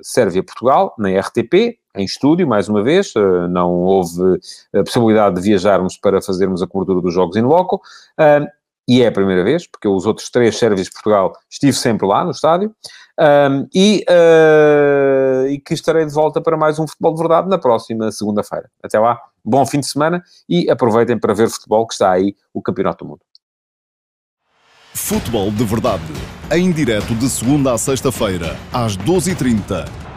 Sérvia-Portugal 0.00 0.94
na 0.96 1.08
RTP, 1.18 1.76
em 1.98 2.04
estúdio, 2.04 2.46
mais 2.46 2.68
uma 2.68 2.82
vez, 2.82 3.14
uh, 3.16 3.48
não 3.48 3.72
houve 3.72 4.40
a 4.74 4.82
possibilidade 4.84 5.36
de 5.36 5.42
viajarmos 5.42 5.96
para 5.96 6.22
fazermos 6.22 6.62
a 6.62 6.66
cobertura 6.66 7.00
dos 7.00 7.12
jogos 7.12 7.36
in 7.36 7.42
loco, 7.42 7.76
uh, 7.76 8.46
e 8.88 9.02
é 9.02 9.08
a 9.08 9.12
primeira 9.12 9.44
vez, 9.44 9.66
porque 9.66 9.86
os 9.86 10.06
outros 10.06 10.30
três 10.30 10.56
Sérvias 10.56 10.88
Portugal 10.88 11.32
estive 11.50 11.74
sempre 11.74 12.06
lá 12.06 12.24
no 12.24 12.30
estádio, 12.30 12.74
e, 13.74 14.06
e 15.50 15.58
que 15.58 15.74
estarei 15.74 16.06
de 16.06 16.12
volta 16.14 16.40
para 16.40 16.56
mais 16.56 16.78
um 16.78 16.86
Futebol 16.86 17.12
de 17.12 17.20
Verdade 17.20 17.48
na 17.50 17.58
próxima 17.58 18.10
segunda-feira. 18.10 18.70
Até 18.82 18.98
lá, 18.98 19.20
bom 19.44 19.66
fim 19.66 19.80
de 19.80 19.88
semana 19.88 20.22
e 20.48 20.70
aproveitem 20.70 21.18
para 21.18 21.34
ver 21.34 21.50
futebol 21.50 21.86
que 21.86 21.92
está 21.92 22.12
aí, 22.12 22.34
o 22.54 22.62
Campeonato 22.62 23.04
do 23.04 23.10
Mundo. 23.10 23.20
Futebol 24.94 25.50
de 25.50 25.64
Verdade, 25.64 26.02
em 26.50 26.72
direto 26.72 27.14
de 27.14 27.28
segunda 27.28 27.74
a 27.74 27.78
sexta-feira, 27.78 28.56
às 28.72 28.96
12h30 28.96 30.07